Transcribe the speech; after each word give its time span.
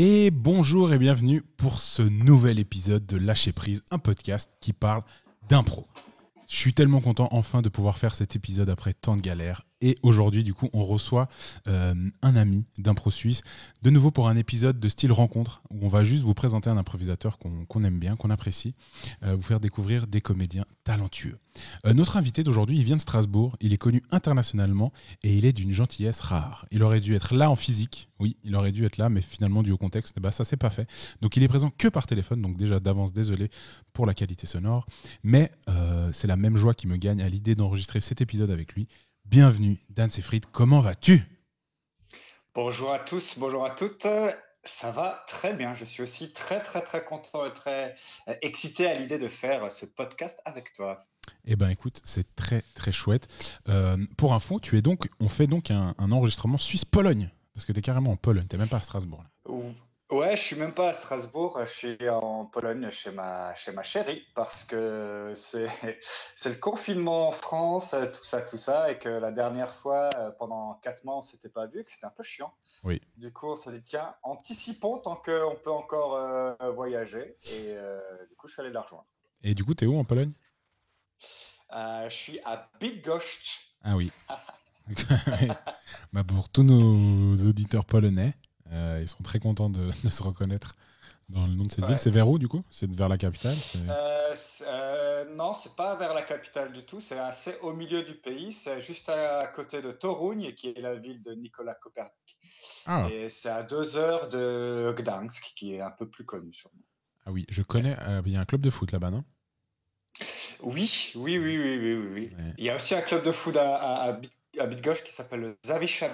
Et 0.00 0.30
bonjour 0.30 0.92
et 0.92 0.98
bienvenue 0.98 1.42
pour 1.56 1.80
ce 1.80 2.02
nouvel 2.02 2.60
épisode 2.60 3.04
de 3.04 3.16
Lâcher 3.16 3.50
Prise, 3.50 3.82
un 3.90 3.98
podcast 3.98 4.48
qui 4.60 4.72
parle 4.72 5.02
d'impro. 5.48 5.88
Je 6.48 6.54
suis 6.54 6.72
tellement 6.72 7.00
content 7.00 7.26
enfin 7.32 7.62
de 7.62 7.68
pouvoir 7.68 7.98
faire 7.98 8.14
cet 8.14 8.36
épisode 8.36 8.70
après 8.70 8.92
tant 8.92 9.16
de 9.16 9.20
galères. 9.22 9.66
Et 9.80 9.96
aujourd'hui, 10.02 10.42
du 10.42 10.54
coup, 10.54 10.68
on 10.72 10.84
reçoit 10.84 11.28
euh, 11.68 11.94
un 12.22 12.36
ami 12.36 12.64
d'impro 12.78 13.10
suisse, 13.10 13.42
de 13.82 13.90
nouveau 13.90 14.10
pour 14.10 14.28
un 14.28 14.36
épisode 14.36 14.80
de 14.80 14.88
style 14.88 15.12
rencontre, 15.12 15.62
où 15.70 15.84
on 15.84 15.88
va 15.88 16.02
juste 16.02 16.24
vous 16.24 16.34
présenter 16.34 16.68
un 16.68 16.76
improvisateur 16.76 17.38
qu'on 17.38 17.84
aime 17.84 17.98
bien, 18.00 18.16
qu'on 18.16 18.30
apprécie, 18.30 18.74
euh, 19.22 19.36
vous 19.36 19.42
faire 19.42 19.60
découvrir 19.60 20.08
des 20.08 20.20
comédiens 20.20 20.64
talentueux. 20.82 21.38
Euh, 21.86 21.94
notre 21.94 22.16
invité 22.16 22.42
d'aujourd'hui, 22.42 22.76
il 22.76 22.84
vient 22.84 22.96
de 22.96 23.00
Strasbourg, 23.00 23.56
il 23.60 23.72
est 23.72 23.78
connu 23.78 24.02
internationalement 24.10 24.92
et 25.22 25.36
il 25.36 25.44
est 25.44 25.52
d'une 25.52 25.72
gentillesse 25.72 26.20
rare. 26.20 26.66
Il 26.72 26.82
aurait 26.82 27.00
dû 27.00 27.14
être 27.14 27.34
là 27.34 27.48
en 27.48 27.56
physique, 27.56 28.08
oui, 28.18 28.36
il 28.42 28.56
aurait 28.56 28.72
dû 28.72 28.84
être 28.84 28.96
là, 28.96 29.08
mais 29.08 29.22
finalement, 29.22 29.62
dû 29.62 29.70
au 29.70 29.78
contexte, 29.78 30.14
eh 30.18 30.20
ben, 30.20 30.32
ça 30.32 30.44
s'est 30.44 30.56
pas 30.56 30.70
fait. 30.70 30.88
Donc 31.20 31.36
il 31.36 31.42
est 31.44 31.48
présent 31.48 31.70
que 31.76 31.86
par 31.86 32.08
téléphone, 32.08 32.42
donc 32.42 32.56
déjà 32.56 32.80
d'avance, 32.80 33.12
désolé 33.12 33.48
pour 33.92 34.06
la 34.06 34.14
qualité 34.14 34.46
sonore, 34.48 34.86
mais 35.22 35.52
c'est 36.12 36.26
la 36.26 36.36
même 36.36 36.56
joie 36.56 36.74
qui 36.74 36.86
me 36.86 36.96
gagne 36.96 37.22
à 37.22 37.28
l'idée 37.28 37.54
d'enregistrer 37.54 38.00
cet 38.00 38.20
épisode 38.20 38.50
avec 38.50 38.74
lui. 38.74 38.88
Bienvenue, 39.30 39.78
Dan 39.90 40.08
Seyfried, 40.08 40.46
comment 40.52 40.80
vas-tu? 40.80 41.22
Bonjour 42.54 42.94
à 42.94 42.98
tous, 42.98 43.38
bonjour 43.38 43.66
à 43.66 43.70
toutes. 43.70 44.06
Ça 44.64 44.90
va 44.90 45.22
très 45.26 45.52
bien. 45.52 45.74
Je 45.74 45.84
suis 45.84 46.02
aussi 46.02 46.32
très, 46.32 46.62
très, 46.62 46.80
très 46.80 47.04
content 47.04 47.44
et 47.44 47.52
très 47.52 47.94
euh, 48.28 48.34
excité 48.40 48.86
à 48.86 48.94
l'idée 48.98 49.18
de 49.18 49.28
faire 49.28 49.70
ce 49.70 49.84
podcast 49.84 50.40
avec 50.46 50.72
toi. 50.72 50.96
Eh 51.44 51.56
ben, 51.56 51.68
écoute, 51.68 52.00
c'est 52.06 52.34
très, 52.36 52.62
très 52.74 52.90
chouette. 52.90 53.28
Euh, 53.68 53.98
pour 54.16 54.32
info, 54.32 54.60
tu 54.60 54.78
es 54.78 54.82
donc, 54.82 55.10
on 55.20 55.28
fait 55.28 55.46
donc 55.46 55.70
un, 55.70 55.94
enregistrement 55.98 56.56
Suisse-Pologne, 56.56 57.30
parce 57.52 57.66
que 57.66 57.72
tu 57.72 57.80
es 57.80 57.82
carrément 57.82 58.12
en 58.12 58.16
Pologne, 58.16 58.46
tu 58.48 58.56
n'es 58.56 58.60
même 58.60 58.70
pas 58.70 58.78
à 58.78 58.82
Strasbourg. 58.82 59.22
Là. 59.22 59.52
Ouais, 60.10 60.38
je 60.38 60.42
suis 60.42 60.56
même 60.56 60.72
pas 60.72 60.88
à 60.88 60.94
Strasbourg, 60.94 61.60
je 61.66 61.70
suis 61.70 62.08
en 62.08 62.46
Pologne 62.46 62.90
chez 62.90 63.10
ma, 63.10 63.54
chez 63.54 63.72
ma 63.72 63.82
chérie 63.82 64.24
parce 64.34 64.64
que 64.64 65.32
c'est, 65.34 65.66
c'est 66.34 66.48
le 66.48 66.54
confinement 66.54 67.28
en 67.28 67.30
France, 67.30 67.94
tout 68.14 68.24
ça, 68.24 68.40
tout 68.40 68.56
ça, 68.56 68.90
et 68.90 68.98
que 68.98 69.10
la 69.10 69.30
dernière 69.32 69.70
fois, 69.70 70.08
euh, 70.16 70.30
pendant 70.30 70.74
quatre 70.82 71.04
mois, 71.04 71.18
on 71.18 71.22
s'était 71.22 71.50
pas 71.50 71.66
vu, 71.66 71.84
que 71.84 71.92
c'était 71.92 72.06
un 72.06 72.10
peu 72.10 72.22
chiant. 72.22 72.54
Oui. 72.84 73.02
Du 73.18 73.30
coup, 73.34 73.48
on 73.48 73.54
s'est 73.54 73.70
dit, 73.70 73.82
tiens, 73.82 74.14
anticipons 74.22 74.96
tant 74.96 75.16
qu'on 75.16 75.58
peut 75.62 75.70
encore 75.70 76.14
euh, 76.14 76.54
voyager, 76.70 77.36
et 77.52 77.74
euh, 77.76 78.00
du 78.30 78.34
coup, 78.34 78.48
je 78.48 78.54
suis 78.54 78.62
allé 78.62 78.70
la 78.70 78.80
rejoindre. 78.80 79.06
Et 79.42 79.54
du 79.54 79.62
coup, 79.62 79.74
tu 79.74 79.84
es 79.84 79.86
où 79.86 79.98
en 79.98 80.04
Pologne? 80.04 80.32
Je 81.70 82.08
suis 82.08 82.40
à 82.46 82.70
Bydgoszcz. 82.80 83.74
Ah 83.84 83.94
oui. 83.94 84.10
bah 86.14 86.24
pour 86.24 86.48
tous 86.48 86.62
nos 86.62 87.36
auditeurs 87.46 87.84
polonais, 87.84 88.32
euh, 88.98 89.02
ils 89.02 89.08
sont 89.08 89.22
très 89.22 89.38
contents 89.38 89.70
de, 89.70 89.90
se 90.10 90.22
reconnaître 90.22 90.74
dans 91.28 91.46
le 91.46 91.54
nom 91.54 91.64
de 91.64 91.70
cette 91.70 91.84
ville. 91.84 91.98
C'est 91.98 92.10
vers 92.10 92.28
où 92.28 92.38
du 92.38 92.48
coup? 92.48 92.62
C'est 92.70 92.90
vers 92.94 93.08
la 93.08 93.18
capitale? 93.18 93.54
Euh, 93.88 94.34
euh, 94.66 95.24
Non, 95.34 95.52
c'est 95.54 95.76
pas 95.76 95.94
vers 95.96 96.14
la 96.14 96.22
capitale 96.22 96.72
du 96.72 96.84
tout. 96.84 97.00
C'est 97.00 97.18
assez 97.18 97.56
au 97.62 97.72
milieu 97.72 98.02
du 98.02 98.14
pays. 98.14 98.50
C'est 98.52 98.80
juste 98.80 99.08
à, 99.10 99.46
côté 99.46 99.82
de 99.82 99.92
Toruń, 99.92 100.52
qui 100.52 100.68
est 100.68 100.80
la 100.80 100.94
ville 100.94 101.22
de 101.22 101.32
Nicolas 101.32 101.74
Copernic. 101.74 102.38
Ah. 102.86 103.08
Et 103.10 103.28
c'est 103.28 103.50
à 103.50 103.62
deux 103.62 103.96
heures 103.96 104.28
de 104.28 104.94
Gdansk, 104.96 105.52
qui 105.54 105.74
est 105.74 105.80
un 105.80 105.90
peu 105.90 106.08
plus 106.08 106.24
connu 106.24 106.52
sûrement. 106.52 106.82
Ah 107.26 107.30
oui, 107.30 107.44
je 107.50 107.62
connais. 107.62 107.96
Il 108.24 108.32
y 108.32 108.36
a 108.36 108.40
un 108.40 108.46
club 108.46 108.62
de 108.62 108.70
foot 108.70 108.90
là-bas, 108.92 109.10
non? 109.10 109.24
Oui, 110.62 111.12
oui, 111.14 111.38
oui, 111.38 111.58
oui, 111.58 111.78
oui, 111.78 112.08
oui. 112.14 112.30
Il 112.58 112.64
y 112.64 112.70
a 112.70 112.76
aussi 112.76 112.94
un 112.94 113.00
club 113.00 113.24
de 113.24 113.32
foot 113.32 113.56
à, 113.56 114.10
à, 114.10 114.20
qui 114.52 115.12
s'appelle 115.12 115.40
le 115.40 115.58
Zawisza. 115.64 116.08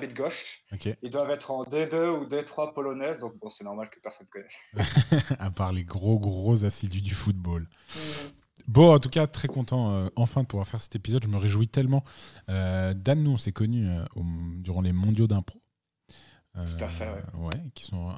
Ils 1.03 1.11
doivent 1.11 1.31
être 1.31 1.51
en 1.51 1.65
D2 1.65 2.09
ou 2.09 2.27
D3 2.27 2.75
polonaise, 2.75 3.19
donc 3.19 3.39
bon, 3.39 3.51
c'est 3.51 3.65
normal 3.65 3.89
que 3.91 4.01
personne 4.01 4.27
ne 4.27 4.33
connaisse. 4.33 5.31
à 5.39 5.51
part 5.51 5.73
les 5.73 5.85
gros, 5.85 6.19
gros 6.19 6.65
assidus 6.65 7.03
du 7.03 7.15
football. 7.15 7.69
Mm. 7.95 7.99
Bon, 8.67 8.95
en 8.95 8.99
tout 8.99 9.11
cas, 9.11 9.27
très 9.27 9.49
content 9.49 9.91
euh, 9.91 10.09
enfin 10.17 10.43
de 10.43 10.47
pouvoir 10.47 10.67
faire 10.67 10.81
cet 10.81 10.97
épisode. 10.97 11.23
Je 11.23 11.29
me 11.29 11.37
réjouis 11.37 11.69
tellement. 11.69 12.03
Euh, 12.49 12.95
Dan, 12.95 13.23
nous, 13.23 13.33
on 13.33 13.39
s'est 13.39 13.53
connus 13.53 13.89
euh, 13.89 14.05
durant 14.57 14.81
les 14.81 14.93
mondiaux 14.93 15.27
d'impro. 15.27 15.61
Tout 16.55 16.85
à 16.85 16.89
fait, 16.89 17.09
ouais. 17.35 17.65
qui 17.75 17.85
sont 17.85 18.15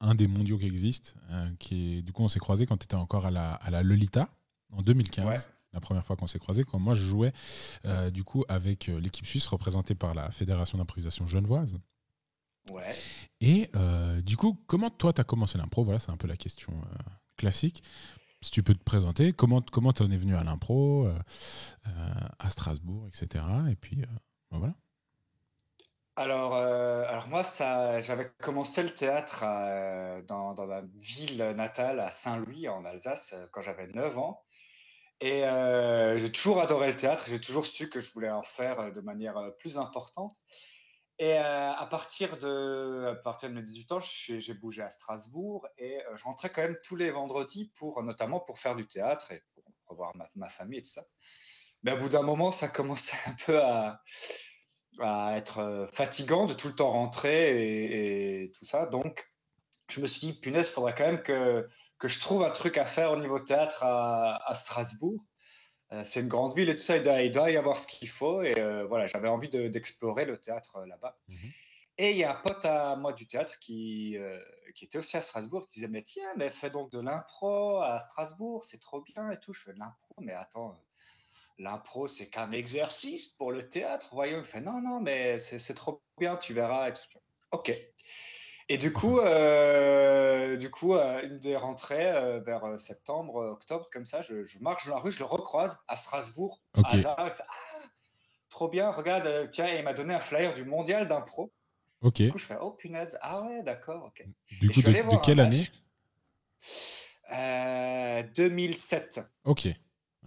un, 0.00 0.14
des 0.14 0.28
mondiaux 0.28 0.56
qui 0.56 0.64
existent. 0.64 1.12
qui 1.58 1.98
est, 1.98 2.02
du 2.02 2.10
coup, 2.10 2.22
on 2.22 2.28
s'est 2.28 2.38
croisés 2.38 2.64
quand 2.64 2.78
tu 2.78 2.84
étais 2.84 2.94
encore 2.94 3.26
à 3.26 3.30
la, 3.30 3.52
à 3.52 3.68
la 3.68 3.82
Lolita 3.82 4.30
en 4.72 4.82
2015 4.82 5.50
la 5.76 5.80
première 5.80 6.04
fois 6.04 6.16
qu'on 6.16 6.26
s'est 6.26 6.38
croisés, 6.38 6.64
quand 6.64 6.78
moi 6.78 6.94
je 6.94 7.04
jouais 7.04 7.32
euh, 7.84 8.10
du 8.10 8.24
coup 8.24 8.44
avec 8.48 8.88
euh, 8.88 8.98
l'équipe 8.98 9.26
suisse 9.26 9.46
représentée 9.46 9.94
par 9.94 10.14
la 10.14 10.30
Fédération 10.30 10.78
d'improvisation 10.78 11.26
genevoise. 11.26 11.78
Ouais. 12.72 12.96
Et 13.42 13.70
euh, 13.76 14.22
du 14.22 14.38
coup, 14.38 14.58
comment 14.66 14.88
toi 14.88 15.12
tu 15.12 15.20
as 15.20 15.24
commencé 15.24 15.58
l'impro? 15.58 15.84
Voilà, 15.84 16.00
c'est 16.00 16.10
un 16.10 16.16
peu 16.16 16.26
la 16.26 16.36
question 16.36 16.72
classique. 17.36 17.82
Si 18.40 18.50
tu 18.50 18.62
peux 18.62 18.74
te 18.74 18.82
présenter, 18.82 19.32
comment 19.32 19.60
comment 19.60 19.92
en 20.00 20.10
es 20.10 20.16
venu 20.16 20.34
à 20.34 20.42
l'impro, 20.42 21.08
à 22.38 22.50
Strasbourg, 22.50 23.06
etc. 23.08 23.44
Et 23.70 23.76
puis 23.76 23.96
ben 24.50 24.58
voilà. 24.58 24.74
Alors, 26.16 26.54
alors 26.54 27.28
moi, 27.28 27.44
ça, 27.44 28.00
j'avais 28.00 28.30
commencé 28.40 28.82
le 28.82 28.90
théâtre 28.90 29.44
dans, 30.26 30.54
dans, 30.54 30.66
ma 30.66 30.80
ville 30.94 31.42
natale 31.56 32.00
à 32.00 32.10
Saint-Louis, 32.10 32.68
en 32.68 32.84
Alsace, 32.84 33.34
quand 33.52 33.60
j'avais 33.60 33.86
9 33.88 34.16
ans. 34.18 34.42
Et 35.20 35.44
euh, 35.44 36.18
j'ai 36.18 36.30
toujours 36.30 36.60
adoré 36.60 36.88
le 36.88 36.96
théâtre, 36.96 37.24
j'ai 37.28 37.40
toujours 37.40 37.64
su 37.64 37.88
que 37.88 38.00
je 38.00 38.12
voulais 38.12 38.30
en 38.30 38.42
faire 38.42 38.80
euh, 38.80 38.90
de 38.90 39.00
manière 39.00 39.38
euh, 39.38 39.50
plus 39.50 39.78
importante. 39.78 40.36
Et 41.18 41.38
à, 41.38 41.88
partir 41.90 42.36
de, 42.36 43.06
à 43.12 43.14
partir 43.14 43.48
de 43.48 43.54
mes 43.54 43.62
18 43.62 43.92
ans, 43.92 44.00
j'ai 44.00 44.52
bougé 44.52 44.82
à 44.82 44.90
Strasbourg 44.90 45.66
et 45.78 45.98
je 46.14 46.24
rentrais 46.24 46.50
quand 46.50 46.60
même 46.60 46.76
tous 46.84 46.94
les 46.94 47.10
vendredis, 47.10 47.72
pour, 47.78 48.02
notamment 48.02 48.38
pour 48.38 48.58
faire 48.58 48.76
du 48.76 48.86
théâtre 48.86 49.32
et 49.32 49.42
pour 49.54 49.64
revoir 49.86 50.14
ma, 50.14 50.28
ma 50.34 50.50
famille 50.50 50.80
et 50.80 50.82
tout 50.82 50.90
ça. 50.90 51.06
Mais 51.82 51.92
au 51.92 51.96
bout 51.96 52.10
d'un 52.10 52.20
moment, 52.20 52.52
ça 52.52 52.68
commençait 52.68 53.16
un 53.26 53.34
peu 53.46 53.62
à, 53.62 54.02
à, 55.00 55.38
être 55.38 55.88
fatigant 55.90 56.44
de 56.44 56.52
tout 56.52 56.68
le 56.68 56.74
temps 56.74 56.90
rentrer 56.90 57.48
et, 57.48 58.42
et 58.42 58.52
tout 58.52 58.66
ça. 58.66 58.84
Donc, 58.84 59.26
je 59.88 60.00
me 60.00 60.06
suis 60.06 60.20
dit, 60.20 60.32
punaise, 60.32 60.66
il 60.68 60.72
faudrait 60.72 60.94
quand 60.94 61.06
même 61.06 61.22
que, 61.22 61.68
que 61.98 62.08
je 62.08 62.20
trouve 62.20 62.44
un 62.44 62.50
truc 62.50 62.76
à 62.78 62.84
faire 62.84 63.12
au 63.12 63.16
niveau 63.16 63.38
théâtre 63.38 63.84
à, 63.84 64.54
Strasbourg. 64.54 65.24
Euh, 65.92 66.02
c'est 66.02 66.20
une 66.20 66.28
grande 66.28 66.54
ville 66.54 66.68
et 66.68 66.74
tout 66.74 66.82
ça, 66.82 66.96
il 66.96 67.30
doit, 67.30 67.50
y 67.50 67.56
avoir 67.56 67.78
ce 67.78 67.86
qu'il 67.86 68.08
faut. 68.08 68.42
Et 68.42 68.58
euh, 68.58 68.84
voilà, 68.86 69.06
j'avais 69.06 69.28
envie 69.28 69.48
d'explorer 69.48 70.24
le 70.24 70.38
théâtre 70.38 70.76
euh, 70.76 70.86
là-bas. 70.86 71.16
Mhm. 71.28 71.52
Et 71.98 72.10
il 72.10 72.16
y 72.16 72.24
a 72.24 72.32
un 72.32 72.34
pote 72.34 72.64
à 72.64 72.96
moi 72.96 73.14
du 73.14 73.26
théâtre 73.26 73.58
qui, 73.58 74.18
qui 74.74 74.84
était 74.84 74.98
aussi 74.98 75.16
à 75.16 75.22
Strasbourg, 75.22 75.66
qui 75.66 75.76
disait, 75.76 75.88
mais 75.88 76.02
tiens, 76.02 76.30
mais 76.36 76.50
fais 76.50 76.68
donc 76.68 76.92
de 76.92 77.00
l'impro 77.00 77.80
à 77.80 77.98
Strasbourg, 78.00 78.66
c'est 78.66 78.80
trop 78.80 79.00
bien 79.00 79.30
et 79.30 79.40
tout. 79.40 79.54
Je 79.54 79.62
fais 79.62 79.72
de 79.72 79.78
l'impro, 79.78 80.14
mais 80.20 80.34
attends, 80.34 80.74
l'impro, 81.56 82.06
c'est 82.06 82.28
qu'un 82.28 82.52
exercice 82.52 83.24
pour 83.24 83.50
le 83.50 83.66
théâtre. 83.66 84.08
Voyons, 84.12 84.40
il 84.40 84.44
fait, 84.44 84.60
non, 84.60 84.82
non, 84.82 85.00
mais 85.00 85.38
c'est 85.38 85.72
trop 85.72 86.02
bien, 86.18 86.36
tu 86.36 86.52
verras. 86.52 86.90
Et 86.90 86.92
tout. 86.92 87.00
Ok. 87.52 87.72
Et 88.68 88.78
du 88.78 88.92
coup, 88.92 89.20
euh, 89.20 90.56
du 90.56 90.70
coup, 90.70 90.94
euh, 90.94 91.22
une 91.22 91.38
des 91.38 91.56
rentrées 91.56 92.10
euh, 92.10 92.40
vers 92.40 92.80
septembre, 92.80 93.36
octobre, 93.36 93.88
comme 93.92 94.06
ça, 94.06 94.22
je, 94.22 94.34
marche 94.60 94.88
dans 94.88 94.96
la 94.96 95.00
rue, 95.00 95.12
je 95.12 95.20
le 95.20 95.24
recroise 95.24 95.78
à 95.86 95.94
Strasbourg. 95.94 96.60
Hasard, 96.74 97.14
ah, 97.18 97.32
trop 98.48 98.68
bien, 98.68 98.90
regarde, 98.90 99.50
tiens, 99.52 99.68
il 99.68 99.84
m'a 99.84 99.94
donné 99.94 100.14
un 100.14 100.20
flyer 100.20 100.52
du 100.52 100.64
mondial 100.64 101.06
d'impro. 101.06 101.52
Ok. 102.00 102.16
Du 102.16 102.32
coup, 102.32 102.38
je 102.38 102.46
fais, 102.46 102.56
oh 102.60 102.72
punaise, 102.72 103.16
ah 103.22 103.42
ouais, 103.42 103.62
d'accord, 103.62 104.04
ok. 104.06 104.26
Du 104.60 104.70
coup, 104.70 104.82
de, 104.82 105.24
quelle 105.24 105.40
année 105.40 105.64
2007. 108.34 109.20
Ok. 109.44 109.68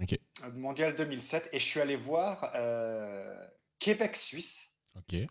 ok. 0.01 0.17
Mondial 0.53 0.95
2007. 0.95 1.49
Et 1.51 1.59
je 1.59 1.65
suis 1.65 1.81
allé 1.81 1.97
voir 1.97 2.53
Québec-Suisse. 3.79 4.77
Ok. 4.95 5.27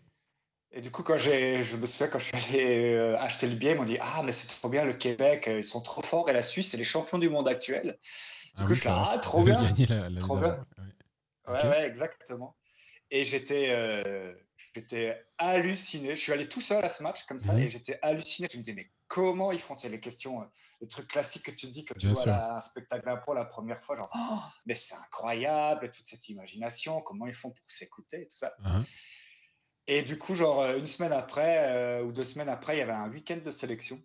Et 0.71 0.81
du 0.81 0.91
coup, 0.91 1.01
quand 1.01 1.17
j'ai, 1.17 1.61
je 1.63 1.77
me 1.77 1.85
souviens, 1.87 2.07
quand 2.07 2.19
je 2.19 2.25
suis 2.25 2.55
allé 2.55 2.93
euh, 2.93 3.17
acheter 3.17 3.47
le 3.47 3.55
billet, 3.55 3.71
ils 3.71 3.77
m'ont 3.77 3.85
dit 3.85 3.97
Ah, 3.99 4.21
mais 4.23 4.31
c'est 4.31 4.47
trop 4.47 4.69
bien, 4.69 4.85
le 4.85 4.93
Québec, 4.93 5.47
euh, 5.47 5.57
ils 5.57 5.63
sont 5.63 5.81
trop 5.81 6.03
forts 6.03 6.29
et 6.29 6.33
la 6.33 6.43
Suisse, 6.43 6.69
c'est 6.69 6.77
les 6.77 6.83
champions 6.83 7.17
du 7.17 7.29
monde 7.29 7.47
actuel. 7.47 7.97
Du 8.55 8.63
ah 8.63 8.65
coup, 8.65 8.73
je 8.75 8.81
suis 8.81 8.89
Ah, 8.89 9.17
trop 9.19 9.43
bien. 9.43 9.57
trop 10.19 10.37
bien. 10.37 10.65
Ouais, 11.47 11.65
ouais, 11.65 11.87
exactement. 11.87 12.55
Et 13.09 13.23
j'étais, 13.23 13.69
euh, 13.69 14.31
j'étais 14.75 15.19
halluciné. 15.39 16.15
Je 16.15 16.21
suis 16.21 16.33
allé 16.33 16.47
tout 16.47 16.61
seul 16.61 16.85
à 16.85 16.89
ce 16.89 17.01
match, 17.01 17.23
comme 17.23 17.39
ça, 17.39 17.57
et 17.57 17.67
j'étais 17.67 17.97
halluciné. 18.03 18.47
Je 18.51 18.57
me 18.59 18.61
disais 18.61 18.75
Mais 18.75 18.91
comment 19.07 19.51
ils 19.51 19.59
font? 19.59 19.75
C'est 19.75 19.89
les 19.89 19.99
questions, 19.99 20.47
le 20.81 20.87
truc 20.87 21.07
classique 21.07 21.41
que 21.45 21.51
tu 21.51 21.65
te 21.65 21.71
dis 21.71 21.83
quand 21.83 21.95
tu 21.97 22.09
vois 22.09 22.55
un 22.55 22.61
spectacle 22.61 23.05
d'impro 23.05 23.33
la 23.33 23.45
première 23.45 23.81
fois 23.81 23.95
genre, 23.95 24.11
oh, 24.13 24.39
mais 24.67 24.75
c'est 24.75 24.93
incroyable, 24.93 25.89
toute 25.89 26.05
cette 26.05 26.29
imagination, 26.29 27.01
comment 27.01 27.25
ils 27.25 27.33
font 27.33 27.49
pour 27.49 27.71
s'écouter 27.71 28.21
et 28.21 28.27
tout 28.27 28.37
ça. 28.37 28.53
Uh-huh. 28.63 28.83
Et 29.91 30.03
du 30.03 30.19
coup, 30.19 30.35
genre 30.35 30.61
euh, 30.61 30.77
une 30.77 30.85
semaine 30.85 31.11
après 31.11 31.63
euh, 31.63 32.03
ou 32.03 32.11
deux 32.11 32.23
semaines 32.23 32.47
après, 32.47 32.75
il 32.75 32.79
y 32.79 32.81
avait 32.83 32.91
un 32.91 33.09
week-end 33.09 33.39
de 33.43 33.49
sélection. 33.49 33.99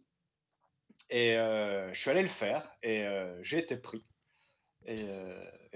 Et 1.11 1.37
euh, 1.37 1.93
je 1.93 2.01
suis 2.01 2.09
allé 2.09 2.23
le 2.23 2.29
faire 2.29 2.67
et 2.83 3.07
j'ai 3.43 3.59
été 3.59 3.77
pris. 3.77 4.03
Et, 4.87 5.07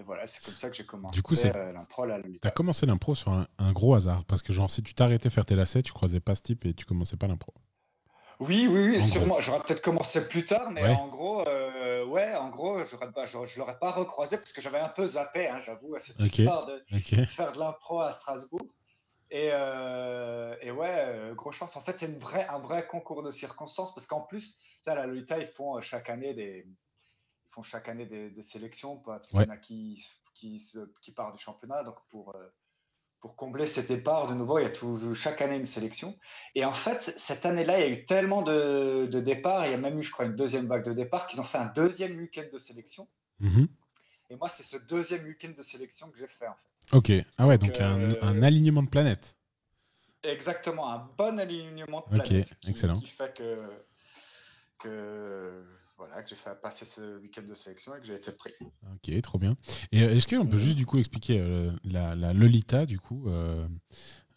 voilà, 0.06 0.26
c'est 0.26 0.42
comme 0.42 0.56
ça 0.56 0.70
que 0.70 0.76
j'ai 0.76 0.86
commencé 0.86 1.14
du 1.14 1.22
coup, 1.22 1.34
l'impro 1.34 2.04
à 2.04 2.20
Tu 2.22 2.48
as 2.48 2.50
commencé 2.50 2.86
l'impro 2.86 3.14
sur 3.14 3.32
un, 3.32 3.72
gros 3.72 3.94
hasard? 3.94 4.24
Parce 4.24 4.40
que, 4.42 4.52
genre, 4.52 4.70
si 4.70 4.82
tu 4.82 4.94
t'arrêtais 4.94 5.28
faire 5.28 5.44
tes 5.44 5.56
lacets, 5.56 5.82
tu 5.82 5.92
croisais 5.92 6.20
pas 6.20 6.34
ce 6.34 6.42
type 6.42 6.64
et 6.64 6.72
tu 6.72 6.86
commençais 6.86 7.16
pas 7.16 7.26
l'impro. 7.26 7.52
Oui, 8.40 8.66
oui, 8.70 8.88
oui, 8.88 8.96
En 8.96 9.00
sûrement. 9.00 9.40
J'aurais 9.40 9.60
peut-être 9.60 9.82
commencé 9.82 10.26
plus 10.28 10.44
tard, 10.46 10.70
mais 10.70 10.82
Ouais. 10.82 10.94
en 10.94 11.08
gros, 11.08 11.46
euh, 11.46 12.06
ouais, 12.06 12.34
en 12.34 12.48
gros, 12.48 12.82
j'aurais 12.84 13.12
pas, 13.12 13.26
je, 13.26 13.44
je 13.44 13.58
l'aurais 13.58 13.78
pas 13.78 13.90
recroisé 13.90 14.38
parce 14.38 14.54
que 14.54 14.62
j'avais 14.62 14.78
un 14.78 14.88
peu 14.88 15.06
zappé, 15.06 15.48
hein, 15.48 15.60
j'avoue, 15.60 15.94
à 15.96 15.98
cette 15.98 16.18
histoire 16.20 16.64
de 16.64 16.82
faire 17.28 17.52
de 17.52 17.58
l'impro 17.58 18.00
à 18.00 18.12
Strasbourg. 18.12 18.66
Et, 19.30 19.50
euh, 19.52 20.56
et 20.62 20.70
ouais, 20.70 21.04
euh, 21.06 21.34
grosse 21.34 21.56
chance. 21.56 21.76
En 21.76 21.80
fait, 21.80 21.98
c'est 21.98 22.06
une 22.06 22.18
vraie, 22.18 22.46
un 22.48 22.58
vrai 22.58 22.86
concours 22.86 23.22
de 23.22 23.30
circonstances 23.30 23.94
parce 23.94 24.06
qu'en 24.06 24.22
plus, 24.22 24.56
ça, 24.82 24.94
la 24.94 25.06
Lolita, 25.06 25.38
ils 25.38 25.46
font 25.46 25.76
euh, 25.76 25.80
chaque 25.80 26.08
année 26.08 26.32
des, 26.32 26.64
ils 26.66 27.50
font 27.50 27.62
chaque 27.62 27.88
année 27.88 28.06
des, 28.06 28.30
des 28.30 28.42
sélections 28.42 28.96
parce 28.96 29.30
qu'il 29.30 29.40
y 29.40 29.44
en 29.44 29.50
a 29.50 29.58
qui, 29.58 30.02
qui, 30.34 31.12
partent 31.14 31.36
du 31.36 31.42
championnat. 31.42 31.82
Donc 31.82 31.96
pour, 32.08 32.34
pour 33.20 33.36
combler 33.36 33.66
ces 33.66 33.86
départs, 33.86 34.28
de 34.28 34.34
nouveau, 34.34 34.60
il 34.60 34.62
y 34.62 34.66
a 34.66 34.70
tout, 34.70 35.14
chaque 35.14 35.42
année 35.42 35.56
une 35.56 35.66
sélection. 35.66 36.16
Et 36.54 36.64
en 36.64 36.72
fait, 36.72 37.02
cette 37.02 37.44
année-là, 37.44 37.80
il 37.80 37.86
y 37.86 37.88
a 37.88 37.92
eu 37.98 38.04
tellement 38.06 38.40
de, 38.40 39.08
de 39.10 39.20
départs, 39.20 39.66
il 39.66 39.72
y 39.72 39.74
a 39.74 39.78
même 39.78 39.98
eu, 39.98 40.02
je 40.02 40.10
crois, 40.10 40.24
une 40.24 40.36
deuxième 40.36 40.66
vague 40.66 40.84
de 40.84 40.94
départs, 40.94 41.26
qu'ils 41.26 41.40
ont 41.40 41.44
fait 41.44 41.58
un 41.58 41.66
deuxième 41.66 42.16
week-end 42.16 42.46
de 42.50 42.58
sélection. 42.58 43.08
Mhm. 43.40 43.68
Et 44.30 44.36
moi, 44.36 44.48
c'est 44.48 44.62
ce 44.62 44.76
deuxième 44.86 45.24
week-end 45.24 45.52
de 45.56 45.62
sélection 45.62 46.10
que 46.10 46.18
j'ai 46.18 46.26
fait, 46.26 46.46
en 46.46 46.54
fait. 46.54 46.77
Ok. 46.92 47.12
Ah 47.36 47.46
ouais, 47.46 47.58
Donc, 47.58 47.70
donc 47.72 47.80
un, 47.80 47.98
euh, 48.00 48.14
un 48.22 48.42
alignement 48.42 48.82
de 48.82 48.88
planètes. 48.88 49.36
Exactement, 50.22 50.90
un 50.92 51.08
bon 51.16 51.38
alignement 51.38 52.00
de 52.00 52.16
Ok, 52.16 52.24
planètes 52.24 52.58
qui, 52.60 52.70
excellent. 52.70 52.98
qui 52.98 53.06
fait 53.06 53.34
que, 53.36 53.68
que, 54.78 55.64
voilà, 55.96 56.22
que 56.22 56.28
j'ai 56.30 56.36
fait 56.36 56.60
passer 56.60 56.84
ce 56.84 57.18
week-end 57.18 57.42
de 57.42 57.54
sélection 57.54 57.94
et 57.94 58.00
que 58.00 58.06
j'ai 58.06 58.14
été 58.14 58.32
pris. 58.32 58.52
Ok, 58.92 59.20
trop 59.22 59.38
bien. 59.38 59.54
Et 59.92 60.02
euh, 60.02 60.10
est-ce 60.16 60.26
qu'on 60.28 60.46
peut 60.46 60.52
Mhm. 60.56 60.58
juste 60.58 60.76
du 60.76 60.86
coup 60.86 60.98
expliquer 60.98 61.40
euh, 61.40 61.70
la, 61.84 62.14
la 62.14 62.32
Lolita 62.32 62.86
du 62.86 62.98
coup 62.98 63.28
euh, 63.28 63.66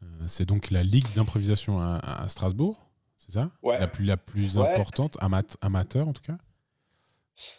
euh, 0.03 0.27
C'est 0.27 0.45
donc 0.45 0.69
la 0.71 0.83
ligue 0.83 1.11
d'improvisation 1.13 1.79
à, 1.81 1.95
à 1.97 2.29
Strasbourg, 2.29 2.89
c'est 3.17 3.31
ça? 3.31 3.51
Ouais. 3.63 3.79
La 3.79 3.87
plus 3.87 4.05
la 4.05 4.17
plus 4.17 4.57
Ouais. 4.57 4.65
importante, 4.67 5.17
amat- 5.21 5.57
amateur 5.61 6.07
en 6.07 6.13
tout 6.13 6.23
cas? 6.23 6.37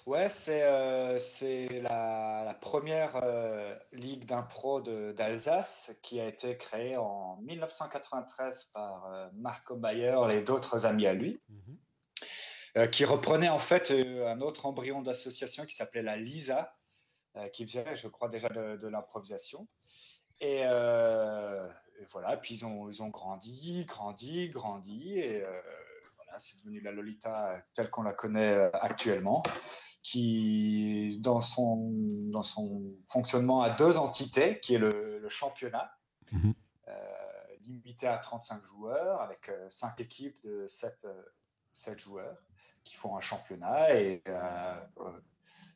Ouais, 0.07 0.29
c'est 0.29 0.63
euh, 0.63 1.19
c'est 1.19 1.69
la, 1.81 2.43
la 2.45 2.55
première 2.55 3.17
euh, 3.23 3.75
ligue 3.93 4.25
d'impro 4.27 4.81
de- 4.81 5.13
d'Alsace 5.13 5.99
qui 6.03 6.21
a 6.21 6.27
été 6.27 6.57
créée 6.57 6.97
en 6.97 7.37
1993 7.43 8.65
par 8.75 9.07
euh, 9.07 9.29
Marco 9.35 9.77
Bayer 9.77 10.17
et 10.31 10.43
d'autres 10.43 10.87
amis 10.87 11.07
à 11.07 11.15
lui, 11.15 11.41
euh, 12.77 12.87
qui 12.87 13.05
reprenait 13.05 13.49
en 13.49 13.59
fait 13.59 13.91
euh, 13.91 14.27
un 14.29 14.41
autre 14.41 14.67
embryon 14.67 15.03
d'association 15.03 15.65
qui 15.67 15.75
s'appelait 15.75 16.03
la 16.03 16.17
LISA, 16.17 16.75
euh, 17.37 17.49
qui 17.49 17.67
faisait, 17.67 17.95
je 17.95 18.09
crois, 18.09 18.29
déjà 18.29 18.49
de, 18.49 18.77
de 18.77 18.89
l'improvisation. 18.89 19.67
Et, 20.41 20.63
euh, 20.65 21.69
et 22.01 22.05
voilà, 22.11 22.37
puis 22.37 22.55
ils 22.57 22.67
ont, 22.67 22.89
ils 22.89 23.03
ont 23.03 23.09
grandi, 23.09 23.85
grandi, 23.85 24.49
grandi, 24.49 25.19
et 25.19 25.43
euh, 25.43 25.61
c'est 26.37 26.59
devenu 26.59 26.81
la 26.81 26.93
Lolita 26.93 27.57
telle 27.75 27.91
qu'on 27.91 28.03
la 28.03 28.13
connaît 28.13 28.53
euh, 28.55 28.71
actuellement, 28.75 29.43
qui, 30.03 31.19
dans 31.21 31.41
son, 31.41 31.91
dans 32.31 32.43
son 32.43 32.83
fonctionnement, 33.07 33.63
a 33.63 33.71
deux 33.71 33.99
entités, 33.99 34.59
qui 34.61 34.75
est 34.75 34.79
le, 34.79 35.19
le 35.19 35.29
championnat, 35.29 35.93
Mhm. 36.33 36.55
euh, 36.89 36.93
limité 37.67 38.07
à 38.07 38.19
35 38.19 38.65
joueurs, 38.65 39.21
avec 39.21 39.49
euh, 39.49 39.69
cinq 39.69 40.01
équipes 40.01 40.41
de 40.43 40.67
7, 40.67 41.07
joueurs 41.99 42.39
qui 42.85 42.95
font 42.97 43.17
un 43.17 43.21
championnat 43.21 43.95
et 43.95 44.23
euh, 44.29 44.81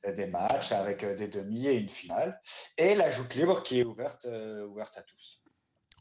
euh, 0.04 0.12
des 0.12 0.26
matchs 0.26 0.72
avec 0.72 1.04
euh, 1.04 1.14
des 1.14 1.28
demi 1.28 1.66
et 1.66 1.74
une 1.74 1.88
finale. 1.88 2.40
Et 2.78 2.94
la 2.94 3.10
joute 3.10 3.34
libre 3.34 3.62
qui 3.62 3.80
est 3.80 3.84
ouverte, 3.84 4.24
euh, 4.26 4.64
ouverte 4.66 4.96
à 4.98 5.02
tous. 5.02 5.42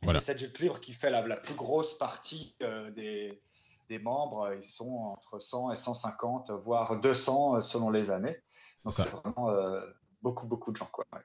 Voilà. 0.01 0.19
C'est 0.19 0.33
cette 0.33 0.39
joute 0.39 0.59
libre 0.59 0.79
qui 0.79 0.93
fait 0.93 1.09
la, 1.09 1.25
la 1.27 1.37
plus 1.37 1.53
grosse 1.55 1.97
partie 1.97 2.55
euh, 2.61 2.91
des, 2.91 3.41
des 3.89 3.99
membres. 3.99 4.53
Ils 4.57 4.65
sont 4.65 5.15
entre 5.17 5.39
100 5.39 5.71
et 5.71 5.75
150, 5.75 6.51
voire 6.63 6.99
200 6.99 7.55
euh, 7.55 7.61
selon 7.61 7.89
les 7.89 8.11
années. 8.11 8.37
Donc 8.83 8.93
c'est 8.93 9.09
vraiment 9.09 9.49
euh, 9.49 9.79
beaucoup, 10.21 10.47
beaucoup 10.47 10.71
de 10.71 10.77
gens. 10.77 10.89
Quoi. 10.91 11.05
Ouais. 11.13 11.19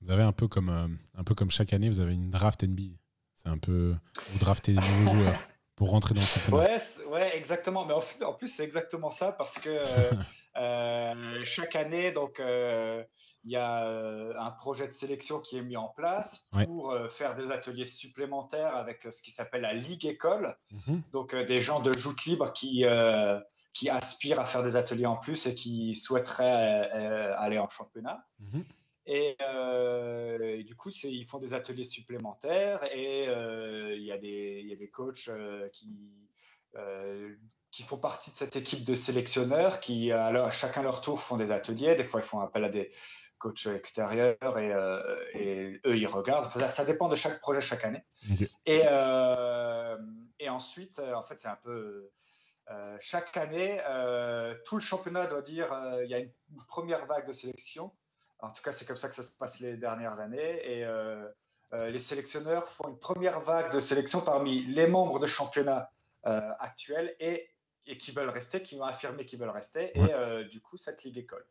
Vous 0.00 0.10
avez 0.10 0.22
un 0.22 0.32
peu 0.32 0.48
comme 0.48 0.68
euh, 0.68 0.88
un 1.16 1.24
peu 1.24 1.34
comme 1.34 1.50
chaque 1.50 1.72
année, 1.72 1.88
vous 1.88 2.00
avez 2.00 2.14
une 2.14 2.30
draft 2.30 2.62
NBA. 2.64 2.94
C'est 3.36 3.48
un 3.48 3.58
peu 3.58 3.94
vous 4.28 4.38
draftez 4.38 4.72
des 4.72 4.80
nouveaux 4.80 5.14
joueurs 5.20 5.38
pour 5.82 5.90
rentrer 5.90 6.14
dans 6.14 6.20
le 6.20 6.26
championnat. 6.28 6.62
Ouais, 6.62 6.78
ouais, 7.08 7.36
exactement. 7.36 7.84
Mais 7.84 7.94
en, 8.24 8.34
plus, 8.34 8.46
c'est 8.46 8.62
exactement 8.62 9.10
ça 9.10 9.32
parce 9.32 9.58
que 9.58 9.68
euh, 10.56 11.40
chaque 11.42 11.74
année, 11.74 12.12
donc, 12.12 12.38
euh, 12.38 13.02
il 13.42 13.50
y 13.50 13.56
a 13.56 13.84
euh, 13.88 14.32
un 14.38 14.52
projet 14.52 14.86
de 14.86 14.92
sélection 14.92 15.40
qui 15.40 15.56
est 15.56 15.62
mis 15.62 15.76
en 15.76 15.88
place 15.88 16.48
Ouais. 16.54 16.66
pour 16.66 16.92
euh, 16.92 17.08
faire 17.08 17.34
des 17.34 17.50
ateliers 17.50 17.84
supplémentaires 17.84 18.76
avec 18.76 19.08
ce 19.10 19.22
qui 19.22 19.32
s'appelle 19.32 19.62
la 19.62 19.72
Ligue 19.74 20.06
École. 20.06 20.56
Mhm. 20.86 21.02
Donc, 21.12 21.34
des 21.34 21.60
gens 21.60 21.80
de 21.80 21.92
joute 21.98 22.26
libre 22.26 22.52
qui, 22.52 22.84
qui 23.72 23.90
aspirent 23.90 24.38
à 24.38 24.44
faire 24.44 24.62
des 24.62 24.76
ateliers 24.76 25.06
en 25.06 25.16
plus 25.16 25.46
et 25.46 25.54
qui 25.56 25.96
souhaiteraient 25.96 27.32
aller 27.38 27.58
en 27.58 27.68
championnat. 27.68 28.24
Mhm. 28.38 28.64
Et, 29.06 29.36
euh, 29.40 30.58
et 30.58 30.62
du 30.64 30.76
coup, 30.76 30.90
ils 30.90 31.24
font 31.26 31.38
des 31.38 31.54
ateliers 31.54 31.84
supplémentaires 31.84 32.84
et 32.94 33.26
euh, 33.28 33.94
il 33.96 34.04
y, 34.04 34.12
a 34.12 34.18
des- 34.18 34.60
il 34.62 34.68
y 34.68 34.72
a 34.72 34.76
des 34.76 34.90
coachs 34.90 35.28
euh, 35.28 35.68
qui, 35.70 35.88
qui 37.70 37.82
font 37.82 37.98
partie 37.98 38.30
de 38.30 38.36
cette 38.36 38.54
équipe 38.56 38.84
de 38.84 38.94
sélectionneurs 38.94 39.80
qui, 39.80 40.12
à 40.12 40.30
leur- 40.30 40.52
chacun 40.52 40.82
leur 40.82 41.00
tour, 41.00 41.20
font 41.20 41.36
des 41.36 41.50
ateliers. 41.50 41.94
Des 41.96 42.04
fois, 42.04 42.20
ils 42.20 42.26
font 42.26 42.40
appel 42.40 42.64
à 42.64 42.68
des 42.68 42.90
coachs 43.38 43.66
extérieurs 43.66 44.58
et, 44.58 44.70
et 45.34 45.80
eux, 45.84 45.96
ils 45.96 46.06
regardent. 46.06 46.46
Enfin, 46.46 46.60
ça, 46.60 46.68
ça 46.68 46.84
dépend 46.84 47.08
de 47.08 47.16
chaque 47.16 47.40
projet 47.40 47.60
chaque 47.60 47.84
année. 47.84 48.04
Et, 48.66 48.82
et 50.38 50.48
ensuite, 50.48 51.00
en 51.00 51.22
fait, 51.24 51.38
c'est 51.40 51.48
un 51.48 51.58
peu. 51.62 52.08
chaque 53.00 53.36
année, 53.36 53.80
tout 54.64 54.76
le 54.76 54.80
championnat 54.80 55.26
doit 55.26 55.42
dire 55.42 55.68
il 56.04 56.08
y 56.10 56.14
a 56.14 56.18
une, 56.20 56.30
une 56.52 56.64
première 56.68 57.04
vague 57.06 57.26
de 57.26 57.32
sélection. 57.32 57.90
En 58.42 58.50
tout 58.50 58.62
cas, 58.62 58.72
c'est 58.72 58.84
comme 58.86 58.96
ça 58.96 59.08
que 59.08 59.14
ça 59.14 59.22
se 59.22 59.36
passe 59.36 59.60
les 59.60 59.76
dernières 59.76 60.20
années. 60.20 60.60
Et 60.78 60.84
euh, 60.84 61.26
euh, 61.72 61.90
les 61.90 61.98
sélectionneurs 61.98 62.68
font 62.68 62.88
une 62.88 62.98
première 62.98 63.40
vague 63.40 63.72
de 63.72 63.80
sélection 63.80 64.20
parmi 64.20 64.62
les 64.64 64.86
membres 64.86 65.18
de 65.18 65.26
championnat 65.26 65.90
euh, 66.26 66.50
actuels 66.58 67.14
et, 67.20 67.48
et 67.86 67.96
qui 67.96 68.10
veulent 68.12 68.28
rester, 68.28 68.60
qui 68.62 68.74
ont 68.76 68.84
affirmé 68.84 69.24
qu'ils 69.24 69.38
veulent 69.38 69.48
rester. 69.50 69.92
Ouais. 69.96 70.42
Et 70.42 70.44
du 70.46 70.60
coup, 70.60 70.76
cette 70.76 71.02
ligue 71.04 71.18
école. 71.18 71.44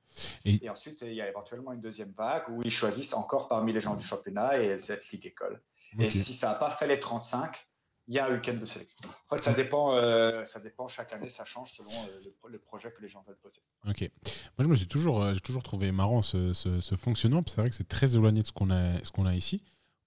Et- 0.45 0.65
Et... 0.65 0.69
ensuite, 0.69 1.01
il 1.01 1.13
y 1.13 1.21
a 1.21 1.27
éventuellement 1.27 1.73
une 1.73 1.81
deuxième 1.81 2.11
vague 2.11 2.47
où 2.49 2.61
ils 2.63 2.71
choisissent 2.71 3.13
encore 3.13 3.47
parmi 3.47 3.73
les 3.73 3.81
gens 3.81 3.95
du 3.95 4.03
championnat 4.03 4.57
et 4.59 4.77
cette 4.79 5.09
ligue 5.09 5.25
école. 5.25 5.61
Et 5.99 6.09
si 6.09 6.33
ça 6.33 6.49
n'a 6.49 6.55
pas 6.55 6.69
fait 6.69 6.87
les 6.87 6.99
35, 6.99 7.67
il 8.11 8.15
y 8.15 8.19
a 8.19 8.27
un 8.27 8.33
week-end 8.33 8.55
de 8.55 8.65
sélection. 8.65 8.97
En 9.07 9.35
fait, 9.35 9.41
ça 9.41 9.53
dépend, 9.53 9.95
euh, 9.95 10.45
ça 10.45 10.59
dépend 10.59 10.85
chaque 10.89 11.13
année, 11.13 11.29
ça 11.29 11.45
change 11.45 11.71
selon 11.71 11.89
euh, 11.91 12.19
le, 12.25 12.31
pro- 12.31 12.49
le 12.49 12.59
projet 12.59 12.91
que 12.91 13.01
les 13.01 13.07
gens 13.07 13.23
veulent 13.25 13.37
poser. 13.41 13.61
Ok. 13.87 14.01
Moi, 14.57 14.65
je 14.65 14.67
me 14.67 14.75
suis 14.75 14.87
toujours, 14.87 15.23
euh, 15.23 15.33
j'ai 15.33 15.39
toujours 15.39 15.63
trouvé 15.63 15.93
marrant 15.93 16.21
ce, 16.21 16.53
ce- 16.53 16.81
ce 16.81 16.95
fonctionnement. 16.95 17.41
C'est 17.47 17.61
vrai 17.61 17.69
que 17.69 17.75
c'est 17.75 17.87
très 17.87 18.15
éloigné 18.15 18.41
de 18.41 18.47
ce 18.47 18.51
qu'on 18.51 18.69
a, 18.69 19.01
ce 19.05 19.11
qu'on 19.13 19.25
a 19.25 19.33
ici. 19.33 19.63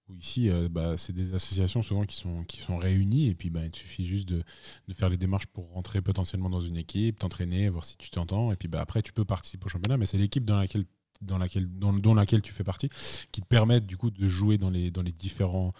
Où 0.07 0.15
ici, 0.17 0.51
euh, 0.51 0.69
bah, 0.69 0.97
c'est 0.97 1.13
des 1.13 1.33
associations 1.33 1.81
souvent 1.81 2.05
qui 2.05 2.15
sont, 2.15 2.43
qui 2.43 2.57
sont 2.61 2.77
réunies 2.77 3.27
et 3.29 3.33
puis 3.33 3.49
bah, 3.49 3.61
il 3.65 3.75
suffit 3.75 4.05
juste 4.05 4.27
de, 4.29 4.43
de 4.87 4.93
faire 4.93 5.09
les 5.09 5.17
démarches 5.17 5.47
pour 5.47 5.71
rentrer 5.73 5.99
potentiellement 5.99 6.51
dans 6.51 6.59
une 6.59 6.77
équipe, 6.77 7.17
t'entraîner, 7.17 7.69
voir 7.69 7.83
si 7.83 7.97
tu 7.97 8.11
t'entends 8.11 8.51
et 8.51 8.55
puis 8.55 8.67
bah, 8.67 8.81
après 8.81 9.01
tu 9.01 9.13
peux 9.13 9.25
participer 9.25 9.65
au 9.65 9.69
championnat. 9.69 9.97
Mais 9.97 10.05
c'est 10.05 10.19
l'équipe 10.19 10.45
dans 10.45 10.57
laquelle, 10.59 10.83
dans 11.21 11.39
laquelle, 11.39 11.67
dans, 11.67 11.91
dont 11.91 12.13
laquelle 12.13 12.43
tu 12.43 12.53
fais 12.53 12.63
partie 12.63 12.89
qui 13.31 13.41
te 13.41 13.47
permet 13.47 13.81
du 13.81 13.97
coup 13.97 14.11
de 14.11 14.27
jouer 14.27 14.59
dans 14.59 14.69
les, 14.69 14.91
dans 14.91 15.01
les 15.01 15.11
différents, 15.11 15.73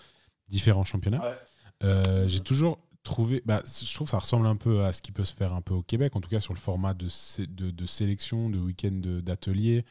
différents 0.47 0.85
championnats. 0.85 1.21
Ouais. 1.21 1.37
Euh, 1.85 2.27
J'ai 2.27 2.39
toujours 2.41 2.79
trouvé, 3.03 3.41
bah, 3.45 3.61
je 3.65 3.93
trouve 3.93 4.07
que 4.07 4.11
ça 4.11 4.17
ressemble 4.19 4.47
un 4.47 4.55
peu 4.55 4.83
à 4.83 4.91
ce 4.93 5.01
qui 5.01 5.11
peut 5.11 5.25
se 5.25 5.33
faire 5.35 5.53
un 5.53 5.61
peu 5.61 5.73
au 5.75 5.83
Québec, 5.83 6.15
en 6.15 6.21
tout 6.21 6.29
cas 6.29 6.39
sur 6.39 6.53
le 6.53 6.59
format 6.59 6.93
de, 6.93 7.07
sé- 7.07 7.47
de, 7.47 7.69
de 7.71 7.85
sélection, 7.85 8.49
de 8.49 8.57
week-end 8.59 8.99
d'atelier. 9.23 9.85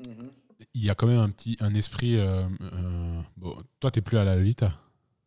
Mhm. 0.00 0.30
Il 0.74 0.84
y 0.84 0.90
a 0.90 0.94
quand 0.94 1.06
même 1.06 1.18
un 1.18 1.30
petit 1.30 1.56
un 1.60 1.74
esprit. 1.74 2.16
euh, 2.16 2.46
euh, 2.60 3.20
bon, 3.36 3.56
toi, 3.80 3.90
t'es 3.90 4.00
plus 4.00 4.18
à 4.18 4.24
la 4.24 4.36
Lolita. 4.36 4.72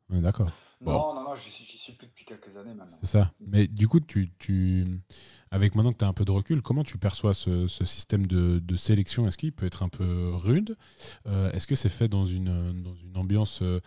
D'accord, 0.09 0.51
Bon. 0.81 0.91
Non, 0.91 1.15
non, 1.15 1.23
non, 1.29 1.35
suis, 1.35 1.65
j'y 1.65 1.77
suis 1.77 1.93
plus 1.93 2.07
depuis 2.07 2.25
quelques 2.25 2.55
années 2.57 2.73
maintenant. 2.75 2.95
c'est 3.01 3.07
ça. 3.07 3.31
Mais 3.47 3.67
du 3.67 3.87
coup, 3.87 3.99
tu, 3.99 4.31
tu, 4.37 4.85
avec 5.55 5.73
maintenant 5.73 5.93
que 5.93 5.99
tu 5.99 6.03
as 6.03 6.07
un 6.09 6.13
peu 6.13 6.25
de 6.25 6.31
recul, 6.31 6.61
comment 6.61 6.83
tu 6.83 6.97
perçois 6.97 7.33
ce, 7.33 7.67
système 7.67 8.27
de, 8.27 8.75
sélection? 8.75 9.25
Est-ce 9.25 9.37
qu'il 9.37 9.53
peut 9.53 9.65
être 9.65 9.83
un 9.83 9.89
peu 9.89 10.31
rude? 10.33 10.75
Euh, 11.27 11.49
Est-ce 11.53 11.65
que 11.65 11.75
c'est 11.75 11.87
fait 11.87 12.09
dans 12.09 12.25
une, 12.25 12.83
ambiance 13.15 13.61
euh, 13.61 13.79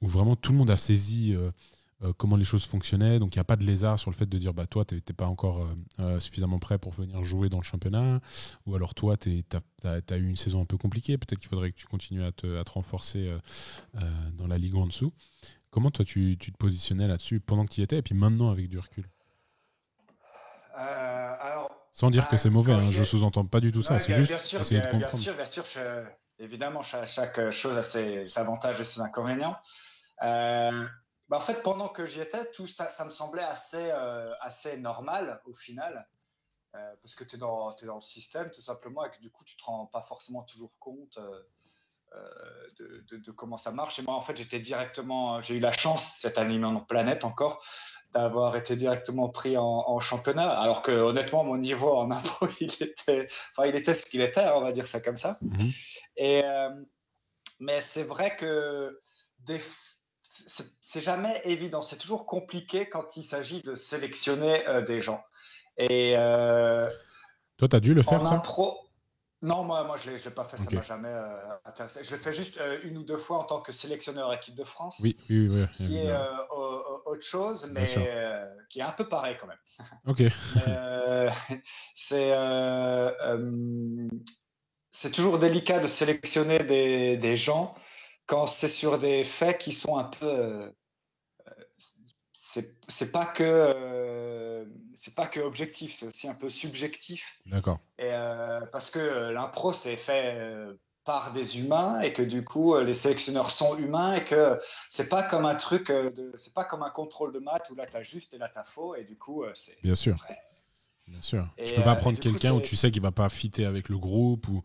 où 0.00 0.06
vraiment 0.06 0.36
tout 0.36 0.52
le 0.52 0.58
monde 0.58 0.70
a 0.70 0.76
saisi 0.76 1.34
euh, 1.34 1.50
comment 2.16 2.36
les 2.36 2.44
choses 2.44 2.64
fonctionnaient? 2.64 3.18
Donc 3.18 3.34
il 3.34 3.38
n'y 3.38 3.40
a 3.40 3.44
pas 3.44 3.56
de 3.56 3.64
lézard 3.64 3.98
sur 3.98 4.08
le 4.08 4.14
fait 4.14 4.26
de 4.26 4.38
dire 4.38 4.54
bah, 4.54 4.68
toi, 4.68 4.84
tu 4.84 4.94
n'es 4.94 5.00
pas 5.00 5.26
encore 5.26 5.68
suffisamment 6.20 6.60
prêt 6.60 6.78
pour 6.78 6.92
venir 6.92 7.24
jouer 7.24 7.48
dans 7.48 7.58
le 7.58 7.64
championnat 7.64 8.20
Ou 8.66 8.76
alors 8.76 8.94
toi, 8.94 9.16
tu 9.16 9.42
as, 9.82 10.16
eu 10.16 10.28
une 10.28 10.36
saison 10.36 10.60
un 10.60 10.64
peu 10.64 10.78
compliquée, 10.78 11.18
peut-être 11.18 11.40
qu'il 11.40 11.48
faudrait 11.48 11.72
que 11.72 11.76
tu 11.76 11.86
continues 11.86 12.22
à 12.22 12.30
te, 12.30 12.70
renforcer 12.70 13.36
dans 14.34 14.46
la 14.46 14.58
ligue 14.58 14.76
en 14.76 14.86
dessous. 14.86 15.12
Comment 15.70 15.90
toi 15.90 16.04
tu, 16.04 16.36
tu 16.38 16.52
te 16.52 16.56
positionnais 16.56 17.08
là-dessus 17.08 17.40
pendant 17.40 17.66
que 17.66 17.72
tu 17.72 17.80
y 17.80 17.84
étais 17.84 17.98
et 17.98 18.02
puis 18.02 18.14
maintenant 18.14 18.50
avec 18.50 18.68
du 18.68 18.78
recul? 18.78 19.08
Euh, 20.76 21.34
alors, 21.40 21.70
Sans 21.92 22.10
dire 22.10 22.28
que 22.28 22.36
c'est 22.36 22.50
mauvais, 22.50 22.72
hein, 22.74 22.90
je 22.90 23.02
sous-entends 23.02 23.46
pas 23.46 23.60
du 23.60 23.72
tout 23.72 23.82
ça, 23.82 23.94
Ouais, 23.94 24.00
c'est 24.00 24.12
juste 24.12 24.28
bien 24.30 24.38
sûr, 24.38 24.60
essayer 24.60 24.80
de 24.80 24.86
bien, 24.96 25.08
sûr, 25.10 25.34
bien 25.34 25.44
sûr. 25.46 25.64
je- 25.64 26.04
évidemment, 26.38 26.82
chaque, 26.82 27.50
chose 27.50 27.78
a 27.78 27.82
ses, 27.82 28.28
ses 28.28 28.38
avantages 28.40 28.78
et 28.80 28.84
ses 28.84 29.00
inconvénients. 29.00 29.56
Euh, 30.22 30.86
bah, 31.28 31.38
en 31.38 31.40
fait, 31.40 31.62
pendant 31.62 31.88
que 31.88 32.04
j'y 32.04 32.20
étais, 32.20 32.50
tout 32.52 32.66
ça, 32.68 32.88
ça 32.88 33.04
me 33.04 33.10
semblait 33.10 33.42
assez, 33.42 33.90
assez 34.40 34.76
normal 34.78 35.40
au 35.46 35.54
final. 35.54 36.06
parce 36.72 37.14
que 37.14 37.24
tu 37.24 37.36
es, 37.36 37.38
dans 37.38 37.74
le 37.80 38.00
système, 38.02 38.50
tout 38.50 38.60
simplement, 38.60 39.04
et 39.06 39.10
que 39.10 39.20
du 39.20 39.30
coup, 39.30 39.44
tu 39.44 39.56
te 39.56 39.64
rends 39.64 39.86
pas 39.86 40.02
forcément 40.02 40.42
toujours 40.42 40.78
compte 40.78 41.18
de, 42.78 43.04
de, 43.16 43.30
comment 43.32 43.56
ça 43.56 43.70
marche. 43.72 43.98
Et 43.98 44.02
moi, 44.02 44.14
en 44.14 44.20
fait, 44.20 44.36
j'étais 44.36 44.60
directement, 44.60 45.40
j'ai 45.40 45.56
eu 45.56 45.60
la 45.60 45.72
chance 45.72 46.16
cette 46.18 46.36
année 46.36 46.62
en 46.62 46.80
planète 46.80 47.24
encore 47.24 47.64
d'avoir 48.18 48.56
été 48.56 48.76
directement 48.76 49.28
pris 49.28 49.56
en, 49.56 50.00
championnat, 50.00 50.48
alors 50.48 50.82
que 50.82 50.92
honnêtement, 50.92 51.44
mon 51.44 51.58
niveau 51.58 51.92
en 51.92 52.10
impro, 52.10 52.48
il 52.60 52.72
était, 52.82 53.26
enfin, 53.26 53.68
il 53.68 53.76
était 53.76 53.94
ce 53.94 54.06
qu'il 54.06 54.20
était, 54.20 54.48
on 54.54 54.62
va 54.62 54.72
dire 54.72 54.86
ça 54.86 55.00
comme 55.00 55.16
ça. 55.16 55.38
Mhm. 55.42 55.70
Et, 56.16 56.44
euh, 56.44 56.70
mais 57.60 57.80
c'est 57.80 58.04
vrai 58.04 58.36
que 58.36 58.98
c'est 60.22 61.00
jamais 61.00 61.40
évident, 61.44 61.82
c'est 61.82 61.96
toujours 61.96 62.26
compliqué 62.26 62.88
quand 62.88 63.16
il 63.16 63.22
s'agit 63.22 63.62
de 63.62 63.74
sélectionner 63.74 64.66
euh, 64.68 64.82
des 64.82 65.00
gens. 65.00 65.22
Et 65.78 66.14
euh, 66.16 66.90
toi, 67.56 67.68
tu 67.68 67.76
as 67.76 67.80
dû 67.80 67.94
le 67.94 68.02
faire 68.02 68.22
ça 68.22 68.42
non, 69.42 69.64
moi, 69.64 69.84
moi 69.84 69.96
je 70.02 70.10
ne 70.10 70.16
l'ai 70.16 70.30
pas 70.30 70.44
fait, 70.44 70.56
ça 70.56 70.70
ne 70.70 70.76
m'a 70.76 70.82
jamais 70.82 71.10
euh, 71.10 71.36
intéressé. 71.66 72.02
Je 72.02 72.10
l'ai 72.10 72.18
fait 72.18 72.32
juste 72.32 72.58
une 72.82 72.96
ou 72.96 73.04
deux 73.04 73.18
fois 73.18 73.38
en 73.38 73.44
tant 73.44 73.60
que 73.60 73.70
sélectionneur 73.70 74.32
équipe 74.32 74.54
de 74.54 74.64
France. 74.64 74.98
Oui, 75.02 75.14
oui, 75.28 75.48
oui. 75.50 75.64
qui 75.76 75.98
est 75.98 76.10
autre 77.16 77.26
chose, 77.26 77.70
mais 77.72 77.84
qui 78.68 78.78
est 78.80 78.82
un 78.82 78.92
peu 78.92 79.08
pareil 79.08 79.36
quand 79.40 79.46
même. 79.46 79.58
Ok. 80.06 80.22
c'est 81.94 82.32
c'est 84.92 85.12
toujours 85.12 85.38
délicat 85.38 85.78
de 85.78 85.86
sélectionner 85.88 86.60
des, 86.60 87.18
des 87.18 87.36
gens 87.36 87.74
quand 88.26 88.46
c'est 88.46 88.68
sur 88.68 88.98
des 88.98 89.24
faits 89.24 89.58
qui 89.58 89.72
sont 89.72 89.98
un 89.98 90.04
peu. 90.04 90.72
c'est 92.32 93.12
pas 93.12 93.26
que 93.26 94.66
c'est 94.94 95.14
pas 95.14 95.26
que 95.26 95.40
objectif, 95.40 95.92
c'est 95.92 96.06
aussi 96.06 96.28
un 96.28 96.34
peu 96.34 96.48
subjectif. 96.48 97.38
D'accord. 97.46 97.78
Euh, 98.00 98.60
parce 98.72 98.90
que 98.90 98.98
euh, 98.98 99.32
l'impro 99.32 99.72
c'est 99.72 99.96
fait 99.96 100.34
euh, 100.36 100.74
par 101.06 101.32
des 101.32 101.60
humains 101.60 102.00
et 102.00 102.12
que 102.12 102.22
du 102.22 102.44
coup 102.44 102.78
les 102.78 102.94
sélectionneurs 102.94 103.50
sont 103.50 103.76
humains 103.78 104.16
et 104.16 104.24
que 104.24 104.58
c'est 104.90 105.08
pas 105.08 105.22
comme 105.22 105.46
un 105.46 105.54
truc 105.54 105.88
de, 105.88 106.32
c'est 106.36 106.52
pas 106.52 106.64
comme 106.64 106.82
un 106.82 106.90
contrôle 106.90 107.32
de 107.32 107.38
maths 107.38 107.70
où 107.70 107.74
là 107.74 107.86
tu 107.86 107.96
as 107.96 108.02
juste 108.02 108.34
et 108.34 108.38
là 108.38 108.50
tu 108.52 108.58
as 108.58 108.64
faux 108.64 108.94
et 108.94 109.04
du 109.04 109.16
coup 109.16 109.44
c'est 109.54 109.80
bien 109.82 109.94
sûr 109.94 110.14
Bien 111.08 111.22
sûr. 111.22 111.48
tu 111.64 111.72
peux 111.74 111.84
pas 111.84 111.94
prendre 111.94 112.18
quelqu'un 112.18 112.52
où 112.52 112.60
tu 112.60 112.74
sais 112.74 112.90
qu'il 112.90 113.00
va 113.00 113.12
pas 113.12 113.28
fitter 113.28 113.64
avec 113.64 113.88
le 113.88 113.96
groupe 113.96 114.48
ou, 114.48 114.62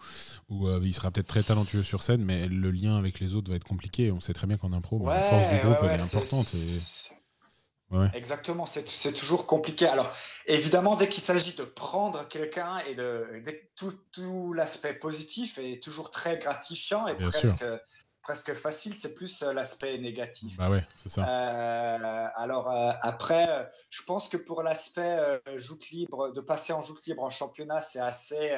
ou 0.50 0.68
il 0.82 0.94
sera 0.96 1.12
peut-être 1.12 1.28
très 1.28 1.44
talentueux 1.44 1.84
sur 1.84 2.02
scène, 2.02 2.24
mais 2.24 2.48
le 2.48 2.72
lien 2.72 2.98
avec 2.98 3.20
les 3.20 3.36
autres 3.36 3.52
va 3.52 3.58
être 3.58 3.64
compliqué. 3.64 4.12
On 4.12 4.20
sait 4.20 4.34
très 4.34 4.48
bien 4.48 4.58
qu'en 4.58 4.74
impro, 4.74 4.98
bah, 4.98 5.14
la 5.14 5.22
force 5.22 5.54
du 5.54 5.60
groupe 5.60 5.78
elle 5.84 6.00
est, 6.00 6.04
importante. 6.04 7.21
Exactement, 8.14 8.66
c'est 8.66 9.14
toujours 9.14 9.46
compliqué. 9.46 9.88
Alors, 9.88 10.10
évidemment, 10.46 10.96
dès 10.96 11.10
qu'il 11.10 11.22
s'agit 11.22 11.54
de 11.54 11.64
prendre 11.64 12.28
quelqu'un 12.28 12.80
et 12.80 12.96
de, 12.96 13.44
tout, 13.76 13.94
tout 14.12 14.54
l'aspect 14.54 14.94
positif 14.94 15.58
est 15.58 15.82
toujours 15.82 16.12
très 16.12 16.38
gratifiant 16.38 17.08
et 17.08 17.16
presque, 17.16 17.66
presque 18.22 18.54
facile, 18.54 18.98
c'est 18.98 19.16
plus 19.16 19.42
euh, 19.42 19.54
l'aspect 19.54 19.98
négatif. 19.98 20.56
Bah 20.58 20.70
ouais, 20.70 20.84
c'est 21.02 21.10
ça. 21.10 21.28
Euh, 21.28 22.28
alors, 22.36 22.70
euh, 22.70 22.92
après, 23.02 23.72
je 23.90 24.04
pense 24.04 24.30
que 24.30 24.38
pour 24.38 24.64
l'aspect 24.64 25.42
joute 25.56 25.90
libre, 25.90 26.32
de 26.32 26.42
passer 26.42 26.74
en 26.74 26.82
joute 26.82 27.06
libre 27.06 27.24
en 27.24 27.30
championnat, 27.30 27.82
c'est 27.82 28.00
assez. 28.00 28.56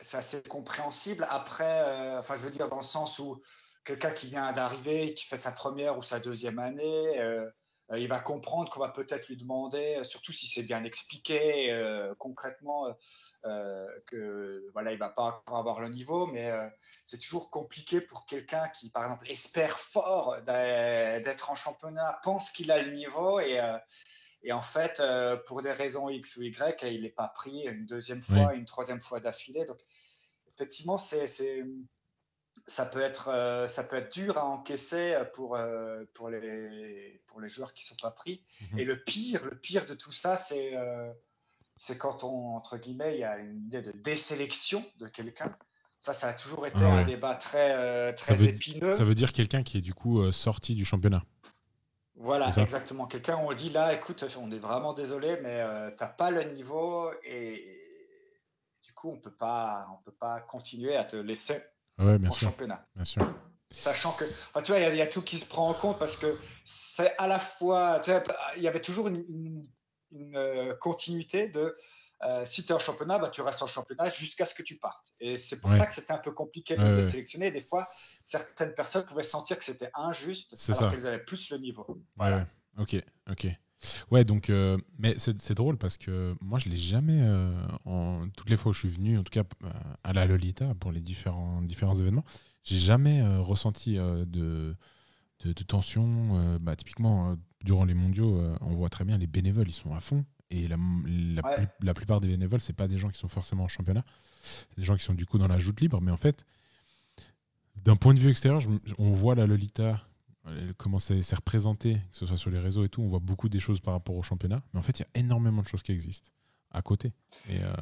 c'est 0.00 0.16
assez 0.16 0.42
compréhensible. 0.44 1.26
Après, 1.28 2.16
enfin, 2.18 2.36
je 2.36 2.40
veux 2.40 2.50
dire, 2.50 2.68
dans 2.68 2.78
le 2.78 2.82
sens 2.82 3.18
où 3.18 3.40
quelqu'un 3.84 4.12
qui 4.12 4.28
vient 4.28 4.52
d'arriver, 4.52 5.14
qui 5.14 5.26
fait 5.26 5.36
sa 5.36 5.52
première 5.52 5.98
ou 5.98 6.02
sa 6.02 6.20
deuxième 6.20 6.58
année, 6.58 7.18
euh, 7.18 7.48
euh, 7.92 7.98
il 7.98 8.08
va 8.08 8.20
comprendre 8.20 8.70
qu'on 8.70 8.80
va 8.80 8.90
peut-être 8.90 9.26
lui 9.28 9.36
demander, 9.36 9.96
euh, 9.96 10.04
surtout 10.04 10.32
si 10.32 10.46
c'est 10.46 10.62
bien 10.62 10.84
expliqué 10.84 11.70
concrètement, 12.18 12.86
que 13.42 14.70
voilà, 14.72 14.92
il 14.92 14.98
va 14.98 15.08
pas 15.08 15.22
encore 15.22 15.58
avoir 15.58 15.80
le 15.80 15.88
niveau, 15.88 16.26
mais 16.26 16.52
c'est 17.04 17.18
toujours 17.18 17.50
compliqué 17.50 18.00
pour 18.00 18.26
quelqu'un 18.26 18.68
qui, 18.68 18.90
par 18.90 19.04
exemple, 19.04 19.30
espère 19.30 19.78
fort 19.78 20.36
d'être 20.42 21.50
en 21.50 21.54
championnat, 21.54 22.20
pense 22.22 22.52
qu'il 22.52 22.70
a 22.70 22.82
le 22.82 22.92
niveau 22.92 23.40
et 23.40 23.60
et 24.42 24.52
en 24.52 24.62
fait, 24.62 25.02
pour 25.46 25.60
des 25.60 25.72
raisons 25.72 26.08
X 26.08 26.36
ou 26.36 26.42
Y, 26.42 26.82
il 26.84 27.02
n'est 27.02 27.10
pas 27.10 27.28
pris 27.28 27.66
une 27.66 27.84
deuxième 27.86 28.22
fois, 28.22 28.54
une 28.54 28.64
troisième 28.64 29.00
fois 29.00 29.20
d'affilée. 29.20 29.64
Donc, 29.66 29.78
effectivement, 30.48 30.96
c'est 30.96 31.26
ça 32.66 32.86
peut 32.86 33.00
être, 33.00 33.28
euh, 33.28 33.66
ça 33.66 33.84
peut 33.84 33.96
être 33.96 34.12
dur 34.12 34.38
à 34.38 34.44
encaisser 34.44 35.16
pour, 35.34 35.56
euh, 35.56 36.04
pour, 36.14 36.30
les, 36.30 37.22
pour 37.26 37.40
les 37.40 37.48
joueurs 37.48 37.74
qui 37.74 37.84
ne 37.84 37.88
sont 37.88 38.02
pas 38.02 38.10
pris. 38.10 38.42
Mhm. 38.72 38.78
Et 38.78 38.84
le 38.84 39.02
pire, 39.02 39.44
le 39.44 39.56
pire 39.56 39.86
de 39.86 39.94
tout 39.94 40.12
ça, 40.12 40.36
c'est 40.36 40.76
euh, 40.76 41.12
c'est 41.74 41.96
quand 41.96 42.24
on, 42.24 42.56
entre 42.56 42.76
guillemets, 42.76 43.14
il 43.14 43.20
y 43.20 43.24
a 43.24 43.38
une 43.38 43.64
idée 43.66 43.82
de 43.82 43.92
désélection 43.92 44.84
de 44.98 45.08
quelqu'un. 45.08 45.56
Ça, 45.98 46.12
ça 46.12 46.28
a 46.28 46.32
toujours 46.32 46.66
été 46.66 46.82
ah 46.82 46.92
un 46.92 47.04
débat 47.04 47.34
très, 47.34 48.14
très 48.14 48.36
ça 48.36 48.44
épineux. 48.44 48.96
ça 48.96 49.04
veut 49.04 49.14
dire 49.14 49.32
quelqu'un 49.32 49.62
qui 49.62 49.78
est 49.78 49.82
du 49.82 49.94
coup 49.94 50.30
sorti 50.32 50.74
du 50.74 50.84
championnat. 50.84 51.22
Voilà, 52.16 52.48
exactement. 52.48 53.06
Quelqu'un, 53.06 53.36
on 53.36 53.52
dit 53.52 53.70
là, 53.70 53.94
écoute, 53.94 54.24
on 54.38 54.50
est 54.50 54.58
vraiment 54.58 54.92
désolé, 54.94 55.38
mais 55.42 55.62
tu 55.96 56.02
n'as 56.02 56.08
pas 56.08 56.30
le 56.30 56.44
niveau 56.52 57.10
et, 57.22 57.80
du 58.82 58.92
coup, 58.92 59.10
on 59.10 59.16
ne 59.16 59.20
peut 59.20 59.30
pas 59.30 60.40
continuer 60.48 60.96
à 60.96 61.04
te 61.04 61.16
laisser 61.16 61.60
en 62.00 62.32
championnat. 62.32 62.86
Bien 62.94 63.04
sûr. 63.04 63.26
Sachant 63.72 64.12
que, 64.12 64.24
tu 64.62 64.72
vois, 64.72 64.80
il 64.80 64.96
y, 64.96 65.02
a 65.02 65.06
tout 65.06 65.22
qui 65.22 65.38
se 65.38 65.46
prend 65.46 65.68
en 65.68 65.74
compte 65.74 65.98
parce 65.98 66.16
que 66.16 66.36
c'est 66.64 67.16
à 67.18 67.28
la 67.28 67.38
fois, 67.38 68.02
il 68.56 68.62
y 68.62 68.68
avait 68.68 68.80
toujours 68.80 69.06
une, 69.06 69.64
euh, 70.34 70.74
continuité 70.80 71.46
de 71.46 71.76
euh, 72.22 72.44
si 72.44 72.64
tu 72.64 72.70
es 72.70 72.74
en 72.74 72.80
championnat, 72.80 73.18
bah, 73.18 73.28
tu 73.28 73.42
restes 73.42 73.62
en 73.62 73.68
championnat 73.68 74.10
jusqu'à 74.10 74.44
ce 74.44 74.54
que 74.54 74.64
tu 74.64 74.76
partes. 74.76 75.14
Et 75.20 75.38
c'est 75.38 75.60
pour 75.60 75.72
ça 75.72 75.86
que 75.86 75.94
c'était 75.94 76.12
un 76.12 76.18
peu 76.18 76.32
compliqué 76.32 76.76
de 76.76 77.00
sélectionner. 77.00 77.50
Des 77.50 77.60
fois, 77.60 77.88
certaines 78.22 78.74
personnes 78.74 79.04
pouvaient 79.04 79.22
sentir 79.22 79.56
que 79.56 79.64
c'était 79.64 79.90
injuste 79.94 80.56
alors 80.68 80.90
qu'elles 80.90 81.06
avaient 81.06 81.24
plus 81.24 81.50
le 81.50 81.58
niveau. 81.58 81.86
Ouais, 82.18 82.44
ok, 82.76 82.96
ok. 83.30 83.46
Ouais, 84.10 84.24
donc, 84.24 84.50
euh, 84.50 84.78
mais 84.98 85.14
c'est 85.18 85.54
drôle 85.54 85.78
parce 85.78 85.96
que 85.96 86.34
moi, 86.40 86.58
je 86.58 86.68
l'ai 86.68 86.76
jamais, 86.76 87.20
euh, 87.22 87.52
en, 87.84 88.28
toutes 88.36 88.50
les 88.50 88.56
fois 88.56 88.70
où 88.70 88.72
je 88.72 88.80
suis 88.80 88.88
venu, 88.88 89.18
en 89.18 89.22
tout 89.22 89.30
cas 89.30 89.44
euh, 89.64 89.70
à 90.04 90.12
la 90.12 90.26
Lolita 90.26 90.74
pour 90.74 90.92
les 90.92 91.00
différents, 91.00 91.62
différents 91.62 91.94
événements, 91.94 92.24
j'ai 92.62 92.78
jamais 92.78 93.22
ressenti 93.38 93.94
de, 93.94 94.76
de, 95.44 95.62
tension. 95.66 96.58
Bah, 96.60 96.76
typiquement, 96.76 97.36
durant 97.64 97.86
les 97.86 97.94
mondiaux, 97.94 98.38
on 98.60 98.74
voit 98.74 98.90
très 98.90 99.04
bien 99.04 99.16
les 99.16 99.26
bénévoles, 99.26 99.68
ils 99.68 99.72
sont 99.72 99.94
à 99.94 100.00
fond. 100.00 100.26
Et 100.50 100.66
la, 100.66 100.76
la, 101.80 101.94
plupart 101.94 102.20
des 102.20 102.28
bénévoles, 102.28 102.60
c'est 102.60 102.74
pas 102.74 102.86
des 102.86 102.98
gens 102.98 103.08
qui 103.08 103.18
sont 103.18 103.28
forcément 103.28 103.64
en 103.64 103.68
championnat, 103.68 104.04
c'est 104.42 104.80
des 104.80 104.84
gens 104.84 104.96
qui 104.96 105.04
sont 105.04 105.14
du 105.14 105.24
coup 105.24 105.38
dans 105.38 105.48
la 105.48 105.58
joute 105.58 105.80
libre. 105.80 106.02
Mais 106.02 106.10
en 106.10 106.18
fait, 106.18 106.44
d'un 107.76 107.96
point 107.96 108.12
de 108.12 108.20
vue 108.20 108.30
extérieur, 108.30 108.60
on 108.98 109.12
voit 109.12 109.34
la 109.34 109.46
Lolita 109.46 110.04
comment 110.78 110.98
c'est 110.98 111.34
représenté, 111.34 111.94
que 111.94 112.16
ce 112.16 112.26
soit 112.26 112.36
sur 112.36 112.50
les 112.50 112.58
réseaux 112.58 112.84
et 112.84 112.88
tout, 112.88 113.02
on 113.02 113.08
voit 113.08 113.18
beaucoup 113.18 113.48
des 113.48 113.60
choses 113.60 113.80
par 113.80 113.94
rapport 113.94 114.16
au 114.16 114.22
championnat. 114.22 114.62
Mais 114.72 114.80
en 114.80 114.82
fait, 114.82 114.98
il 114.98 115.02
y 115.02 115.04
a 115.04 115.20
énormément 115.20 115.62
de 115.62 115.66
choses 115.66 115.82
qui 115.82 115.92
existent 115.92 116.30
à 116.70 116.82
côté. 116.82 117.12
Et 117.48 117.62
euh, 117.62 117.72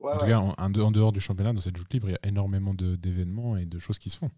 en 0.00 0.18
tout 0.18 0.26
cas, 0.26 0.38
en, 0.38 0.70
dehors 0.70 1.12
du 1.12 1.20
championnat, 1.20 1.52
dans 1.52 1.60
cette 1.60 1.76
joute 1.76 1.92
libre, 1.92 2.08
il 2.08 2.12
y 2.12 2.16
a 2.16 2.26
énormément 2.26 2.74
d'événements 2.74 3.56
et 3.56 3.66
de 3.66 3.78
choses 3.78 3.98
qui 3.98 4.10
se 4.10 4.18
font. 4.18 4.30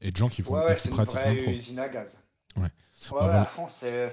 Et 0.00 0.10
de 0.10 0.16
gens 0.16 0.28
qui 0.28 0.42
font 0.42 0.54
ouais, 0.54 0.64
ouais, 0.66 0.76
c'est 0.76 0.90
une 0.90 0.96
vraie 1.04 1.34
usine 1.34 1.78
à 1.78 1.88
gaz. 1.88 2.18
Ouais. 2.56 2.70
Ouais, 3.10 3.20
à 3.20 3.44
fond, 3.44 3.66
c'est 3.68 4.08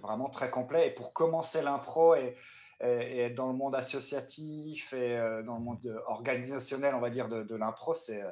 vraiment 0.00 0.28
très 0.28 0.50
complet. 0.50 0.88
Et 0.88 0.90
pour 0.90 1.12
commencer 1.12 1.62
l'impro 1.62 2.14
et, 2.14 2.34
et, 2.80 3.18
être 3.20 3.34
dans 3.34 3.48
le 3.48 3.56
monde 3.56 3.74
associatif 3.74 4.92
et 4.92 5.16
euh, 5.16 5.42
dans 5.42 5.56
le 5.56 5.64
monde 5.64 6.02
organisationnel, 6.06 6.94
on 6.94 7.00
va 7.00 7.10
dire, 7.10 7.28
de, 7.28 7.42
de 7.42 7.54
l'impro, 7.56 7.94
c'est 7.94 8.22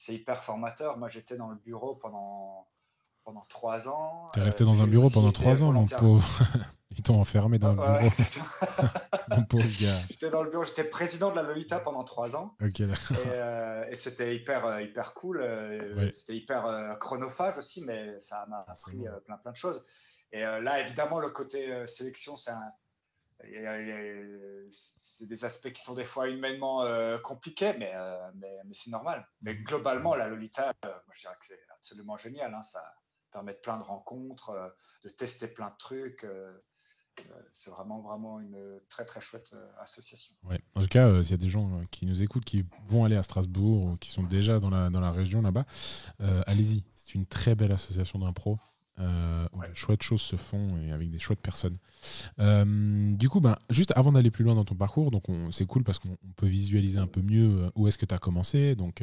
c'est 0.00 0.14
hyper 0.14 0.42
formateur. 0.42 0.96
Moi, 0.96 1.08
j'étais 1.08 1.36
dans 1.36 1.48
le 1.48 1.56
bureau 1.56 1.94
pendant, 1.94 2.66
pendant 3.22 3.44
trois 3.50 3.86
ans. 3.86 4.30
T'es 4.32 4.40
resté 4.40 4.64
dans 4.64 4.80
un 4.82 4.86
bureau 4.86 5.10
pendant 5.10 5.30
trois 5.30 5.62
ans, 5.62 5.72
mon 5.72 5.84
pauvre. 5.84 6.26
Ils 6.96 7.02
t'ont 7.02 7.20
enfermé 7.20 7.58
dans 7.58 7.74
le 7.74 7.76
bureau. 7.76 8.10
mon 9.28 9.44
pauvre 9.44 9.68
gars. 9.78 9.98
J'étais 10.08 10.30
dans 10.30 10.42
le 10.42 10.48
bureau, 10.48 10.64
j'étais 10.64 10.84
président 10.84 11.30
de 11.30 11.36
la 11.36 11.42
Lolita 11.42 11.80
pendant 11.80 12.02
trois 12.02 12.34
ans. 12.34 12.56
D'accord. 12.60 13.16
Et, 13.18 13.28
euh, 13.28 13.94
c'était 13.94 14.34
hyper, 14.34 14.64
euh, 14.64 14.80
hyper 14.80 15.12
cool. 15.12 15.42
Euh, 15.42 16.10
c'était 16.10 16.34
hyper 16.34 16.96
chronophage 16.98 17.58
aussi, 17.58 17.84
mais 17.84 18.18
ça 18.18 18.46
m'a 18.48 18.64
appris 18.66 19.04
plein, 19.26 19.36
plein 19.36 19.52
de 19.52 19.56
choses. 19.56 19.82
Et 20.32 20.40
là, 20.40 20.80
évidemment, 20.80 21.18
le 21.20 21.28
côté 21.28 21.86
sélection, 21.86 22.36
c'est 22.36 22.52
un, 22.52 22.72
c'est 24.70 25.26
des 25.26 25.44
aspects 25.44 25.70
qui 25.72 25.82
sont 25.82 25.94
des 25.94 26.04
fois 26.04 26.28
humainement 26.28 26.82
euh, 26.82 27.18
compliqués, 27.18 27.74
mais, 27.78 27.92
euh, 27.94 28.30
mais, 28.36 28.58
mais 28.64 28.72
c'est 28.72 28.90
normal. 28.90 29.26
Mais 29.42 29.56
globalement, 29.56 30.14
la 30.14 30.28
Lolita, 30.28 30.72
euh, 30.84 30.88
moi, 30.88 31.12
je 31.12 31.20
dirais 31.20 31.34
que 31.38 31.46
c'est 31.46 31.60
absolument 31.74 32.16
génial. 32.16 32.54
Hein. 32.54 32.62
Ça 32.62 32.82
permet 33.32 33.52
de 33.52 33.58
plein 33.58 33.78
de 33.78 33.82
rencontres, 33.82 34.74
de 35.04 35.08
tester 35.08 35.46
plein 35.46 35.68
de 35.68 35.76
trucs. 35.78 36.26
c'est 37.52 37.70
vraiment, 37.70 38.00
vraiment 38.00 38.40
une 38.40 38.80
très, 38.88 39.04
très 39.04 39.20
chouette 39.20 39.54
association. 39.78 40.34
Ouais. 40.42 40.60
En 40.74 40.82
tout 40.82 40.88
cas, 40.88 41.22
s'il 41.22 41.30
y 41.30 41.34
a 41.34 41.36
des 41.36 41.48
gens 41.48 41.82
qui 41.92 42.06
nous 42.06 42.22
écoutent, 42.22 42.44
qui 42.44 42.66
vont 42.88 43.04
aller 43.04 43.16
à 43.16 43.22
Strasbourg, 43.22 43.84
ou 43.84 43.96
qui 43.98 44.10
sont 44.10 44.24
déjà 44.24 44.58
dans 44.58 44.70
la, 44.70 44.90
dans 44.90 45.00
la 45.00 45.12
région 45.12 45.42
là-bas, 45.42 45.64
allez-y. 46.46 46.82
C'est 46.96 47.14
une 47.14 47.26
très 47.26 47.54
belle 47.54 47.72
association 47.72 48.18
d'impro. 48.18 48.58
Euh, 49.00 49.46
où 49.54 49.60
de 49.60 49.74
chouettes 49.74 50.02
choses 50.02 50.20
se 50.20 50.36
font 50.36 50.76
et 50.78 50.92
avec 50.92 51.10
des 51.10 51.18
chouettes 51.18 51.40
personnes. 51.40 51.78
Euh, 52.38 53.14
du 53.14 53.30
coup, 53.30 53.40
ben, 53.40 53.56
juste 53.70 53.92
avant 53.96 54.12
d'aller 54.12 54.30
plus 54.30 54.44
loin 54.44 54.54
dans 54.54 54.64
ton 54.64 54.74
parcours, 54.74 55.10
donc 55.10 55.24
c'est 55.52 55.64
cool 55.64 55.84
parce 55.84 55.98
qu'on 55.98 56.16
peut 56.36 56.46
visualiser 56.46 56.98
un 56.98 57.06
peu 57.06 57.22
mieux 57.22 57.62
euh, 57.62 57.70
où 57.76 57.88
est-ce 57.88 57.96
que 57.96 58.04
tu 58.04 58.14
as 58.14 58.18
commencé, 58.18 58.74
donc 58.74 59.02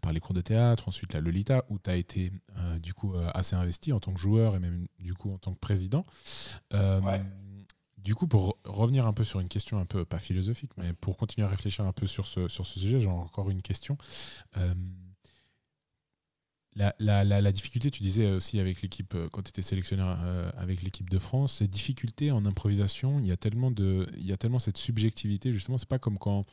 par 0.00 0.12
les 0.12 0.20
cours 0.20 0.34
de 0.34 0.40
théâtre, 0.40 0.88
ensuite 0.88 1.12
la 1.12 1.20
Lolita, 1.20 1.64
où 1.68 1.78
tu 1.78 1.90
as 1.90 1.96
été 1.96 2.32
du 2.80 2.94
coup 2.94 3.14
assez 3.34 3.54
investi 3.56 3.92
en 3.92 4.00
tant 4.00 4.12
que 4.12 4.20
joueur 4.20 4.56
et 4.56 4.58
même 4.58 4.86
du 4.98 5.14
coup 5.14 5.32
en 5.32 5.38
tant 5.38 5.52
que 5.52 5.58
président. 5.58 6.06
Du 7.98 8.14
coup, 8.14 8.26
pour 8.26 8.58
revenir 8.64 9.06
un 9.06 9.14
peu 9.14 9.24
sur 9.24 9.40
une 9.40 9.48
question 9.48 9.78
un 9.78 9.86
peu 9.86 10.04
pas 10.04 10.18
philosophique, 10.18 10.72
mais 10.76 10.92
pour 10.92 11.16
continuer 11.16 11.46
à 11.46 11.50
réfléchir 11.50 11.86
un 11.86 11.92
peu 11.92 12.06
sur 12.06 12.26
ce, 12.26 12.48
sur 12.48 12.66
ce 12.66 12.78
sujet, 12.78 13.00
j'ai 13.00 13.08
encore 13.08 13.50
une 13.50 13.62
question. 13.62 13.96
La, 16.76 17.52
difficulté, 17.52 17.90
tu 17.90 18.02
disais 18.02 18.32
aussi 18.32 18.58
avec 18.58 18.82
l'équipe, 18.82 19.14
euh, 19.14 19.28
quand 19.30 19.42
tu 19.42 19.50
étais 19.50 19.62
sélectionneur 19.62 20.18
euh, 20.22 20.50
avec 20.56 20.82
l'équipe 20.82 21.08
de 21.08 21.18
France, 21.18 21.54
ces 21.54 21.68
difficultés 21.68 22.32
en 22.32 22.44
improvisation, 22.46 23.20
il 23.20 23.26
y 23.26 23.32
a 23.32 23.36
tellement, 23.36 23.70
de, 23.70 24.08
il 24.16 24.26
y 24.26 24.32
a 24.32 24.36
tellement 24.36 24.58
cette 24.58 24.76
subjectivité, 24.76 25.52
justement, 25.52 25.78
c'est 25.78 25.88
pas 25.88 26.00
comme 26.00 26.18
quand 26.18 26.46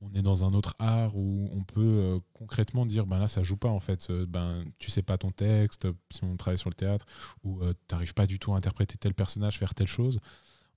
on 0.00 0.14
est 0.14 0.22
dans 0.22 0.44
un 0.44 0.54
autre 0.54 0.74
art 0.78 1.16
où 1.16 1.50
on 1.52 1.64
peut 1.64 1.82
euh, 1.82 2.18
concrètement 2.32 2.86
dire 2.86 3.04
ben 3.04 3.18
là 3.18 3.26
ça 3.26 3.42
joue 3.42 3.56
pas 3.56 3.68
en 3.68 3.80
fait. 3.80 4.12
Ben 4.12 4.64
tu 4.78 4.92
sais 4.92 5.02
pas 5.02 5.18
ton 5.18 5.32
texte 5.32 5.88
si 6.10 6.22
on 6.22 6.36
travaille 6.36 6.56
sur 6.56 6.70
le 6.70 6.76
théâtre 6.76 7.04
ou 7.42 7.60
tu 7.64 7.74
n'arrives 7.90 8.14
pas 8.14 8.28
du 8.28 8.38
tout 8.38 8.52
à 8.52 8.56
interpréter 8.56 8.96
tel 8.96 9.12
personnage 9.12 9.58
faire 9.58 9.74
telle 9.74 9.88
chose. 9.88 10.20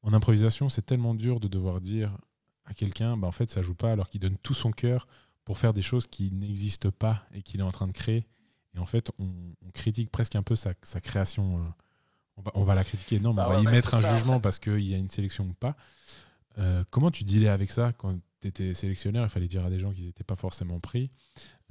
En 0.01 0.13
improvisation 0.13 0.69
c'est 0.69 0.81
tellement 0.81 1.13
dur 1.13 1.39
de 1.39 1.47
devoir 1.47 1.81
dire 1.81 2.17
à 2.65 2.73
quelqu'un 2.73 3.15
ben 3.15 3.27
en 3.27 3.31
fait 3.31 3.51
ça 3.51 3.61
joue 3.61 3.75
pas 3.75 3.91
alors 3.91 4.09
qu'il 4.09 4.21
donne 4.21 4.37
tout 4.41 4.55
son 4.55 4.71
cœur 4.71 5.07
pour 5.45 5.59
faire 5.59 5.75
des 5.75 5.83
choses 5.83 6.07
qui 6.07 6.31
n'existent 6.31 6.89
pas 6.89 7.23
et 7.31 7.43
qu'il 7.43 7.59
est 7.59 7.63
en 7.63 7.71
train 7.71 7.85
de 7.85 7.93
créer 7.93 8.25
et 8.75 8.79
en 8.79 8.85
fait, 8.85 9.11
on, 9.19 9.29
critique 9.73 10.11
presque 10.11 10.35
un 10.35 10.43
peu 10.43 10.55
sa, 10.55 10.73
création. 10.73 11.57
Euh, 11.57 11.69
on 12.37 12.41
va, 12.41 12.51
on 12.55 12.63
va, 12.63 12.75
la 12.75 12.83
critiquer, 12.83 13.19
non, 13.19 13.33
mais 13.33 13.43
bah 13.43 13.47
on 13.49 13.53
va 13.53 13.59
y 13.59 13.65
mettre 13.65 13.93
un 13.95 14.15
jugement 14.15 14.39
parce 14.39 14.59
qu'il 14.59 14.81
y 14.81 14.93
a 14.93 14.97
une 14.97 15.09
sélection 15.09 15.45
ou 15.45 15.53
pas. 15.53 15.75
Euh, 16.57 16.83
comment 16.89 17.11
tu 17.11 17.23
dealais 17.23 17.49
avec 17.49 17.71
ça 17.71 17.93
quand 17.93 18.17
tu 18.41 18.47
étais 18.47 18.73
sélectionneur? 18.73 19.25
Il 19.25 19.29
fallait 19.29 19.47
dire 19.47 19.65
à 19.65 19.69
des 19.69 19.79
gens 19.79 19.91
qu'ils 19.91 20.05
n'étaient 20.05 20.23
pas 20.23 20.35
forcément 20.35 20.79
pris. 20.79 21.11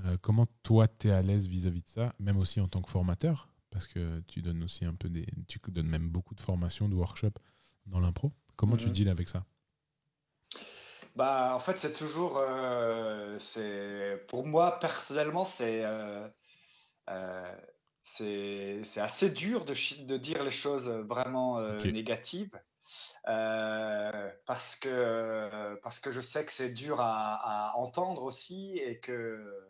Euh, 0.04 0.16
comment 0.20 0.46
toi, 0.62 0.88
tu 0.88 1.08
es 1.08 1.10
à 1.10 1.22
l'aise 1.22 1.48
vis-à-vis 1.48 1.82
de 1.82 1.88
ça, 1.88 2.12
même 2.18 2.38
aussi 2.38 2.60
en 2.60 2.68
tant 2.68 2.80
que 2.82 2.90
formateur? 2.90 3.48
Parce 3.70 3.86
que 3.86 4.20
tu 4.26 4.42
donnes 4.42 4.62
aussi 4.62 4.84
un 4.84 4.94
peu 4.94 5.08
des. 5.08 5.26
Tu 5.46 5.60
donnes 5.68 5.86
même 5.86 6.08
beaucoup 6.08 6.34
de 6.34 6.40
formations, 6.40 6.88
de 6.88 6.94
workshops 6.94 7.38
dans 7.86 8.00
l'impro. 8.00 8.32
Comment 8.56 8.76
tu 8.76 8.86
mhm. 8.86 8.92
deals 8.92 9.08
avec 9.08 9.28
ça? 9.28 9.44
Bah, 11.16 11.52
en 11.54 11.60
fait, 11.60 11.78
c'est 11.78 11.92
toujours. 11.92 12.40
c'est 13.38 14.24
pour 14.28 14.46
moi, 14.46 14.78
personnellement, 14.80 15.44
c'est 15.44 15.84
euh, 15.84 16.26
c'est 18.02 19.00
assez 19.00 19.30
dur 19.30 19.64
de, 19.64 19.74
de, 20.04 20.16
dire 20.16 20.42
les 20.44 20.50
choses 20.50 20.88
vraiment 20.88 21.58
euh, 21.58 21.78
négatives 21.84 22.58
euh, 23.28 24.30
parce, 24.46 24.76
que, 24.76 25.76
parce 25.82 26.00
que 26.00 26.10
je 26.10 26.20
sais 26.20 26.44
que 26.44 26.52
c'est 26.52 26.72
dur 26.72 27.00
à, 27.00 27.72
entendre 27.76 28.22
aussi 28.22 28.78
et 28.78 28.98
que 29.00 29.66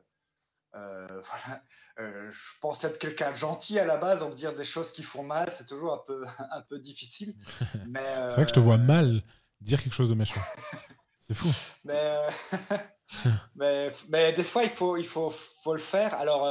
voilà, 0.73 1.63
je 1.97 2.53
pense 2.61 2.85
être 2.85 2.99
quelqu'un 2.99 3.33
de 3.33 3.37
gentil 3.37 3.79
à 3.81 3.85
la 3.85 3.97
base, 3.97 4.21
donc 4.21 4.37
dire 4.37 4.55
des 4.55 4.65
choses 4.65 4.93
qui 4.93 5.03
font 5.03 5.25
mal, 5.25 5.51
c'est 5.51 5.67
toujours 5.67 5.93
un 5.93 6.03
peu, 6.07 6.25
un 6.53 6.63
peu 6.63 6.79
difficile. 6.79 7.35
c'est 7.73 8.35
vrai 8.35 8.43
que 8.43 8.49
je 8.49 8.55
te 8.55 8.61
vois 8.61 8.79
mal 8.79 9.23
dire 9.61 9.83
quelque 9.83 9.95
chose 9.95 10.09
de 10.09 10.15
méchant. 10.15 10.41
c'est 11.27 11.35
fou. 11.35 11.49
Mais, 11.85 12.17
mais, 13.57 13.91
mais, 14.09 14.33
des 14.33 14.45
fois, 14.45 14.63
il 14.63 14.71
faut, 14.71 14.97
il 14.97 15.05
faut, 15.05 15.31
faut 15.31 15.75
le 15.75 15.81
faire. 15.81 16.15
Alors, 16.15 16.47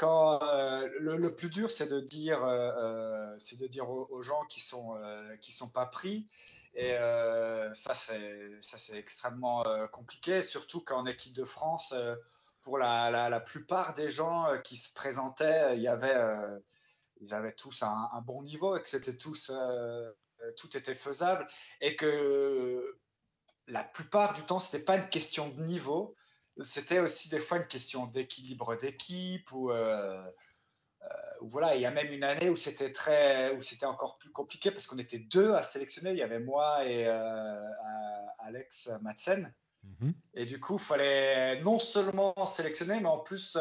quand 0.00 0.42
euh, 0.42 0.88
le, 0.98 1.34
plus 1.34 1.50
dur, 1.50 1.70
c'est 1.70 1.88
de 1.88 2.00
dire, 2.00 2.42
euh, 2.42 2.72
euh, 2.78 3.36
c'est 3.38 3.58
de 3.60 3.66
dire 3.66 3.90
aux, 3.90 4.22
gens 4.22 4.42
qui 4.46 4.58
sont 4.62 4.98
qui 5.42 5.52
sont 5.52 5.68
pas 5.68 5.84
pris. 5.84 6.26
Et 6.74 6.92
ça, 7.74 7.92
c'est 7.92 8.50
ça, 8.62 8.78
c'est 8.78 8.96
extrêmement 8.96 9.62
compliqué, 9.92 10.40
surtout 10.42 10.80
qu'en 10.82 11.04
équipe 11.04 11.34
de 11.34 11.44
France, 11.44 11.94
pour 12.62 12.78
la, 12.78 13.10
la, 13.10 13.40
plupart 13.40 13.92
des 13.92 14.08
gens 14.08 14.46
qui 14.64 14.76
se 14.76 14.94
présentaient, 14.94 15.76
il 15.76 15.82
y 15.82 15.88
avait, 15.88 16.16
ils 17.20 17.34
avaient 17.34 17.52
tous 17.52 17.82
un, 17.82 18.08
un, 18.14 18.22
bon 18.22 18.42
niveau 18.42 18.78
et 18.78 18.82
que 18.82 18.88
c'était 18.88 19.18
tous, 19.18 19.52
tout 20.56 20.76
était 20.78 20.94
faisable 20.94 21.46
et 21.82 21.94
que 21.94 22.98
la 23.66 23.84
plupart 23.84 24.32
du 24.32 24.42
temps, 24.44 24.60
c'était 24.60 24.84
pas 24.84 24.96
une 24.96 25.08
question 25.10 25.48
de 25.50 25.60
niveau, 25.60 26.14
c'était 26.58 26.98
aussi 26.98 27.28
des 27.28 27.38
fois 27.38 27.58
une 27.58 27.66
question 27.66 28.06
d'équilibre 28.06 28.76
d'équipe 28.76 29.50
ou 29.52 29.70
euh, 29.70 30.22
euh, 31.02 31.06
voilà, 31.42 31.74
il 31.74 31.80
y 31.80 31.86
a 31.86 31.90
même 31.90 32.12
une 32.12 32.24
année 32.24 32.50
où 32.50 32.56
c'était 32.56 32.92
très, 32.92 33.54
où 33.54 33.60
c'était 33.60 33.86
encore 33.86 34.18
plus 34.18 34.30
compliqué 34.30 34.70
parce 34.70 34.86
qu'on 34.86 34.98
était 34.98 35.18
deux 35.18 35.54
à 35.54 35.62
sélectionner. 35.62 36.10
Il 36.10 36.18
y 36.18 36.22
avait 36.22 36.40
moi 36.40 36.84
et 36.84 37.06
euh, 37.06 37.66
Alex 38.40 38.90
Madsen. 39.02 39.52
Mhm. 39.82 40.12
Et 40.34 40.44
du 40.44 40.60
coup, 40.60 40.74
il 40.74 40.84
fallait 40.84 41.62
non 41.62 41.78
seulement 41.78 42.34
sélectionner, 42.44 43.00
mais 43.00 43.08
en 43.08 43.18
plus 43.18 43.56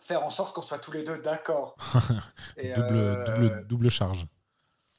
faire 0.00 0.22
en 0.22 0.30
sorte 0.30 0.54
qu'on 0.54 0.62
soit 0.62 0.78
tous 0.78 0.92
les 0.92 1.02
deux 1.02 1.18
d'accord. 1.18 1.76
double, 2.56 3.24
double, 3.24 3.66
double, 3.66 3.90
charge. 3.90 4.26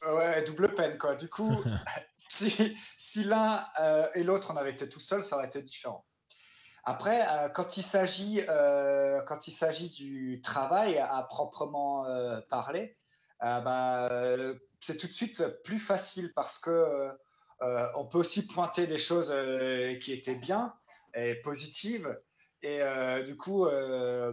Ouais, 0.05 0.43
double 0.43 0.75
peine, 0.75 0.97
quoi. 0.97 1.15
Du 1.15 1.29
coup, 1.29 1.63
si, 2.27 2.77
si 2.97 3.23
l'un 3.23 3.65
et 4.13 4.23
l'autre, 4.23 4.51
on 4.51 4.57
avait 4.57 4.71
été 4.71 4.89
tout 4.89 4.99
seul, 4.99 5.23
ça 5.23 5.37
aurait 5.37 5.47
été 5.47 5.61
différent. 5.61 6.05
Après, 6.83 7.27
euh, 7.27 7.49
quand 7.49 7.77
il 7.77 7.83
s'agit 7.83 8.41
euh, 8.47 9.21
quand 9.23 9.47
il 9.47 9.51
s'agit 9.51 9.89
du 9.89 10.41
travail 10.41 10.97
à, 10.97 11.23
proprement 11.23 12.05
euh, 12.05 12.39
parler, 12.49 12.97
bah, 13.41 14.09
c'est 14.79 14.97
tout 14.97 15.07
de 15.07 15.13
suite 15.13 15.45
plus 15.63 15.79
facile 15.79 16.31
parce 16.35 16.59
que 16.59 17.09
on 17.95 18.05
peut 18.05 18.17
aussi 18.17 18.47
pointer 18.47 18.87
des 18.87 18.97
choses 18.97 19.33
qui 20.01 20.13
étaient 20.13 20.35
bien 20.35 20.73
et 21.13 21.35
positives 21.35 22.19
et 22.63 22.81
du 23.25 23.37
coup 23.37 23.65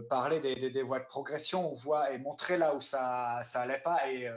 parler 0.09 0.41
des, 0.41 0.83
voies 0.83 0.99
de 0.99 1.05
progression, 1.05 1.71
on 1.71 1.75
voit 1.75 2.11
et 2.11 2.17
montrer 2.17 2.57
là 2.57 2.75
où 2.75 2.81
ça 2.81 3.39
ça 3.43 3.61
allait 3.61 3.79
pas 3.79 4.09
et 4.09 4.29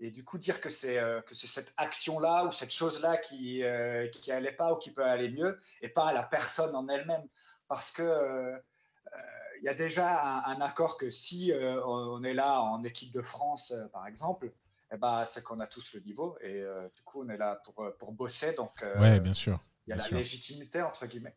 et 0.00 0.10
du 0.10 0.24
coup 0.24 0.38
dire 0.38 0.60
que 0.60 0.68
c'est 0.68 0.98
euh, 0.98 1.20
que 1.22 1.34
c'est 1.34 1.46
cette 1.46 1.74
action 1.76 2.20
là 2.20 2.44
ou 2.44 2.52
cette 2.52 2.70
chose 2.70 3.02
là 3.02 3.16
qui 3.16 3.62
euh, 3.64 4.08
qui 4.08 4.30
allait 4.30 4.52
pas 4.52 4.72
ou 4.72 4.76
qui 4.76 4.92
peut 4.92 5.04
aller 5.04 5.28
mieux 5.28 5.58
et 5.82 5.88
pas 5.88 6.12
la 6.12 6.22
personne 6.22 6.74
en 6.74 6.88
elle-même. 6.88 7.26
Parce 7.66 7.90
que 7.90 8.02
euh, 8.02 8.56
il 9.60 9.64
y 9.64 9.68
a 9.68 9.74
déjà 9.74 10.44
un, 10.46 10.60
accord 10.60 10.96
que 10.96 11.10
si 11.10 11.52
on 11.84 12.22
est 12.22 12.34
là 12.34 12.60
en 12.60 12.84
équipe 12.84 13.12
de 13.12 13.22
France 13.22 13.74
par 13.92 14.06
exemple 14.06 14.52
eh 14.92 14.96
ben, 14.96 15.24
c'est 15.24 15.42
qu'on 15.42 15.58
a 15.58 15.66
tous 15.66 15.94
le 15.94 16.00
niveau 16.00 16.38
et 16.40 16.62
du 16.94 17.02
coup 17.02 17.24
on 17.24 17.28
est 17.28 17.36
là 17.36 17.60
pour, 17.64 17.84
pour 17.98 18.12
bosser. 18.12 18.54
Donc 18.54 18.70
ouais 19.00 19.18
bien 19.18 19.34
sûr 19.34 19.58
il 19.86 19.90
y 19.90 19.92
a 19.94 19.96
la 19.96 20.08
légitimité 20.10 20.80
entre 20.82 21.06
guillemets. 21.06 21.36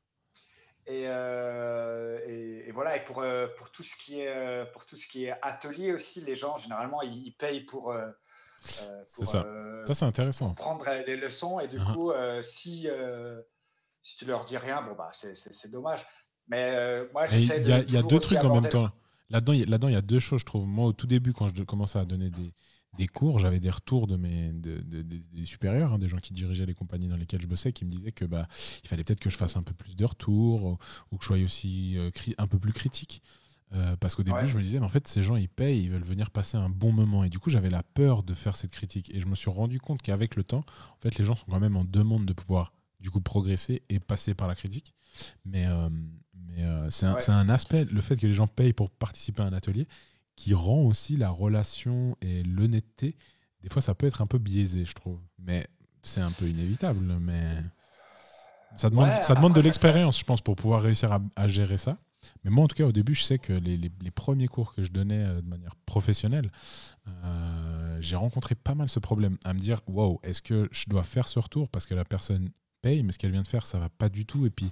Et, 0.85 1.03
et, 1.05 2.71
voilà 2.71 2.97
et 2.97 3.03
pour, 3.03 3.25
pour 3.57 3.71
tout 3.71 3.83
ce 3.83 3.97
qui 3.97 4.21
est 4.21 4.71
pour 4.71 4.85
tout 4.85 4.97
ce 4.97 5.07
qui 5.07 5.25
est 5.25 5.33
atelier 5.41 5.91
aussi 5.91 6.21
les 6.21 6.35
gens 6.35 6.57
généralement 6.57 7.01
ils, 7.01 7.33
payent 7.33 7.65
pour 7.65 7.91
euh, 7.91 8.11
c'est 8.61 9.25
ça. 9.25 9.43
Euh, 9.43 9.85
ça, 9.85 9.93
c'est 9.93 10.05
intéressant. 10.05 10.53
Pour 10.53 10.65
prendre 10.65 10.85
les 11.05 11.15
leçons. 11.15 11.59
Et 11.59 11.67
du 11.67 11.79
uh-huh. 11.79 11.93
coup, 11.93 12.11
euh, 12.11 12.41
si, 12.41 12.87
si 14.01 14.17
tu 14.17 14.25
leur 14.25 14.45
dis 14.45 14.57
rien, 14.57 14.81
bon, 14.81 14.95
bah, 14.97 15.11
c'est 15.13 15.71
dommage. 15.71 16.05
Mais 16.47 17.07
moi, 17.13 17.25
j'essaie 17.25 17.61
de. 17.61 17.85
Il 17.87 17.93
y 17.93 17.97
a 17.97 18.03
deux 18.03 18.19
trucs 18.19 18.39
en 18.39 18.61
même 18.61 18.69
temps. 18.69 18.91
Là-dedans, 19.29 19.53
il 19.53 19.69
là 19.69 19.77
y 19.89 19.95
a 19.95 20.01
deux 20.01 20.19
choses, 20.19 20.41
je 20.41 20.45
trouve. 20.45 20.65
Moi, 20.65 20.87
au 20.87 20.93
tout 20.93 21.07
début, 21.07 21.31
quand 21.31 21.47
je 21.55 21.63
commençais 21.63 21.97
à 21.97 22.03
donner 22.03 22.29
des, 22.29 22.53
des 22.97 23.07
cours, 23.07 23.39
j'avais 23.39 23.61
des 23.61 23.69
retours 23.69 24.05
de 24.05 24.17
mes 24.17 24.51
de, 24.51 24.81
des 24.81 25.45
supérieurs, 25.45 25.93
hein, 25.93 25.99
des 25.99 26.09
gens 26.09 26.17
qui 26.17 26.33
dirigeaient 26.33 26.65
les 26.65 26.73
compagnies 26.73 27.07
dans 27.07 27.15
lesquelles 27.15 27.41
je 27.41 27.47
bossais, 27.47 27.71
qui 27.71 27.85
me 27.85 27.89
disaient 27.89 28.11
que 28.11 28.25
bah 28.25 28.45
il 28.83 28.89
fallait 28.89 29.05
peut-être 29.05 29.21
que 29.21 29.29
je 29.29 29.37
fasse 29.37 29.55
un 29.55 29.63
peu 29.63 29.73
plus 29.73 29.95
de 29.95 30.03
retours 30.03 30.65
ou, 30.65 30.77
ou 31.11 31.17
que 31.17 31.23
je 31.23 31.27
sois 31.27 31.37
aussi 31.37 31.97
un 32.37 32.47
peu 32.47 32.59
plus 32.59 32.73
critique. 32.73 33.23
Euh, 33.73 33.95
parce 33.95 34.15
qu'au 34.15 34.23
début, 34.23 34.45
je 34.45 34.57
me 34.57 34.61
disais, 34.61 34.79
mais 34.79 34.85
en 34.85 34.89
fait, 34.89 35.07
ces 35.07 35.23
gens, 35.23 35.37
ils 35.37 35.47
payent, 35.47 35.83
ils 35.83 35.89
veulent 35.89 36.03
venir 36.03 36.29
passer 36.29 36.57
un 36.57 36.69
bon 36.69 36.91
moment. 36.91 37.23
Et 37.23 37.29
du 37.29 37.39
coup, 37.39 37.49
j'avais 37.49 37.69
la 37.69 37.83
peur 37.83 38.23
de 38.23 38.33
faire 38.33 38.57
cette 38.57 38.71
critique. 38.71 39.09
Et 39.13 39.21
je 39.21 39.27
me 39.27 39.35
suis 39.35 39.49
rendu 39.49 39.79
compte 39.79 40.01
qu'avec 40.01 40.35
le 40.35 40.43
temps, 40.43 40.65
en 40.91 41.01
fait, 41.01 41.17
les 41.17 41.23
gens 41.23 41.35
sont 41.35 41.45
quand 41.49 41.59
même 41.59 41.77
en 41.77 41.85
demande 41.85 42.25
de 42.25 42.33
pouvoir, 42.33 42.73
du 42.99 43.09
coup, 43.09 43.21
progresser 43.21 43.83
et 43.89 43.99
passer 43.99 44.33
par 44.33 44.47
la 44.47 44.55
critique. 44.55 44.93
Mais, 45.45 45.65
euh, 45.67 45.89
mais 46.33 46.63
euh, 46.63 46.89
c'est 46.89 47.05
un, 47.05 47.17
un, 47.29 47.49
aspect, 47.49 47.85
le 47.85 48.01
fait 48.01 48.17
que 48.17 48.27
les 48.27 48.33
gens 48.33 48.47
payent 48.47 48.73
pour 48.73 48.89
participer 48.89 49.41
à 49.41 49.45
un 49.45 49.53
atelier, 49.53 49.87
qui 50.35 50.53
rend 50.53 50.81
aussi 50.81 51.15
la 51.15 51.29
relation 51.29 52.17
et 52.21 52.43
l'honnêteté. 52.43 53.15
Des 53.61 53.69
fois, 53.69 53.81
ça 53.81 53.95
peut 53.95 54.07
être 54.07 54.21
un 54.21 54.27
peu 54.27 54.37
biaisé, 54.37 54.83
je 54.85 54.93
trouve. 54.93 55.19
Mais 55.39 55.67
c'est 56.01 56.21
un 56.21 56.31
peu 56.31 56.45
inévitable. 56.45 57.05
Mais 57.21 57.55
ça 58.75 58.89
demande, 58.89 59.09
ça 59.21 59.33
demande 59.33 59.53
de 59.53 59.61
l'expérience, 59.61 60.19
je 60.19 60.25
pense, 60.25 60.41
pour 60.41 60.57
pouvoir 60.57 60.81
réussir 60.81 61.11
à, 61.13 61.21
à 61.37 61.47
gérer 61.47 61.77
ça. 61.77 61.97
Mais 62.43 62.51
moi, 62.51 62.65
en 62.65 62.67
tout 62.67 62.75
cas, 62.75 62.85
au 62.85 62.91
début, 62.91 63.15
je 63.15 63.23
sais 63.23 63.39
que 63.39 63.53
les, 63.53 63.77
les, 63.77 64.11
premiers 64.11 64.47
cours 64.47 64.73
que 64.73 64.83
je 64.83 64.91
donnais 64.91 65.23
euh, 65.25 65.41
de 65.41 65.47
manière 65.47 65.75
professionnelle, 65.85 66.51
euh, 67.07 67.97
j'ai 68.01 68.15
rencontré 68.15 68.55
pas 68.55 68.75
mal 68.75 68.89
ce 68.89 68.99
problème, 68.99 69.37
à 69.43 69.53
me 69.53 69.59
dire, 69.59 69.81
waouh, 69.87 70.19
est-ce 70.23 70.41
que 70.41 70.69
je 70.71 70.85
dois 70.87 71.03
faire 71.03 71.27
ce 71.27 71.39
retour 71.39 71.69
parce 71.69 71.85
que 71.85 71.93
la 71.93 72.05
personne 72.05 72.49
paye, 72.81 73.03
mais 73.03 73.11
ce 73.11 73.19
qu'elle 73.19 73.31
vient 73.31 73.41
de 73.41 73.47
faire, 73.47 73.65
ça 73.65 73.79
va 73.79 73.89
pas 73.89 74.09
du 74.09 74.25
tout, 74.25 74.45
et 74.45 74.49
puis 74.49 74.71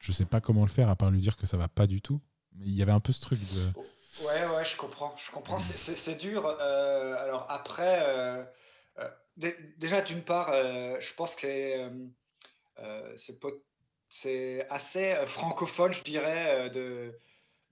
je 0.00 0.12
sais 0.12 0.24
pas 0.24 0.40
comment 0.40 0.62
le 0.62 0.70
faire 0.70 0.88
à 0.88 0.96
part 0.96 1.10
lui 1.10 1.20
dire 1.20 1.36
que 1.36 1.46
ça 1.46 1.56
va 1.56 1.68
pas 1.68 1.86
du 1.86 2.00
tout. 2.00 2.20
Mais 2.54 2.66
il 2.66 2.74
y 2.74 2.82
avait 2.82 2.92
un 2.92 3.00
peu 3.00 3.12
ce 3.12 3.20
truc 3.20 3.40
de. 3.40 4.24
Ouais, 4.24 4.56
ouais, 4.56 4.64
je 4.64 4.76
comprends, 4.76 5.14
je 5.16 5.30
comprends. 5.30 5.58
C'est 5.58 6.18
dur. 6.18 6.46
Euh, 6.46 7.16
alors 7.22 7.46
après, 7.50 8.00
euh, 8.02 8.44
euh, 8.98 9.52
déjà 9.76 10.02
d'une 10.02 10.22
part, 10.22 10.52
je 10.52 11.14
pense 11.14 11.34
que 11.34 11.40
c'est 11.42 11.90
c'est 13.16 13.40
assez 14.70 15.14
francophone, 15.26 15.92
je 15.92 16.02
dirais, 16.02 16.70
de 16.70 17.18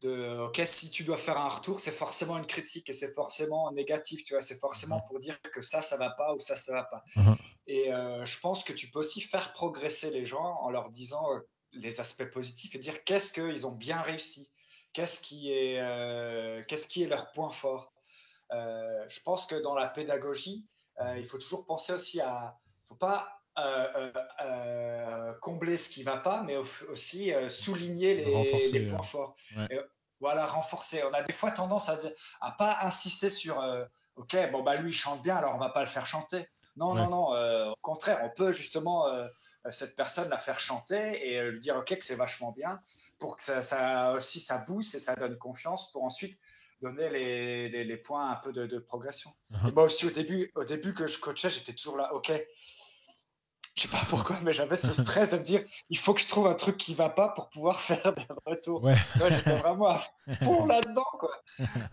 de 0.00 0.40
ok 0.40 0.60
si 0.64 0.90
tu 0.90 1.04
dois 1.04 1.16
faire 1.16 1.38
un 1.38 1.48
retour 1.48 1.80
c'est 1.80 1.90
forcément 1.90 2.36
une 2.36 2.46
critique 2.46 2.90
et 2.90 2.92
c'est 2.92 3.14
forcément 3.14 3.70
négatif 3.72 4.24
tu 4.24 4.34
vois. 4.34 4.42
C'est 4.42 4.58
forcément 4.58 5.00
pour 5.00 5.18
dire 5.20 5.40
que 5.40 5.62
ça 5.62 5.80
ça 5.82 5.96
va 5.96 6.10
pas 6.10 6.34
ou 6.34 6.40
ça 6.40 6.54
ça 6.54 6.72
va 6.72 6.84
pas. 6.84 7.02
Uh-huh. 7.16 7.36
et 7.66 7.92
euh, 7.92 8.24
je 8.24 8.38
pense 8.40 8.62
que 8.62 8.72
tu 8.72 8.90
peux 8.90 8.98
aussi 8.98 9.20
faire 9.20 9.52
progresser 9.52 10.10
les 10.10 10.26
gens 10.26 10.58
en 10.60 10.70
leur 10.70 10.90
disant 10.90 11.32
euh, 11.32 11.40
les 11.72 12.00
aspects 12.00 12.30
positifs 12.30 12.74
et 12.74 12.78
dire 12.78 13.04
qu'est-ce 13.04 13.32
qu'ils 13.32 13.66
ont 13.66 13.72
bien 13.72 14.00
réussi 14.00 14.50
qu'est-ce 14.92 15.20
qui 15.20 15.50
est 15.50 15.80
euh, 15.80 16.62
qu'est-ce 16.68 16.88
qui 16.88 17.02
est 17.02 17.08
leur 17.08 17.30
point 17.32 17.50
fort. 17.50 17.92
Je 18.50 19.20
pense 19.24 19.46
que 19.46 19.56
dans 19.56 19.74
la 19.74 19.86
pédagogie 19.86 20.66
il 21.16 21.24
faut 21.24 21.38
toujours 21.38 21.66
penser 21.66 21.92
aussi 21.92 22.20
à 22.20 22.56
faut 22.84 22.94
pas 22.94 23.40
combler 25.40 25.76
ce 25.76 25.90
qui 25.90 26.02
va 26.02 26.16
pas, 26.16 26.42
mais 26.42 26.56
aussi 26.56 27.32
souligner 27.48 28.14
les, 28.14 28.86
points 28.86 29.02
forts. 29.02 29.34
voilà, 30.20 30.46
renforcer. 30.46 31.02
On 31.04 31.14
a 31.14 31.22
des 31.22 31.32
fois 31.32 31.50
tendance 31.50 31.88
à, 31.88 31.98
à 32.40 32.52
pas 32.52 32.78
insister 32.82 33.30
sur 33.30 33.62
OK, 34.16 34.36
bon, 34.52 34.62
bah 34.62 34.76
lui, 34.76 34.90
il 34.90 34.94
chante 34.94 35.22
bien, 35.22 35.36
alors 35.36 35.54
on 35.54 35.58
va 35.58 35.70
pas 35.70 35.80
le 35.80 35.86
faire 35.86 36.06
chanter. 36.06 36.46
Non, 36.76 36.94
non, 36.94 37.08
non, 37.08 37.70
au 37.70 37.76
contraire, 37.80 38.20
on 38.22 38.30
peut 38.30 38.52
justement 38.52 39.06
cette 39.70 39.96
personne 39.96 40.28
la 40.28 40.38
faire 40.38 40.60
chanter 40.60 41.26
et 41.26 41.50
lui 41.50 41.60
dire 41.60 41.76
OK, 41.76 41.96
que 41.96 42.04
c'est 42.04 42.16
vachement 42.16 42.52
bien 42.52 42.80
pour 43.18 43.36
que 43.36 43.42
ça, 43.42 43.62
ça, 43.62 44.12
aussi 44.12 44.40
ça 44.40 44.64
booste 44.66 44.94
et 44.94 44.98
ça 44.98 45.14
donne 45.14 45.38
confiance 45.38 45.90
pour 45.92 46.04
ensuite 46.04 46.38
donner 46.82 47.08
les, 47.08 47.84
les, 47.84 47.96
points 47.96 48.30
un 48.30 48.36
peu 48.36 48.52
de, 48.52 48.78
progression. 48.78 49.30
Uh-huh. 49.52 49.72
Moi 49.74 49.84
aussi, 49.84 50.06
au 50.06 50.10
début, 50.10 50.50
au 50.54 50.64
début 50.64 50.94
que 50.94 51.06
je 51.06 51.18
coachais, 51.18 51.50
j'étais 51.50 51.72
toujours 51.72 51.96
là, 51.96 52.12
OK, 52.14 52.32
je 53.76 53.82
sais 53.82 53.88
pas 53.88 54.02
pourquoi, 54.08 54.38
mais 54.42 54.54
j'avais 54.54 54.76
ce 54.76 54.94
stress 54.94 55.30
de 55.32 55.36
me 55.36 55.42
dire 55.42 55.62
il 55.90 55.98
faut 55.98 56.14
que 56.14 56.20
je 56.22 56.28
trouve 56.28 56.46
un 56.46 56.54
truc 56.54 56.78
qui 56.78 56.94
va 56.94 57.10
pas 57.10 57.28
pour 57.28 57.50
pouvoir 57.50 57.78
faire 57.80 58.14
des 58.14 58.26
retours. 58.46 58.82
Ouais. 58.82 58.96
J'étais 59.16 59.58
vraiment 59.58 59.88
à 59.88 59.98
fond 60.42 60.64
là-dedans, 60.64 61.04
quoi. 61.18 61.30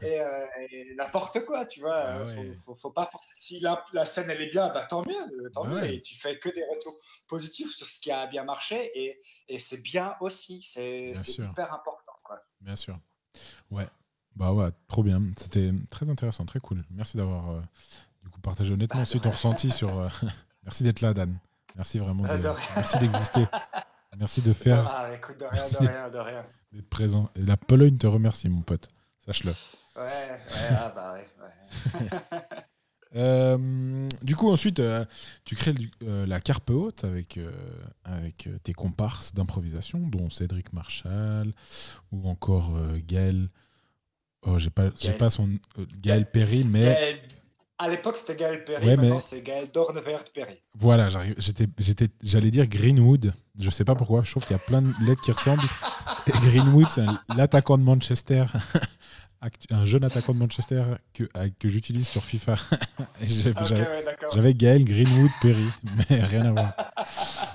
Euh, 0.03 0.45
et, 0.69 0.95
n'importe 0.95 1.43
quoi, 1.45 1.65
tu 1.65 1.81
vois. 1.81 1.97
Ah 1.97 2.25
faut, 2.63 2.73
faut, 2.75 2.91
pas 2.91 3.05
forcer. 3.05 3.33
Si 3.37 3.59
la, 3.59 3.83
la, 3.91 4.05
scène 4.05 4.29
elle 4.29 4.41
est 4.41 4.49
bien, 4.49 4.69
bah, 4.69 4.85
tant 4.85 5.01
mieux, 5.05 5.15
euh, 5.15 5.49
tant 5.53 5.65
bah 5.65 5.81
mieux. 5.81 5.93
Et 5.93 6.01
tu 6.01 6.15
fais 6.15 6.39
que 6.39 6.47
des 6.47 6.63
retours 6.73 6.95
positifs 7.27 7.75
sur 7.75 7.87
ce 7.87 7.99
qui 7.99 8.11
a 8.11 8.27
bien 8.27 8.45
marché 8.45 8.91
et, 8.95 9.19
et 9.49 9.59
c'est 9.59 9.83
bien 9.83 10.15
aussi. 10.21 10.61
C'est 10.61 11.11
hyper 11.37 11.73
important, 11.73 12.13
quoi. 12.23 12.39
Bien 12.61 12.77
sûr. 12.77 12.97
Ouais. 13.71 13.87
Bah 14.37 14.53
ouais, 14.53 14.69
trop 14.87 15.03
bien. 15.03 15.21
C'était 15.37 15.71
très 15.89 16.09
intéressant, 16.09 16.45
très 16.45 16.61
cool. 16.61 16.83
Merci 16.91 17.17
d'avoir 17.17 17.51
euh, 17.51 17.61
du 18.23 18.29
coup 18.29 18.39
partagé 18.39 18.73
honnêtement 18.73 19.01
aussi 19.01 19.19
ton 19.19 19.31
ressenti 19.31 19.69
sur. 19.69 20.09
Merci 20.63 20.83
d'être 20.83 21.01
là, 21.01 21.13
Dan. 21.13 21.37
Merci 21.75 21.99
vraiment. 21.99 22.23
Ah, 22.27 22.37
merci 22.75 22.99
d'exister. 22.99 23.45
merci 24.17 24.41
de 24.41 24.53
faire. 24.53 24.87
Ah, 24.87 25.13
écoute, 25.13 25.39
de 25.39 25.45
rien, 25.45 25.63
de 25.63 25.77
rien, 25.87 26.09
de 26.09 26.17
rien. 26.17 26.45
D'être 26.71 26.89
présent. 26.89 27.29
Et 27.35 27.41
la 27.41 27.57
Pologne 27.57 27.97
te 27.97 28.07
remercie, 28.07 28.49
mon 28.49 28.61
pote. 28.61 28.89
Sache-le. 29.25 29.51
Ouais, 29.95 30.03
ouais, 30.03 30.75
ah 30.77 30.91
bah 30.95 31.13
ouais. 31.13 32.09
Euh, 33.15 34.09
du 34.23 34.35
coup, 34.35 34.49
ensuite, 34.49 34.79
euh, 34.79 35.05
tu 35.45 35.55
crées 35.55 35.75
euh, 36.03 36.25
la 36.25 36.39
Carpe 36.39 36.69
Haute 36.71 37.03
avec, 37.03 37.39
avec 38.03 38.49
tes 38.63 38.73
comparses 38.73 39.33
d'improvisation, 39.33 39.99
dont 39.99 40.29
Cédric 40.29 40.73
Marshall 40.73 41.53
ou 42.11 42.27
encore 42.27 42.71
Gaël. 43.07 43.49
Oh, 44.41 44.59
j'ai 44.59 44.69
pas, 44.69 44.89
pas 45.19 45.29
son. 45.29 45.49
Gaël 46.01 46.29
Perry, 46.29 46.65
mais. 46.65 47.21
À 47.83 47.89
l'époque, 47.89 48.15
c'était 48.15 48.37
Gaël 48.37 48.63
Perry, 48.63 48.95
maintenant 48.95 49.19
c'est 49.19 49.41
Gaël 49.41 49.67
Dornevert 49.69 50.23
Perry. 50.33 50.57
Voilà, 50.73 51.09
j'allais 51.09 52.51
dire 52.51 52.65
Greenwood. 52.65 53.33
Je 53.59 53.69
sais 53.69 53.83
pas 53.83 53.93
pourquoi, 53.93 54.23
je 54.23 54.31
trouve 54.31 54.45
qu'il 54.45 54.55
y 54.55 54.59
a 54.59 54.63
plein 54.63 54.81
de 54.81 54.87
lettres 55.05 55.21
qui 55.21 55.33
ressemblent. 55.33 55.67
Et 56.27 56.31
Greenwood, 56.31 56.87
c'est 56.87 57.05
l'attaquant 57.35 57.77
de 57.77 57.83
Manchester, 57.83 58.45
un 59.69 59.83
jeune 59.83 60.05
attaquant 60.05 60.33
de 60.33 60.37
Manchester 60.37 60.81
que, 61.13 61.25
que 61.59 61.67
j'utilise 61.67 62.07
sur 62.07 62.23
FIFA. 62.23 62.55
j'avais, 64.33 64.53
Gaël 64.53 64.85
Greenwood 64.85 65.31
Perry, 65.41 65.67
mais 66.09 66.23
rien 66.23 66.45
à 66.45 66.51
voir. 66.51 66.73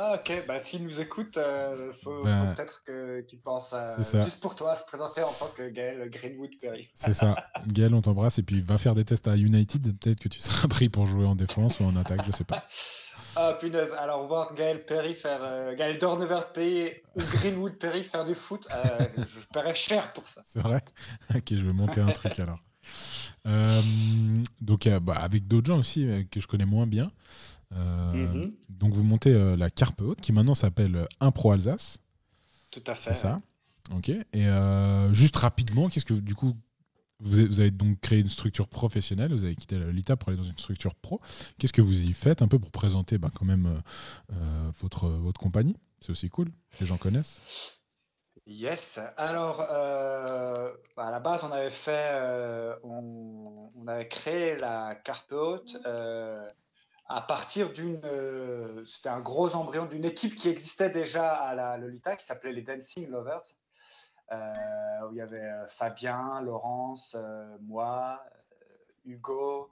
Ah, 0.00 0.14
ok, 0.14 0.44
bah, 0.46 0.60
s'il 0.60 0.84
nous 0.84 1.00
écoute, 1.00 1.32
il 1.34 1.40
euh, 1.40 1.90
faut, 1.90 2.22
ben, 2.22 2.54
peut-être 2.54 2.84
qu'il 2.84 3.40
pense 3.40 3.74
juste 4.14 4.40
pour 4.40 4.54
toi 4.54 4.70
à 4.70 4.74
se 4.76 4.86
présenter 4.86 5.22
en 5.22 5.32
tant 5.32 5.48
que 5.48 5.68
Gaël 5.70 6.08
Greenwood 6.08 6.52
Perry. 6.60 6.88
C'est 6.94 7.12
ça. 7.12 7.34
Gaël, 7.66 7.92
on 7.94 8.00
t'embrasse 8.00 8.38
et 8.38 8.44
puis 8.44 8.60
va 8.60 8.78
faire 8.78 8.94
des 8.94 9.04
tests 9.04 9.26
à 9.26 9.34
United. 9.34 9.98
Peut-être 9.98 10.20
que 10.20 10.28
tu 10.28 10.38
seras 10.38 10.68
pris 10.68 10.88
pour 10.88 11.06
jouer 11.06 11.26
en 11.26 11.34
défense 11.34 11.80
ou 11.80 11.84
en 11.84 11.96
attaque, 11.96 12.20
je 12.26 12.32
sais 12.32 12.44
pas. 12.44 12.64
Ah 13.36 13.56
punaise, 13.60 13.94
alors 13.96 14.26
voir 14.26 14.52
Gaël 14.54 14.84
Perry 14.84 15.14
faire. 15.14 15.40
Euh, 15.42 15.74
Gaël 15.76 15.98
Dornevert 15.98 16.50
Perry 16.50 16.90
ou 17.14 17.20
Greenwood 17.20 17.74
Perry 17.74 18.02
faire 18.02 18.24
du 18.24 18.34
foot, 18.34 18.66
euh, 18.72 19.06
je 19.16 19.46
paierais 19.52 19.74
cher 19.74 20.12
pour 20.12 20.24
ça. 20.24 20.42
C'est 20.46 20.60
vrai? 20.60 20.80
Ok, 21.32 21.44
je 21.50 21.64
vais 21.64 21.72
monter 21.72 22.00
un 22.00 22.10
truc 22.10 22.40
alors. 22.40 22.58
donc, 24.60 24.88
bah, 24.88 25.18
avec 25.20 25.46
d'autres 25.46 25.66
gens 25.66 25.78
aussi 25.78 26.08
que 26.32 26.40
je 26.40 26.48
connais 26.48 26.66
moins 26.66 26.86
bien. 26.86 27.12
Euh, 27.74 28.12
mhm. 28.12 28.54
Donc 28.68 28.94
vous 28.94 29.04
montez 29.04 29.32
euh, 29.32 29.56
la 29.56 29.70
Carpe 29.70 30.00
Haute 30.00 30.20
qui 30.20 30.32
maintenant 30.32 30.54
s'appelle 30.54 30.96
euh, 30.96 31.06
Impro 31.20 31.52
Alsace. 31.52 31.98
Tout 32.70 32.82
à 32.86 32.94
fait. 32.94 33.12
C'est 33.14 33.20
ça. 33.20 33.38
Ok. 33.94 34.10
Et 34.10 34.46
juste 35.12 35.36
rapidement, 35.36 35.88
qu'est-ce 35.88 36.04
que 36.04 36.14
du 36.14 36.34
coup 36.34 36.54
vous 37.20 37.38
avez, 37.38 37.72
donc 37.72 37.98
créé 38.00 38.20
une 38.20 38.28
structure 38.28 38.68
professionnelle, 38.68 39.32
vous 39.32 39.42
avez 39.44 39.56
quitté 39.56 39.76
l'ITA 39.90 40.16
pour 40.16 40.28
aller 40.28 40.36
dans 40.36 40.44
une 40.44 40.58
structure 40.58 40.94
pro. 40.94 41.20
Qu'est-ce 41.58 41.72
que 41.72 41.80
vous 41.80 42.04
y 42.04 42.12
faites 42.12 42.42
un 42.42 42.48
peu 42.48 42.58
pour 42.58 42.70
présenter 42.70 43.16
bah, 43.16 43.30
quand 43.34 43.46
même 43.46 43.82
votre, 44.78 45.08
votre 45.08 45.40
compagnie? 45.40 45.74
C'est 46.00 46.10
aussi 46.10 46.28
cool, 46.28 46.52
les 46.80 46.86
gens 46.86 46.98
connaissent. 46.98 47.80
Yes. 48.46 49.00
Alors, 49.16 49.62
à 49.62 51.10
la 51.10 51.18
base, 51.18 51.42
on 51.44 51.50
avait 51.50 51.70
fait, 51.70 52.20
on, 52.84 53.72
on, 53.74 53.86
avait 53.88 54.06
créé 54.06 54.56
la 54.58 54.94
Carpe 54.96 55.32
Haute 55.32 55.78
à 57.08 57.22
partir 57.22 57.72
d'une. 57.72 58.00
Euh, 58.04 58.84
c'était 58.84 59.08
un 59.08 59.20
gros 59.20 59.56
embryon 59.56 59.86
d'une 59.86 60.04
équipe 60.04 60.34
qui 60.34 60.48
existait 60.48 60.90
déjà 60.90 61.34
à 61.34 61.54
la 61.54 61.76
Lolita, 61.78 62.16
qui 62.16 62.24
s'appelait 62.24 62.52
les 62.52 62.62
Dancing 62.62 63.10
Lovers, 63.10 63.56
euh, 64.32 64.36
où 65.08 65.12
il 65.12 65.18
y 65.18 65.20
avait 65.22 65.40
euh, 65.40 65.66
Fabien, 65.68 66.40
Laurence, 66.42 67.16
moi, 67.62 68.22
Hugo, 69.06 69.70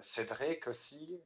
Cédric 0.00 0.66
aussi. 0.66 1.20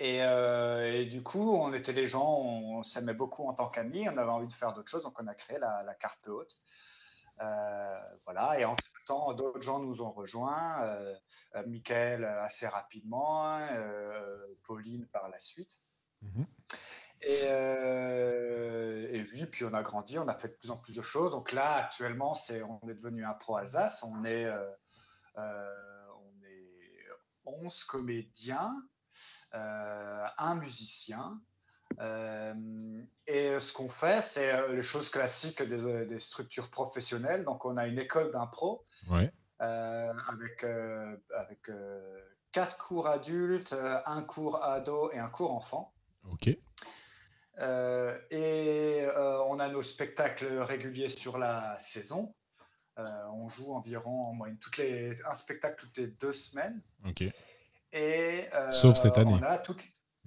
Et, 0.00 1.06
du 1.06 1.22
coup, 1.22 1.56
on 1.56 1.72
était 1.72 1.92
les 1.92 2.06
gens, 2.06 2.36
on, 2.36 2.82
s'aimait 2.82 3.14
beaucoup 3.14 3.46
en 3.48 3.52
tant 3.52 3.68
qu'amis, 3.68 4.08
on 4.08 4.16
avait 4.16 4.30
envie 4.30 4.48
de 4.48 4.52
faire 4.52 4.72
d'autres 4.72 4.90
choses, 4.90 5.02
donc 5.02 5.20
on 5.20 5.26
a 5.26 5.34
créé 5.34 5.58
la, 5.58 5.82
la 5.84 5.94
Carpe 5.94 6.26
Haute. 6.28 6.56
Euh, 7.40 8.00
voilà, 8.24 8.58
et 8.58 8.64
entre 8.64 8.82
temps, 9.06 9.32
d'autres 9.32 9.60
gens 9.60 9.78
nous 9.78 10.02
ont 10.02 10.10
rejoints, 10.10 10.82
euh, 10.82 11.14
euh 11.54 11.66
Michael 11.66 12.24
assez 12.24 12.66
rapidement, 12.66 13.58
euh, 13.58 14.54
Pauline 14.64 15.06
par 15.06 15.28
la 15.28 15.38
suite. 15.38 15.78
Mhm. 16.22 16.46
Et, 17.20 17.42
et, 17.42 19.26
oui, 19.32 19.46
puis 19.46 19.64
on 19.64 19.74
a 19.74 19.82
grandi, 19.82 20.18
on 20.18 20.28
a 20.28 20.34
fait 20.34 20.48
de 20.48 20.54
plus 20.54 20.70
en 20.70 20.76
plus 20.76 20.94
de 20.94 21.02
choses. 21.02 21.32
Donc 21.32 21.52
là, 21.52 21.74
actuellement, 21.74 22.34
c'est, 22.34 22.62
on 22.62 22.80
est 22.88 22.94
devenu 22.94 23.24
un 23.24 23.34
pro 23.34 23.56
Alsace. 23.56 24.04
On 24.04 24.24
est, 24.24 24.48
on 25.36 26.44
est 26.44 27.06
11 27.44 27.84
comédiens, 27.84 28.72
un 29.52 30.54
musicien, 30.54 31.40
euh, 32.00 33.02
et 33.26 33.58
ce 33.58 33.72
qu'on 33.72 33.88
fait, 33.88 34.22
c'est 34.22 34.52
euh, 34.52 34.74
les 34.74 34.82
choses 34.82 35.10
classiques 35.10 35.62
des, 35.62 36.06
des, 36.06 36.20
structures 36.20 36.70
professionnelles. 36.70 37.44
Donc, 37.44 37.64
on 37.64 37.76
a 37.76 37.86
une 37.86 37.98
école 37.98 38.30
d'impro 38.30 38.84
ouais. 39.10 39.32
Euh, 39.60 40.12
avec, 40.28 40.64
avec 41.34 41.70
quatre 42.52 42.78
cours 42.78 43.08
adultes, 43.08 43.74
un 44.06 44.22
cours 44.22 44.62
ado 44.62 45.10
et 45.12 45.18
un 45.18 45.28
cours 45.28 45.52
enfant. 45.52 45.92
Ok. 46.30 46.48
et 46.48 46.58
on 49.16 49.58
a 49.58 49.68
nos 49.68 49.82
spectacles 49.82 50.60
réguliers 50.60 51.08
sur 51.08 51.38
la 51.38 51.76
saison. 51.80 52.32
on 52.96 53.48
joue 53.48 53.72
environ 53.72 54.28
en 54.28 54.32
moyenne 54.32 54.58
toutes 54.58 54.76
les, 54.76 55.16
un 55.24 55.34
spectacle 55.34 55.80
toutes 55.80 55.96
les 55.96 56.06
deux 56.06 56.32
semaines. 56.32 56.80
Ok. 57.04 57.24
Et, 57.92 58.48
Sauf 58.70 58.96
cette 58.96 59.18
année. 59.18 59.32
On 59.32 59.42
a 59.42 59.58
toutes, 59.58 59.82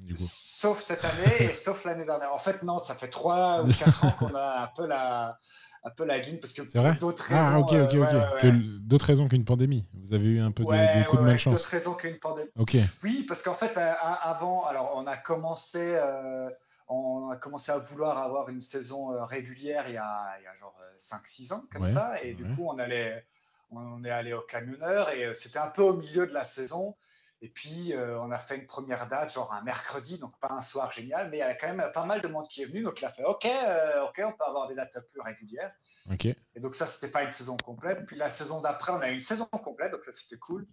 du 0.05 0.15
coup. 0.15 0.27
Sauf 0.31 0.79
cette 0.81 1.03
année 1.05 1.49
et 1.49 1.53
sauf 1.53 1.85
l'année 1.85 2.05
dernière. 2.05 2.33
En 2.33 2.37
fait, 2.37 2.63
non, 2.63 2.79
ça 2.79 2.93
fait 2.95 3.07
3 3.07 3.63
ou 3.63 3.73
4 3.73 4.05
ans 4.05 4.11
qu'on 4.11 4.35
a 4.35 4.63
un 4.63 4.67
peu 4.67 4.85
la, 4.85 5.37
un 5.83 5.89
peu 5.89 6.05
la 6.05 6.19
guine 6.19 6.39
parce 6.39 6.53
que 6.53 6.61
d'autres 6.99 7.27
Ah, 7.31 7.39
raisons. 7.39 7.59
ok, 7.61 7.71
ok, 7.71 7.73
euh, 7.73 7.85
ok. 7.85 8.43
ouais, 8.43 8.49
ouais, 8.49 8.53
D'autres 8.81 9.05
raisons 9.05 9.27
qu'une 9.27 9.45
pandémie. 9.45 9.87
Vous 9.93 10.13
avez 10.13 10.29
eu 10.29 10.39
un 10.39 10.51
peu 10.51 10.63
des- 10.63 10.69
Ouais, 10.69 10.99
des, 10.99 11.05
coups 11.05 11.21
de 11.21 11.25
malchance. 11.25 11.53
D'autres 11.53 11.69
raisons 11.69 11.93
qu'une 11.95 12.17
pandémie. 12.19 12.49
Ok, 12.57 12.77
Oui, 13.03 13.23
parce 13.27 13.41
qu'en 13.41 13.53
fait, 13.53 13.77
euh, 13.77 13.93
avant, 14.23 14.65
alors 14.65 14.93
on 14.95 15.07
a 15.07 15.17
commencé, 15.17 15.95
euh, 15.95 16.49
on 16.87 17.29
a 17.29 17.37
commencé 17.37 17.71
à 17.71 17.77
vouloir 17.77 18.17
avoir 18.17 18.49
une 18.49 18.61
saison 18.61 19.13
euh, 19.13 19.23
régulière 19.23 19.85
il 19.87 19.93
y 19.95 19.97
a, 19.97 20.35
il 20.39 20.43
y 20.43 20.47
a 20.47 20.53
genre 20.55 20.75
5-6 20.97 21.53
ans, 21.53 21.63
comme 21.71 21.85
ça, 21.87 22.21
et 22.21 22.33
du 22.33 22.43
coup, 22.45 22.67
on, 22.67 22.77
allait, 22.77 23.25
on 23.71 24.03
est 24.03 24.09
allé 24.11 24.33
au 24.33 24.41
camionneur, 24.41 25.09
et 25.11 25.33
c'était 25.33 25.59
un 25.59 25.69
peu 25.69 25.81
au 25.81 25.93
milieu 25.97 26.27
de 26.27 26.33
la 26.33 26.43
saison. 26.43 26.95
Et 27.43 27.49
puis, 27.49 27.93
euh, 27.93 28.19
on 28.21 28.29
a 28.31 28.37
fait 28.37 28.55
une 28.55 28.67
première 28.67 29.07
date, 29.07 29.33
genre 29.33 29.51
un 29.51 29.63
mercredi, 29.63 30.19
donc 30.19 30.37
pas 30.39 30.51
un 30.51 30.61
soir 30.61 30.91
génial, 30.91 31.29
mais 31.29 31.37
il 31.37 31.39
y 31.39 31.43
avait 31.43 31.57
quand 31.57 31.73
même 31.73 31.91
pas 31.91 32.05
mal 32.05 32.21
de 32.21 32.27
monde 32.27 32.47
qui 32.47 32.61
est 32.61 32.65
venu, 32.65 32.83
donc 32.83 33.01
il 33.01 33.05
a 33.05 33.09
fait 33.09 33.23
OK, 33.23 33.45
euh, 33.45 34.03
OK, 34.05 34.21
on 34.23 34.31
peut 34.31 34.43
avoir 34.45 34.67
des 34.67 34.75
dates 34.75 34.99
plus 35.11 35.21
régulières. 35.21 35.71
ok. 36.11 36.25
Et 36.25 36.59
donc 36.59 36.75
ça, 36.75 36.85
c'était 36.85 37.11
pas 37.11 37.23
une 37.23 37.31
saison 37.31 37.57
complète. 37.57 38.05
Puis 38.05 38.15
la 38.15 38.29
saison 38.29 38.61
d'après, 38.61 38.91
on 38.91 39.01
a 39.01 39.09
eu 39.09 39.15
une 39.15 39.21
saison 39.21 39.45
complète, 39.45 39.91
donc 39.91 40.03
ça, 40.05 40.11
c'était 40.11 40.37
cool. 40.37 40.67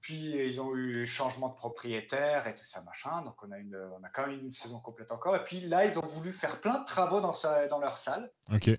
Puis 0.00 0.32
ils 0.32 0.60
ont 0.60 0.74
eu 0.74 1.06
changement 1.06 1.48
de 1.48 1.54
propriétaire 1.54 2.46
et 2.46 2.54
tout 2.54 2.64
ça, 2.66 2.82
machin. 2.82 3.22
Donc 3.22 3.36
on 3.42 3.50
a, 3.52 3.58
une, 3.58 3.74
on 3.98 4.02
a 4.04 4.08
quand 4.10 4.26
même 4.26 4.38
une 4.40 4.52
saison 4.52 4.80
complète 4.80 5.12
encore. 5.12 5.34
Et 5.36 5.42
puis 5.44 5.60
là, 5.60 5.84
ils 5.86 5.98
ont 5.98 6.06
voulu 6.06 6.32
faire 6.32 6.60
plein 6.60 6.80
de 6.80 6.84
travaux 6.84 7.20
dans, 7.20 7.32
sa- 7.32 7.68
dans 7.68 7.78
leur 7.78 7.96
salle. 7.96 8.30
Ok. 8.52 8.70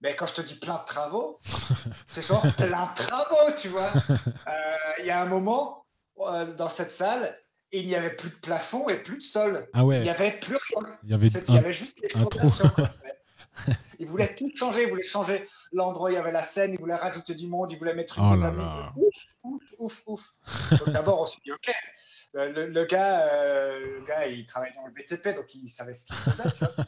Mais 0.00 0.14
quand 0.14 0.26
je 0.26 0.34
te 0.34 0.40
dis 0.42 0.54
plein 0.54 0.76
de 0.78 0.84
travaux, 0.84 1.40
c'est 2.06 2.22
genre 2.24 2.42
plein 2.56 2.86
de 2.86 2.94
travaux, 2.94 3.52
tu 3.56 3.68
vois. 3.68 3.90
Euh, 4.48 4.76
Il 5.00 5.06
y 5.06 5.10
a 5.10 5.20
un 5.20 5.26
moment, 5.26 5.77
euh, 6.28 6.52
dans 6.54 6.68
cette 6.68 6.90
salle, 6.92 7.36
il 7.72 7.86
n'y 7.86 7.94
avait 7.94 8.14
plus 8.14 8.30
de 8.30 8.36
plafond 8.36 8.88
et 8.88 8.96
plus 9.02 9.18
de 9.18 9.22
sol. 9.22 9.68
Ah 9.74 9.80
Il 9.82 10.00
n'y 10.02 10.08
avait 10.10 10.32
plus 10.32 10.56
rien. 10.56 10.96
il 11.04 11.10
y 11.10 11.14
avait 11.14 11.28
C'est- 11.30 11.48
Il 11.48 11.54
y 11.54 11.56
un... 11.58 11.60
avait 11.60 11.72
juste 11.72 12.00
les 12.00 12.08
un 12.16 12.20
fondations. 12.20 12.70
Ils 13.98 14.06
voulaient 14.06 14.34
tout 14.36 14.48
changer. 14.54 14.84
Ils 14.84 14.88
voulaient 14.88 15.02
changer 15.02 15.42
l'endroit 15.72 16.10
il 16.12 16.14
y 16.14 16.16
avait 16.16 16.30
la 16.32 16.44
scène. 16.44 16.72
Ils 16.72 16.78
voulaient 16.78 16.94
rajouter 16.94 17.34
du 17.34 17.48
monde. 17.48 17.72
Ils 17.72 17.78
voulaient 17.78 17.94
mettre 17.94 18.16
une 18.18 18.24
Oh 18.24 18.28
là 18.30 18.34
mezzanine. 18.36 18.58
là. 18.58 18.92
Ouf, 18.96 19.14
ouf, 19.42 19.62
ouf, 19.78 20.02
ouf. 20.06 20.78
Donc 20.78 20.90
d'abord, 20.90 21.20
on 21.20 21.24
s'est 21.26 21.40
dit 21.44 21.50
OK. 21.52 21.74
Le, 22.34 22.52
le- 22.52 22.66
le 22.68 22.84
gars, 22.84 23.20
euh, 23.32 23.98
le 23.98 24.04
gars, 24.06 24.26
il 24.26 24.46
travaille 24.46 24.72
dans 24.74 24.86
le 24.86 24.92
BTP, 24.92 25.34
donc 25.34 25.52
il 25.54 25.68
savait 25.68 25.94
ce 25.94 26.06
qu'il 26.06 26.16
faisait. 26.16 26.50
tu 26.52 26.64
vois. 26.64 26.84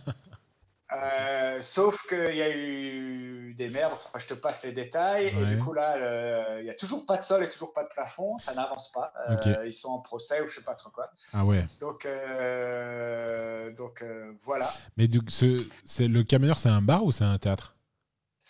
Euh, 0.92 1.59
sauf 1.62 2.07
qu'il 2.09 2.35
y 2.35 2.42
a 2.42 2.50
eu 2.55 3.55
des 3.57 3.68
merdes. 3.70 3.92
Enfin, 3.92 4.18
je 4.18 4.26
te 4.26 4.35
passe 4.35 4.64
les 4.64 4.72
détails. 4.72 5.29
Et 5.29 5.44
du 5.46 5.59
coup 5.59 5.72
là, 5.72 5.96
le- 5.96 6.59
il 6.61 6.64
n'y 6.64 6.70
a 6.70 6.74
toujours 6.74 7.07
pas 7.07 7.16
de 7.16 7.22
sol 7.22 7.44
et 7.44 7.48
toujours 7.48 7.72
pas 7.72 7.85
de 7.85 7.88
plafond. 7.88 8.37
Ça 8.38 8.55
n'avance 8.55 8.90
pas. 8.92 9.12
Euh. 9.29 9.66
Ils 9.66 9.72
sont 9.72 9.90
en 9.90 10.00
procès 10.00 10.40
ou 10.42 10.46
je 10.46 10.57
sais 10.57 10.64
pas 10.64 10.74
trop 10.74 10.90
quoi. 10.90 11.11
Ah 11.33 11.44
ouais. 11.44 11.64
Donc, 11.79 12.07
euh, 12.07 13.70
donc 13.72 14.03
euh, 14.03 14.33
voilà. 14.42 14.70
Mais 14.96 15.09
c'est 15.87 16.09
le 16.09 16.22
camionneur, 16.22 16.59
c'est 16.59 16.68
un 16.68 16.83
bar 16.83 17.05
ou 17.05 17.12
c'est 17.12 17.24
un 17.24 17.38
théâtre? 17.38 17.74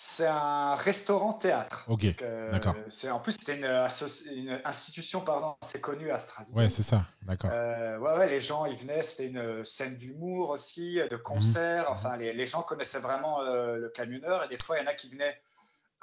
C'est 0.02 0.26
un 0.26 0.76
restaurant-théâtre. 0.76 1.84
Ok, 1.88 2.06
euh, 2.22 2.50
d'accord. 2.52 2.74
C'est 2.88 3.10
en 3.10 3.20
plus 3.20 3.32
c'était 3.32 3.56
une, 3.56 3.66
associ- 3.66 4.32
une 4.34 4.58
institution 4.64 5.20
pardon 5.20 5.56
assez 5.60 5.78
connue 5.78 6.10
à 6.10 6.18
Strasbourg. 6.18 6.56
Ouais, 6.62 6.70
c'est 6.70 6.82
ça. 6.82 7.02
D'accord. 7.24 7.50
Euh, 7.52 7.98
ouais, 7.98 8.16
ouais, 8.16 8.26
les 8.30 8.40
gens 8.40 8.64
ils 8.64 8.74
venaient. 8.76 9.02
C'était 9.02 9.26
une 9.26 9.62
scène 9.66 9.96
d'humour 9.98 10.48
aussi, 10.48 10.94
de 10.94 11.16
Mhm. 11.16 11.22
concerts. 11.22 11.90
Enfin, 11.90 12.16
les, 12.16 12.32
les 12.32 12.46
gens 12.46 12.62
connaissaient 12.62 13.00
vraiment 13.00 13.42
euh, 13.42 13.76
le 13.76 13.90
camionneur 13.90 14.42
et 14.44 14.48
des 14.48 14.56
fois 14.56 14.78
il 14.78 14.84
y 14.84 14.84
en 14.86 14.90
a 14.90 14.94
qui 14.94 15.10
venaient 15.10 15.36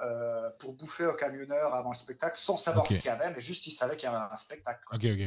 euh, 0.00 0.48
pour 0.60 0.74
bouffer 0.74 1.06
au 1.06 1.14
camionneur 1.14 1.74
avant 1.74 1.90
le 1.90 1.96
spectacle 1.96 2.38
sans 2.38 2.56
savoir 2.56 2.86
ce 2.86 2.94
qu'il 3.00 3.06
y 3.06 3.08
avait, 3.08 3.30
mais 3.32 3.40
juste 3.40 3.66
ils 3.66 3.72
savaient 3.72 3.96
qu'il 3.96 4.08
y 4.08 4.14
avait 4.14 4.24
un 4.32 4.36
spectacle. 4.36 4.80
quoi. 4.86 4.96
Ok, 4.96 5.04
ok, 5.06 5.20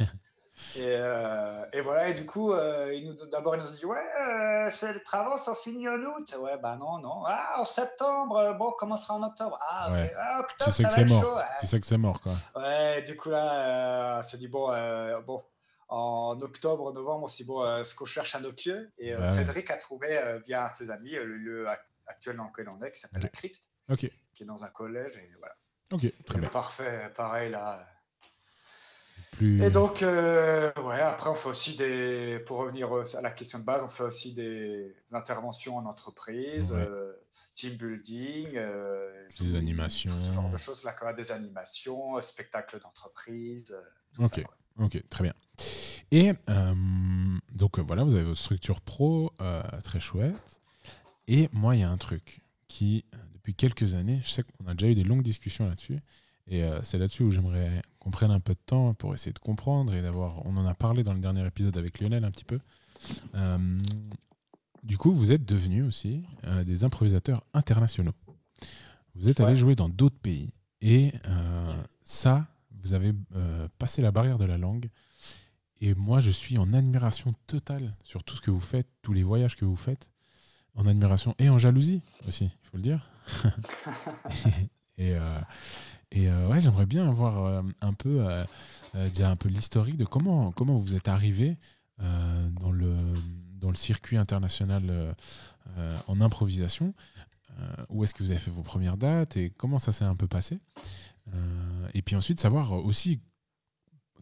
ok. 0.00 0.08
Et, 0.76 0.82
euh, 0.86 1.64
et 1.72 1.80
voilà, 1.80 2.08
et 2.10 2.14
du 2.14 2.24
coup, 2.24 2.52
euh, 2.52 2.94
d'abord, 3.32 3.56
il 3.56 3.62
nous 3.62 3.68
a 3.68 3.72
dit 3.72 3.84
Ouais, 3.84 3.98
euh, 4.20 4.70
les 4.92 5.02
travaux 5.02 5.36
sont 5.36 5.54
finis 5.56 5.88
en 5.88 5.94
août. 5.96 6.34
Ouais, 6.38 6.56
bah 6.58 6.76
non, 6.76 6.98
non. 6.98 7.24
Ah, 7.26 7.54
en 7.58 7.64
septembre, 7.64 8.36
euh, 8.36 8.52
bon, 8.52 8.68
on 8.68 8.72
commencera 8.72 9.14
en 9.14 9.22
octobre. 9.24 9.58
Ah, 9.68 9.86
ok. 9.88 9.92
Ouais. 9.94 10.14
Ah, 10.16 10.34
Tu 10.36 10.40
octobre, 10.44 10.72
sais 10.72 10.82
ça 10.84 10.88
que 10.88 10.94
va 10.94 10.98
c'est 11.00 11.04
mort. 11.14 11.22
chaud. 11.22 11.38
Tu 11.60 11.66
sais 11.66 11.80
que 11.80 11.86
c'est 11.86 11.96
mort, 11.98 12.20
quoi. 12.20 12.32
Ouais, 12.54 12.62
Ouais, 12.62 13.02
du 13.02 13.16
coup, 13.16 13.30
là, 13.30 14.18
on 14.18 14.22
s'est 14.22 14.36
dit 14.38 14.46
Bon, 14.48 14.68
bon, 15.26 15.42
en 15.88 16.38
octobre, 16.40 16.92
novembre, 16.92 17.24
on 17.24 17.26
s'est 17.26 17.42
dit 17.42 17.48
Bon, 17.48 17.78
est-ce 17.80 17.94
qu'on 17.96 18.04
cherche 18.04 18.36
un 18.36 18.44
autre 18.44 18.62
lieu 18.66 18.92
Et 18.98 19.12
Bah 19.12 19.20
ouais. 19.20 19.26
Cédric 19.26 19.70
a 19.72 19.76
trouvé, 19.76 20.38
via 20.46 20.66
un 20.66 20.70
de 20.70 20.74
ses 20.76 20.90
amis, 20.92 21.10
le 21.12 21.36
lieu 21.36 21.66
ac- 21.66 21.80
actuel 22.06 22.36
dans 22.36 22.44
lequel 22.44 22.68
on 22.68 22.80
est, 22.84 22.92
qui 22.92 23.00
s'appelle 23.00 23.22
la 23.22 23.28
Crypte, 23.28 23.70
qui 23.96 24.06
est 24.42 24.46
dans 24.46 24.62
un 24.62 24.68
collège. 24.68 25.16
Et 25.16 25.30
voilà. 25.38 25.54
ok, 25.92 26.00
très 26.26 26.36
Et 26.36 26.40
bien. 26.40 26.48
Parfait, 26.48 27.10
pareil, 27.16 27.50
là. 27.50 27.84
Plus... 29.40 29.62
Et 29.62 29.70
donc, 29.70 30.02
euh, 30.02 30.70
ouais, 30.84 31.00
après, 31.00 31.30
on 31.30 31.34
fait 31.34 31.48
aussi 31.48 31.74
des. 31.74 32.40
Pour 32.44 32.58
revenir 32.58 32.92
à 32.92 33.22
la 33.22 33.30
question 33.30 33.58
de 33.58 33.64
base, 33.64 33.82
on 33.82 33.88
fait 33.88 34.02
aussi 34.04 34.34
des 34.34 34.94
interventions 35.12 35.78
en 35.78 35.86
entreprise, 35.86 36.72
Ouais. 36.74 36.80
euh, 36.86 37.12
team 37.54 37.72
building, 37.76 38.48
euh, 38.56 39.26
Des 39.38 39.48
tout- 39.50 39.56
animations. 39.56 40.12
tout 40.12 40.20
ce 40.20 40.32
genre 40.32 40.50
de 40.50 40.58
choses, 40.58 40.84
là, 40.84 40.92
quoi, 40.92 41.14
des 41.14 41.32
animations, 41.32 42.20
spectacles 42.20 42.80
d'entreprise, 42.80 43.74
Ok. 44.18 44.28
ça. 44.34 44.42
Ok, 44.78 45.02
très 45.08 45.24
bien. 45.24 45.34
Et 46.10 46.32
donc 47.54 47.78
voilà, 47.78 48.04
vous 48.04 48.14
avez 48.14 48.24
votre 48.24 48.38
structure 48.40 48.82
pro, 48.82 49.32
très 49.82 50.00
chouette. 50.00 50.60
Et 51.28 51.48
moi, 51.52 51.76
il 51.76 51.80
y 51.80 51.84
a 51.84 51.90
un 51.90 51.96
truc 51.96 52.42
qui, 52.68 53.06
depuis 53.32 53.54
quelques 53.54 53.94
années, 53.94 54.20
je 54.22 54.30
sais 54.32 54.42
qu'on 54.42 54.66
a 54.66 54.74
déjà 54.74 54.90
eu 54.92 54.94
des 54.94 55.04
longues 55.04 55.22
discussions 55.22 55.66
là-dessus. 55.66 55.98
Et 56.50 56.64
euh, 56.64 56.82
c'est 56.82 56.98
là-dessus 56.98 57.22
où 57.22 57.30
j'aimerais 57.30 57.80
qu'on 58.00 58.10
prenne 58.10 58.30
un 58.32 58.40
peu 58.40 58.54
de 58.54 58.60
temps 58.66 58.92
pour 58.94 59.14
essayer 59.14 59.32
de 59.32 59.38
comprendre 59.38 59.94
et 59.94 60.02
d'avoir. 60.02 60.44
On 60.46 60.56
en 60.56 60.66
a 60.66 60.74
parlé 60.74 61.02
dans 61.02 61.12
le 61.12 61.20
dernier 61.20 61.46
épisode 61.46 61.76
avec 61.76 62.00
Lionel 62.00 62.24
un 62.24 62.30
petit 62.30 62.44
peu. 62.44 62.58
Euh, 63.34 63.58
du 64.82 64.98
coup, 64.98 65.12
vous 65.12 65.32
êtes 65.32 65.44
devenus 65.44 65.84
aussi 65.86 66.22
euh, 66.44 66.64
des 66.64 66.84
improvisateurs 66.84 67.44
internationaux. 67.54 68.14
Vous 69.14 69.28
êtes 69.28 69.40
allés 69.40 69.50
Ouais. 69.52 69.56
jouer 69.56 69.76
dans 69.76 69.88
d'autres 69.88 70.18
pays. 70.18 70.50
Et 70.82 71.12
ça, 72.02 72.46
vous 72.82 72.94
avez 72.94 73.12
passé 73.78 74.00
la 74.00 74.10
barrière 74.10 74.38
de 74.38 74.46
la 74.46 74.56
langue. 74.56 74.88
Et 75.82 75.94
moi, 75.94 76.20
je 76.20 76.30
suis 76.30 76.56
en 76.56 76.72
admiration 76.72 77.34
totale 77.46 77.94
sur 78.02 78.24
tout 78.24 78.34
ce 78.34 78.40
que 78.40 78.50
vous 78.50 78.60
faites, 78.60 78.86
tous 79.02 79.12
les 79.12 79.22
voyages 79.22 79.56
que 79.56 79.66
vous 79.66 79.76
faites. 79.76 80.10
En 80.74 80.86
admiration 80.86 81.34
et 81.38 81.50
en 81.50 81.58
jalousie 81.58 82.00
aussi, 82.26 82.44
il 82.46 82.68
faut 82.70 82.76
le 82.78 82.82
dire. 82.82 83.10
et 84.98 85.14
euh, 85.16 85.40
et 86.12 86.28
euh, 86.28 86.48
ouais, 86.48 86.60
j'aimerais 86.60 86.86
bien 86.86 87.08
avoir 87.08 87.44
euh, 87.44 87.62
un 87.80 87.92
peu, 87.92 88.26
euh, 88.26 88.44
un 88.94 89.36
peu 89.36 89.48
l'historique 89.48 89.96
de 89.96 90.04
comment, 90.04 90.50
comment 90.52 90.76
vous 90.76 90.94
êtes 90.94 91.08
arrivé 91.08 91.56
dans, 92.58 92.72
le, 92.72 92.96
dans 93.58 93.68
le 93.68 93.76
circuit 93.76 94.16
international 94.16 95.14
en 96.06 96.20
improvisation. 96.22 96.94
Où 97.90 98.04
est-ce 98.04 98.14
que 98.14 98.22
vous 98.22 98.30
avez 98.30 98.40
fait 98.40 98.50
vos 98.50 98.62
premières 98.62 98.96
dates 98.96 99.36
et 99.36 99.50
comment 99.50 99.78
ça 99.78 99.92
s'est 99.92 100.06
un 100.06 100.16
peu 100.16 100.26
passé? 100.26 100.60
Et 101.92 102.00
puis 102.00 102.16
ensuite, 102.16 102.40
savoir 102.40 102.72
aussi 102.72 103.20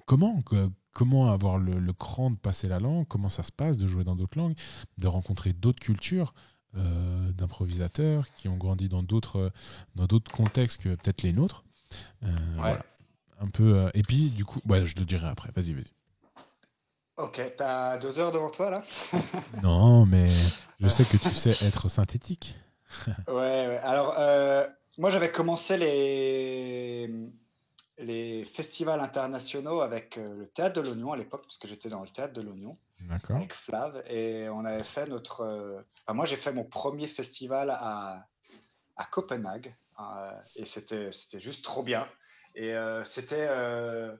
comment, 0.06 0.42
comment 0.90 1.30
avoir 1.30 1.58
le, 1.58 1.92
cran 1.92 2.32
de 2.32 2.36
passer 2.36 2.66
la 2.66 2.80
langue, 2.80 3.06
comment 3.06 3.28
ça 3.28 3.44
se 3.44 3.52
passe 3.52 3.78
de 3.78 3.86
jouer 3.86 4.02
dans 4.02 4.16
d'autres 4.16 4.36
langues, 4.36 4.56
de 4.98 5.06
rencontrer 5.06 5.52
d'autres 5.52 5.78
cultures, 5.78 6.34
d'improvisateurs 6.74 8.28
qui 8.32 8.48
ont 8.48 8.56
grandi 8.56 8.88
dans 8.88 9.04
d'autres 9.04 9.52
dans 9.94 10.06
d'autres 10.06 10.32
contextes 10.32 10.82
que 10.82 10.96
peut-être 10.96 11.22
les 11.22 11.32
nôtres. 11.32 11.64
Euh, 12.24 12.28
voilà. 12.56 12.84
Un 13.40 13.48
peu. 13.48 13.76
euh, 13.76 13.90
et 13.94 14.02
puis, 14.02 14.30
du 14.30 14.44
coup, 14.44 14.60
ouais, 14.68 14.84
je 14.84 14.96
le 14.96 15.04
dirai 15.04 15.28
après. 15.28 15.50
Vas-y, 15.54 15.72
vas-y. 15.72 15.92
Ok, 17.16 17.40
t'as 17.56 17.98
deux 17.98 18.18
heures 18.20 18.30
devant 18.30 18.50
toi, 18.50 18.70
là 18.70 18.82
Non, 19.62 20.06
mais 20.06 20.30
je 20.80 20.88
sais 20.88 21.04
que 21.04 21.16
tu 21.16 21.34
sais 21.34 21.50
être 21.66 21.88
synthétique. 21.88 22.54
Ouais, 23.28 23.34
ouais. 23.68 23.80
Alors, 23.84 24.14
euh, 24.18 24.66
moi, 24.98 25.10
j'avais 25.10 25.30
commencé 25.30 25.76
les, 25.76 27.10
les 27.98 28.44
festivals 28.46 29.00
internationaux 29.00 29.82
avec 29.82 30.16
euh, 30.16 30.34
le 30.38 30.46
Théâtre 30.46 30.80
de 30.80 30.88
l'Oignon 30.88 31.12
à 31.12 31.16
l'époque, 31.18 31.42
parce 31.42 31.58
que 31.58 31.68
j'étais 31.68 31.90
dans 31.90 32.00
le 32.00 32.08
Théâtre 32.08 32.32
de 32.32 32.40
l'Oignon. 32.40 32.76
Avec 33.28 33.52
Flav 33.52 34.02
et 34.08 34.48
on 34.48 34.64
avait 34.64 34.82
fait 34.84 35.06
notre. 35.08 35.84
enfin, 36.04 36.14
moi, 36.14 36.24
j'ai 36.24 36.36
fait 36.36 36.52
mon 36.52 36.64
premier 36.64 37.06
festival 37.06 37.70
à, 37.70 38.26
à 38.96 39.04
Copenhague 39.04 39.76
et 40.54 40.64
c'était 40.64 41.12
c'était 41.12 41.40
juste 41.40 41.64
trop 41.64 41.82
bien. 41.82 42.06
Et 42.54 42.74
euh, 42.74 43.04
c'était 43.04 43.46
euh, 43.48 44.16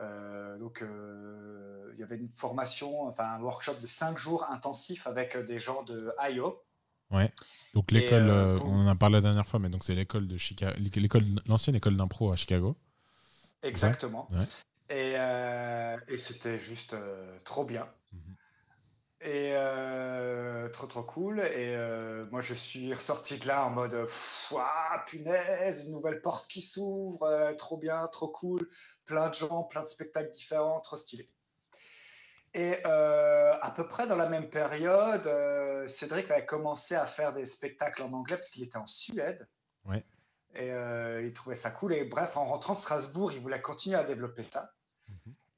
euh, 0.00 0.58
donc 0.58 0.82
euh, 0.82 1.90
il 1.94 2.00
y 2.00 2.02
avait 2.02 2.16
une 2.16 2.30
formation, 2.30 3.02
enfin 3.02 3.24
un 3.24 3.40
workshop 3.40 3.74
de 3.80 3.86
cinq 3.86 4.18
jours 4.18 4.44
intensif 4.50 5.06
avec 5.06 5.36
des 5.36 5.58
gens 5.58 5.82
de 5.84 6.12
IO. 6.30 6.62
Donc 7.74 7.92
Et, 7.92 7.96
l'école, 7.96 8.28
euh, 8.28 8.52
euh, 8.52 8.54
pour- 8.54 8.68
on 8.68 8.84
en 8.84 8.86
a 8.86 8.94
parlé 8.94 9.14
la 9.14 9.20
dernière 9.20 9.46
fois, 9.46 9.60
mais 9.60 9.68
donc 9.68 9.84
c'est 9.84 9.94
l'école 9.94 10.26
de 10.26 10.36
Chicago, 10.36 10.76
l'école, 10.96 11.24
l'ancienne 11.46 11.76
école 11.76 11.96
d'impro 11.96 12.32
à 12.32 12.36
Chicago. 12.36 12.76
Exactement. 13.62 14.28
Ouais. 14.32 14.96
Et, 14.96 15.14
euh, 15.16 15.96
et 16.08 16.18
c'était 16.18 16.58
juste 16.58 16.94
euh, 16.94 17.38
trop 17.44 17.64
bien. 17.64 17.86
Mhm. 18.12 18.34
Et 19.24 19.52
euh, 19.54 20.68
trop 20.68 20.86
trop 20.86 21.02
cool. 21.02 21.40
Et 21.40 21.74
euh, 21.74 22.26
moi 22.30 22.42
je 22.42 22.52
suis 22.52 22.92
ressorti 22.92 23.38
de 23.38 23.46
là 23.46 23.64
en 23.64 23.70
mode 23.70 23.92
pff, 23.92 24.52
punaise, 25.06 25.84
une 25.86 25.92
nouvelle 25.92 26.20
porte 26.20 26.46
qui 26.46 26.60
s'ouvre, 26.60 27.22
euh, 27.22 27.54
trop 27.54 27.78
bien, 27.78 28.06
trop 28.08 28.28
cool, 28.28 28.68
plein 29.06 29.30
de 29.30 29.34
gens, 29.34 29.62
plein 29.62 29.82
de 29.82 29.88
spectacles 29.88 30.30
différents, 30.30 30.78
trop 30.80 30.96
stylé. 30.96 31.30
Et 32.52 32.84
à 32.84 33.72
peu 33.74 33.88
près 33.88 34.06
dans 34.06 34.14
la 34.14 34.28
même 34.28 34.48
période, 34.48 35.28
Cédric 35.88 36.30
avait 36.30 36.46
commencé 36.46 36.94
à 36.94 37.04
faire 37.04 37.32
des 37.32 37.46
spectacles 37.46 38.02
en 38.02 38.12
anglais 38.12 38.36
parce 38.36 38.50
qu'il 38.50 38.62
était 38.62 38.76
en 38.76 38.86
Suède. 38.86 39.48
Ouais. 39.86 40.04
Et 40.54 40.68
il 40.68 41.32
trouvait 41.32 41.56
ça 41.56 41.72
cool. 41.72 41.94
Et 41.94 42.04
bref, 42.04 42.36
en 42.36 42.44
rentrant 42.44 42.74
de 42.74 42.78
Strasbourg, 42.78 43.32
il 43.32 43.40
voulait 43.40 43.60
continuer 43.60 43.96
à 43.96 44.04
développer 44.04 44.44
ça. 44.44 44.70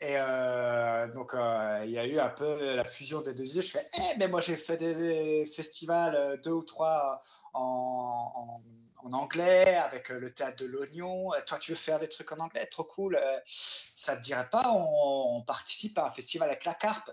Et 0.01 0.17
euh, 0.19 1.09
donc, 1.09 1.33
euh, 1.35 1.83
il 1.87 1.91
y 1.91 1.99
a 1.99 2.05
eu 2.07 2.19
un 2.21 2.29
peu 2.29 2.75
la 2.75 2.85
fusion 2.85 3.23
des 3.23 3.33
deux 3.33 3.51
idées. 3.51 3.63
Je 3.63 3.71
fais, 3.71 3.89
eh, 3.97 4.17
mais 4.19 4.29
moi, 4.29 4.41
j'ai 4.43 4.57
fait 4.57 4.77
des, 4.77 4.95
des 4.95 5.47
festivals, 5.47 6.15
euh, 6.15 6.37
deux 6.37 6.51
ou 6.53 6.63
trois 6.63 7.21
en, 7.55 8.61
en- 9.03 9.07
en 9.07 9.13
anglais, 9.13 9.77
avec 9.77 10.09
le 10.11 10.31
théâtre 10.35 10.57
de 10.59 10.67
l'Oignon. 10.67 11.31
Toi, 11.47 11.59
tu 11.59 11.73
veux 11.73 11.77
faire 11.77 11.99
des 11.99 12.09
trucs 12.09 12.31
en 12.33 12.37
anglais? 12.39 12.67
Trop 12.67 12.85
cool. 12.85 13.19
Ça 13.47 14.17
te 14.17 14.23
dirait 14.23 14.49
pas, 14.51 14.71
on, 14.73 15.37
on 15.37 15.43
participe 15.43 15.97
à 15.99 16.07
un 16.07 16.11
festival 16.11 16.49
avec 16.51 16.65
la 16.65 16.75
Carpe. 16.75 17.11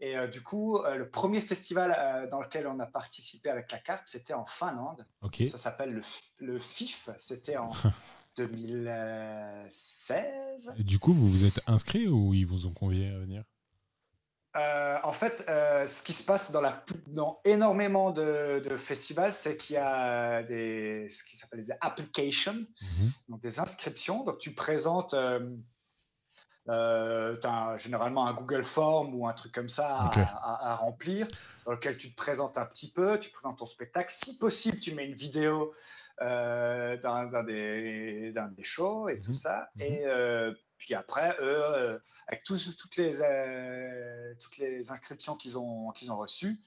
Et 0.00 0.16
euh, 0.18 0.26
du 0.26 0.42
coup, 0.42 0.78
euh, 0.78 0.96
le 0.96 1.08
premier 1.08 1.40
festival 1.40 1.94
euh, 1.98 2.26
dans 2.28 2.40
lequel 2.40 2.66
on 2.66 2.78
a 2.80 2.86
participé 2.86 3.50
avec 3.50 3.70
la 3.72 3.78
Carpe, 3.78 4.02
c'était 4.06 4.34
en 4.34 4.44
Finlande. 4.44 5.06
Ça 5.46 5.58
s'appelle 5.58 5.90
le, 5.90 6.02
le 6.38 6.58
FIF. 6.58 7.08
C'était 7.18 7.56
en 7.56 7.70
2016. 8.36 10.74
Et 10.78 10.84
du 10.84 10.98
coup, 10.98 11.12
vous 11.12 11.26
vous 11.26 11.44
êtes 11.46 11.60
inscrit 11.66 12.06
ou 12.08 12.32
ils 12.34 12.46
vous 12.46 12.66
ont 12.66 12.72
convié 12.72 13.08
à 13.10 13.18
venir? 13.18 13.44
Euh, 14.56 14.96
en 15.02 15.12
fait, 15.12 15.44
euh, 15.50 15.86
ce 15.86 16.02
qui 16.02 16.14
se 16.14 16.22
passe 16.22 16.50
dans, 16.50 16.62
la, 16.62 16.82
dans 17.08 17.40
énormément 17.44 18.10
de, 18.10 18.62
de 18.64 18.76
festivals, 18.76 19.32
c'est 19.32 19.58
qu'il 19.58 19.74
y 19.74 19.78
a 19.78 20.42
des, 20.42 21.06
ce 21.10 21.22
qui 21.24 21.36
s'appelle 21.36 21.60
des 21.60 21.72
applications, 21.80 22.54
Mhm. 22.54 23.12
donc 23.28 23.40
des 23.40 23.60
inscriptions. 23.60 24.24
Donc, 24.24 24.38
tu 24.38 24.54
présentes 24.54 25.12
euh, 25.12 25.54
euh, 26.68 27.36
t'as 27.36 27.76
généralement 27.76 28.26
un 28.26 28.32
Google 28.34 28.64
Form 28.64 29.14
ou 29.14 29.28
un 29.28 29.32
truc 29.34 29.52
comme 29.52 29.68
ça 29.68 29.88
à- 29.88 30.72
à 30.72 30.76
remplir, 30.76 31.28
dans 31.64 31.72
lequel 31.72 31.96
tu 31.98 32.10
te 32.10 32.16
présentes 32.16 32.56
un 32.58 32.64
petit 32.66 32.90
peu, 32.90 33.18
tu 33.18 33.30
présentes 33.30 33.58
ton 33.58 33.66
spectacle. 33.66 34.12
Si 34.12 34.38
possible, 34.38 34.78
tu 34.80 34.94
mets 34.94 35.04
une 35.04 35.14
vidéo 35.14 35.72
euh, 36.22 36.96
d'un 36.96 37.42
des, 37.42 38.32
d'un 38.32 38.48
des 38.48 38.62
shows 38.62 39.08
et 39.08 39.20
tout 39.20 39.30
Mhm. 39.30 39.34
ça. 39.34 39.70
Mhm. 39.76 39.82
Et 39.82 40.06
euh, 40.06 40.54
puis 40.78 40.94
après, 40.94 41.36
eux, 41.40 41.62
euh, 41.64 41.98
avec 42.28 42.42
tous- 42.42 42.76
toutes, 42.76 42.96
les, 42.96 43.20
euh, 43.22 44.34
toutes 44.40 44.58
les 44.58 44.90
inscriptions 44.90 45.36
qu'ils 45.36 45.56
ont, 45.58 45.90
qu'ils 45.92 46.10
ont 46.12 46.16
reçues, 46.18 46.58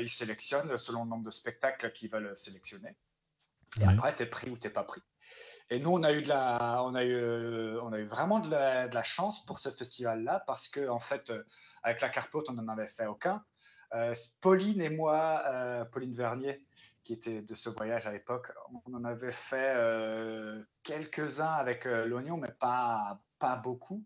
ils 0.00 0.08
sélectionnent 0.08 0.76
selon 0.76 1.04
le 1.04 1.10
nombre 1.10 1.24
de 1.24 1.30
spectacles 1.30 1.92
qu'ils 1.92 2.10
veulent 2.10 2.36
sélectionner. 2.36 2.96
Et 3.80 3.86
Ouais. 3.86 3.92
après, 3.92 4.14
tu 4.14 4.22
es 4.22 4.26
pris 4.26 4.48
ou 4.50 4.56
tu 4.56 4.70
pas 4.70 4.84
pris. 4.84 5.02
Et 5.68 5.80
nous, 5.80 5.90
on 5.90 6.02
a 6.04 6.12
eu, 6.12 6.22
de 6.22 6.28
la, 6.28 6.82
on 6.84 6.94
a 6.94 7.02
eu, 7.02 7.14
euh, 7.14 7.80
on 7.82 7.92
a 7.92 7.98
eu 7.98 8.04
vraiment 8.04 8.38
de 8.38 8.50
la, 8.50 9.02
chance 9.02 9.44
pour 9.44 9.58
ce 9.58 9.68
festival-là 9.68 10.44
parce 10.46 10.68
que, 10.68 10.88
en 10.88 11.00
fait, 11.00 11.30
euh, 11.30 11.42
avec 11.82 12.00
la 12.00 12.08
Carpote, 12.08 12.48
on 12.50 12.52
n'en 12.52 12.68
avait 12.68 12.86
fait 12.86 13.06
aucun. 13.06 13.44
Euh, 13.94 14.14
Pauline 14.40 14.80
et 14.80 14.90
moi, 14.90 15.86
Pauline 15.92 16.12
Vernier, 16.12 16.64
qui 17.02 17.12
était 17.12 17.42
de 17.42 17.54
ce 17.54 17.68
voyage 17.68 18.06
à 18.06 18.12
l'époque, 18.12 18.52
on 18.84 18.94
en 18.94 19.04
avait 19.04 19.32
fait 19.32 19.76
quelques-uns 20.82 21.52
avec 21.52 21.84
l'oignon, 21.84 22.36
mais 22.36 22.52
pas, 22.52 23.20
pas 23.38 23.56
beaucoup. 23.56 24.04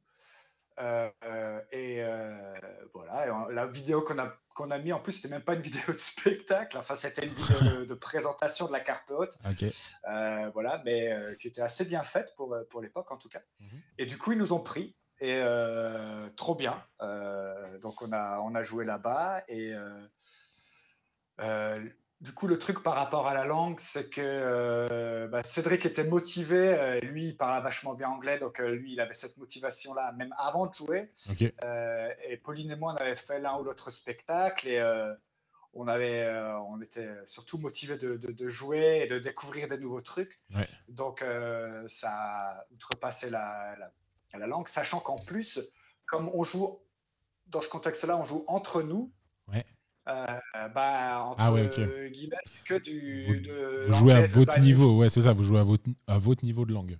Euh, 0.80 1.10
euh, 1.24 1.60
et 1.72 2.02
euh, 2.02 2.54
voilà, 2.94 3.26
et 3.26 3.30
on- 3.30 3.48
la 3.48 3.66
vidéo 3.66 4.00
qu'on 4.02 4.18
a, 4.18 4.34
qu'on 4.54 4.70
a 4.70 4.78
mis 4.78 4.92
en 4.92 5.00
plus, 5.00 5.12
c'était 5.12 5.28
même 5.28 5.42
pas 5.44 5.54
une 5.54 5.60
vidéo 5.60 5.92
de 5.92 5.98
spectacle, 5.98 6.78
enfin, 6.78 6.94
c'était 6.94 7.26
une 7.26 7.34
vidéo 7.34 7.60
de, 7.60 7.84
de 7.84 7.94
présentation 7.94 8.66
de 8.66 8.72
la 8.72 8.80
Carpe 8.80 9.10
Haute. 9.10 9.36
Euh, 10.08 10.50
voilà, 10.54 10.80
mais 10.84 11.14
qui 11.38 11.48
était 11.48 11.60
assez 11.60 11.84
bien 11.84 12.02
faite 12.02 12.32
pour, 12.36 12.56
pour 12.70 12.80
l'époque 12.80 13.12
en 13.12 13.18
tout 13.18 13.28
cas. 13.28 13.42
Mhm. 13.60 13.80
Et 13.98 14.06
du 14.06 14.16
coup, 14.18 14.32
ils 14.32 14.38
nous 14.38 14.52
ont 14.52 14.60
pris 14.60 14.96
et 15.20 15.42
trop 16.36 16.54
bien. 16.54 16.82
Donc 17.80 18.00
on 18.02 18.12
a, 18.12 18.40
on 18.40 18.54
a 18.54 18.62
joué 18.62 18.84
là-bas 18.86 19.42
et 19.48 19.74
euh, 21.40 21.80
du 22.20 22.33
coup, 22.35 22.46
le 22.46 22.59
truc 22.59 22.83
par 22.83 22.94
rapport 22.96 23.26
à 23.26 23.33
la 23.35 23.46
langue, 23.46 23.78
c'est 23.80 24.11
que 24.11 24.20
euh, 24.22 25.26
bah, 25.28 25.42
Cédric 25.42 25.87
était 25.87 26.04
motivé. 26.04 26.59
euh, 26.59 27.00
lui, 27.00 27.28
il 27.28 27.37
parlait 27.37 27.62
vachement 27.62 27.94
bien 27.94 28.09
anglais, 28.09 28.38
donc 28.38 28.61
euh, 28.61 28.70
lui, 28.74 28.92
il 28.92 29.00
avait 29.00 29.14
cette 29.14 29.38
motivation-là 29.38 30.12
même 30.12 30.35
avant 30.37 30.66
de 30.66 30.74
jouer. 30.74 31.11
Et 32.28 32.37
Pauline 32.37 32.70
et 32.72 32.76
moi, 32.76 32.92
on 32.92 32.96
avait 32.96 33.14
fait 33.14 33.40
l'un 33.40 33.56
ou 33.59 33.64
l'autre 33.64 33.90
spectacle 33.90 34.68
et 34.68 34.83
on, 35.72 35.88
avait, 35.88 36.28
on 36.68 36.80
était 36.83 37.09
surtout 37.24 37.56
motivés 37.59 37.96
de, 37.96 38.16
de- 38.16 38.33
de 38.33 38.48
jouer 38.48 39.00
et 39.04 39.06
de 39.06 39.18
découvrir 39.18 39.66
des 39.68 39.78
nouveaux 39.78 40.00
trucs. 40.02 40.40
Ouais. 40.54 40.68
Donc, 40.88 41.24
ça 41.88 42.11
a 42.12 42.64
outrepassé 42.72 43.30
la, 43.30 43.76
la, 43.78 44.38
la 44.38 44.46
langue, 44.46 44.68
sachant 44.68 45.00
qu'en 45.00 45.18
plus, 45.18 45.59
comme 46.06 46.28
on 46.35 46.42
joue 46.42 46.80
dans 47.46 47.61
ce 47.62 47.68
contexte-là, 47.68 48.16
on 48.18 48.24
joue 48.24 48.44
entre 48.46 48.83
nous. 48.83 49.11
Euh, 50.08 50.26
bah, 50.74 51.24
entre 51.24 51.36
Ah 51.40 51.52
ouais, 51.52 51.66
ok. 51.66 51.78
euh, 51.78 52.08
guillemets, 52.08 52.36
c'est 52.44 52.62
que 52.64 52.82
du. 52.82 53.24
Vous, 53.26 53.34
de 53.34 53.86
vous 53.86 53.92
jouez 53.92 54.14
à 54.14 54.26
votre 54.26 54.58
niveau, 54.60 54.98
ouais, 54.98 55.10
c'est 55.10 55.22
ça, 55.22 55.32
vous 55.32 55.42
jouez 55.44 55.60
à 55.60 55.62
votre, 55.62 55.84
à 56.06 56.18
votre 56.18 56.44
niveau 56.44 56.64
de 56.64 56.72
langue. 56.72 56.96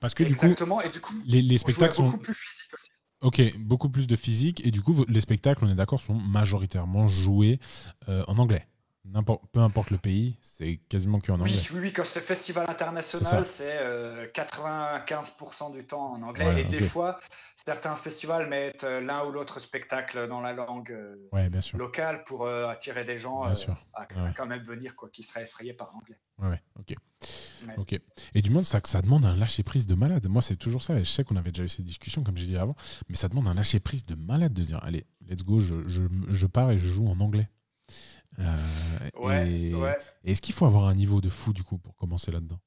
Parce 0.00 0.14
que 0.14 0.22
du 0.22 0.34
coup, 0.34 0.46
Exactement, 0.46 0.80
et 0.80 0.90
du 0.90 1.00
coup, 1.00 1.14
les, 1.26 1.42
les 1.42 1.58
spectacles 1.58 1.94
sont. 1.94 2.04
beaucoup 2.04 2.18
plus 2.18 2.34
physique 2.34 2.72
aussi. 2.74 2.90
Ok, 3.20 3.56
beaucoup 3.58 3.88
plus 3.88 4.08
de 4.08 4.16
physique, 4.16 4.64
et 4.66 4.72
du 4.72 4.82
coup, 4.82 5.04
les 5.08 5.20
spectacles, 5.20 5.64
on 5.64 5.68
est 5.68 5.76
d'accord, 5.76 6.00
sont 6.00 6.14
majoritairement 6.14 7.06
joués 7.06 7.60
euh, 8.08 8.24
en 8.26 8.36
anglais. 8.38 8.66
Peu 9.52 9.58
importe 9.58 9.90
le 9.90 9.98
pays, 9.98 10.36
c'est 10.42 10.76
quasiment 10.88 11.18
que 11.18 11.32
en 11.32 11.40
anglais. 11.40 11.50
Oui, 11.52 11.68
oui, 11.74 11.80
oui, 11.80 11.92
quand 11.92 12.04
c'est 12.04 12.20
festival 12.20 12.70
international, 12.70 13.44
c'est 13.44 13.78
euh, 13.80 14.28
95% 14.32 15.72
du 15.72 15.84
temps 15.84 16.12
en 16.12 16.22
anglais. 16.22 16.46
Ouais, 16.46 16.60
et 16.60 16.64
des 16.64 16.82
fois, 16.82 17.18
certains 17.56 17.96
festivals 17.96 18.48
mettent 18.48 18.84
euh, 18.84 19.00
l'un 19.00 19.24
ou 19.24 19.32
l'autre 19.32 19.58
spectacle 19.60 20.28
dans 20.28 20.40
la 20.40 20.52
langue 20.52 20.92
euh, 20.92 21.16
Ouais, 21.32 21.50
bien 21.50 21.60
sûr. 21.60 21.78
locale 21.78 22.22
pour 22.24 22.46
euh, 22.46 22.68
attirer 22.68 23.02
des 23.02 23.18
gens 23.18 23.44
euh, 23.44 23.52
à, 23.94 24.02
Ouais. 24.02 24.32
quand 24.36 24.46
même 24.46 24.62
venir, 24.62 24.94
quoi, 24.94 25.08
qui 25.10 25.24
seraient 25.24 25.42
effrayés 25.42 25.74
par 25.74 25.90
l'anglais. 25.92 26.18
Ouais, 26.38 26.62
ok. 26.78 26.94
Ok. 27.78 28.00
Et 28.34 28.42
du 28.42 28.50
moins, 28.50 28.62
ça, 28.62 28.80
ça 28.84 29.02
demande 29.02 29.24
un 29.24 29.36
lâcher 29.36 29.62
prise 29.64 29.86
de 29.86 29.94
malade. 29.96 30.26
Moi, 30.28 30.42
c'est 30.42 30.56
toujours 30.56 30.82
ça. 30.82 30.94
Et 30.94 31.00
je 31.04 31.10
sais 31.10 31.24
qu'on 31.24 31.36
avait 31.36 31.50
déjà 31.50 31.64
eu 31.64 31.68
cette 31.68 31.84
discussion, 31.84 32.22
comme 32.22 32.36
j'ai 32.36 32.46
dit 32.46 32.56
avant, 32.56 32.76
mais 33.08 33.16
ça 33.16 33.28
demande 33.28 33.48
un 33.48 33.54
lâcher 33.54 33.80
prise 33.80 34.04
de 34.04 34.14
malade 34.14 34.52
de 34.52 34.62
se 34.62 34.68
dire 34.68 34.80
allez, 34.82 35.06
let's 35.28 35.42
go, 35.42 35.58
je, 35.58 35.74
je, 35.88 36.02
je 36.28 36.46
pars 36.46 36.70
et 36.70 36.78
je 36.78 36.86
joue 36.86 37.06
en 37.08 37.20
anglais. 37.20 37.48
Euh, 38.38 38.56
Ouais, 39.14 39.50
et 39.50 39.74
ouais. 39.74 39.98
est-ce 40.24 40.42
qu'il 40.42 40.54
faut 40.54 40.66
avoir 40.66 40.86
un 40.86 40.94
niveau 40.94 41.20
de 41.20 41.28
fou 41.28 41.52
du 41.52 41.62
coup 41.62 41.78
pour 41.78 41.94
commencer 41.96 42.30
là-dedans? 42.32 42.58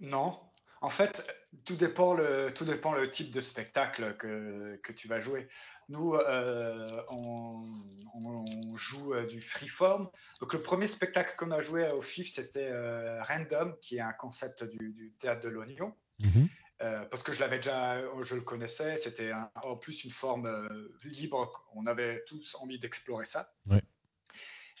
Non. 0.00 0.38
En 0.82 0.88
fait, 0.90 1.26
tout 1.64 1.76
dépend 1.76 2.14
le, 2.14 2.52
tout 2.54 2.64
dépend 2.64 2.92
le 2.92 3.10
type 3.10 3.30
de 3.32 3.40
spectacle 3.40 4.16
que, 4.16 4.80
que 4.82 4.92
tu 4.92 5.08
vas 5.08 5.18
jouer. 5.18 5.46
Nous, 5.88 6.14
euh, 6.14 6.88
on, 7.08 7.66
on 8.14 8.76
joue 8.76 9.12
euh, 9.12 9.26
du 9.26 9.42
freeform. 9.42 10.08
Donc, 10.40 10.54
le 10.54 10.60
premier 10.60 10.86
spectacle 10.86 11.34
qu'on 11.36 11.50
a 11.50 11.60
joué 11.60 11.90
au 11.90 12.00
FIF, 12.00 12.30
c'était 12.30 12.68
euh, 12.70 13.22
Random, 13.22 13.76
qui 13.82 13.96
est 13.96 14.00
un 14.00 14.12
concept 14.14 14.64
du, 14.64 14.92
du 14.92 15.12
théâtre 15.18 15.42
de 15.42 15.48
l'Oignon. 15.48 15.92
Mhm. 16.20 16.48
Euh, 16.82 17.04
parce 17.10 17.22
que 17.22 17.32
je 17.34 17.40
l'avais 17.40 17.56
déjà, 17.56 18.00
je 18.22 18.34
le 18.34 18.40
connaissais, 18.40 18.96
c'était 18.96 19.32
en 19.64 19.76
plus 19.76 20.04
une 20.04 20.10
forme 20.10 20.46
euh, 20.46 20.96
libre, 21.04 21.68
on 21.74 21.86
avait 21.86 22.24
tous 22.26 22.56
envie 22.58 22.78
d'explorer 22.78 23.26
ça. 23.26 23.52
Ouais. 23.66 23.82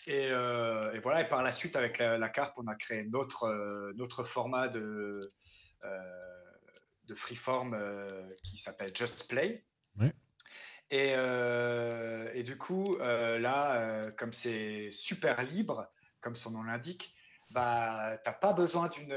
Et, 0.06 0.28
euh, 0.30 0.92
et 0.92 0.98
voilà, 0.98 1.20
et 1.20 1.28
par 1.28 1.42
la 1.42 1.52
suite, 1.52 1.76
avec 1.76 1.98
la, 1.98 2.18
la 2.18 2.28
carpe, 2.28 2.56
on 2.58 2.66
a 2.66 2.74
créé 2.74 3.04
notre, 3.04 3.44
euh, 3.44 3.92
notre 3.96 4.22
format 4.22 4.68
de, 4.68 5.20
euh, 5.84 5.98
de 7.04 7.14
freeform 7.14 7.74
euh, 7.74 8.08
qui 8.42 8.56
s'appelle 8.58 8.90
Just 8.96 9.28
Play. 9.28 9.64
Et, 10.92 11.12
et 11.12 12.42
du 12.42 12.58
coup, 12.58 12.96
là, 12.98 14.10
comme 14.16 14.32
c'est 14.32 14.90
super 14.90 15.40
libre, 15.44 15.88
comme 16.20 16.34
son 16.34 16.50
nom 16.50 16.64
l'indique, 16.64 17.14
bah, 17.52 18.18
tu 18.24 18.28
n'as 18.28 18.34
pas 18.34 18.52
besoin 18.52 18.88
d'une 18.88 19.14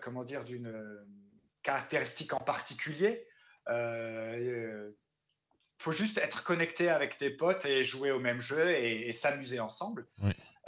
comment 0.00 0.24
dire, 0.24 0.44
d'une 0.44 0.72
caractéristique 1.62 2.32
en 2.32 2.40
particulier. 2.40 3.26
Il 5.78 5.82
faut 5.82 5.92
juste 5.92 6.18
être 6.18 6.42
connecté 6.42 6.88
avec 6.88 7.16
tes 7.16 7.30
potes 7.30 7.64
et 7.66 7.84
jouer 7.84 8.10
au 8.10 8.18
même 8.18 8.40
jeu 8.40 8.70
et, 8.70 9.08
et 9.08 9.12
s'amuser 9.12 9.60
ensemble. 9.60 10.06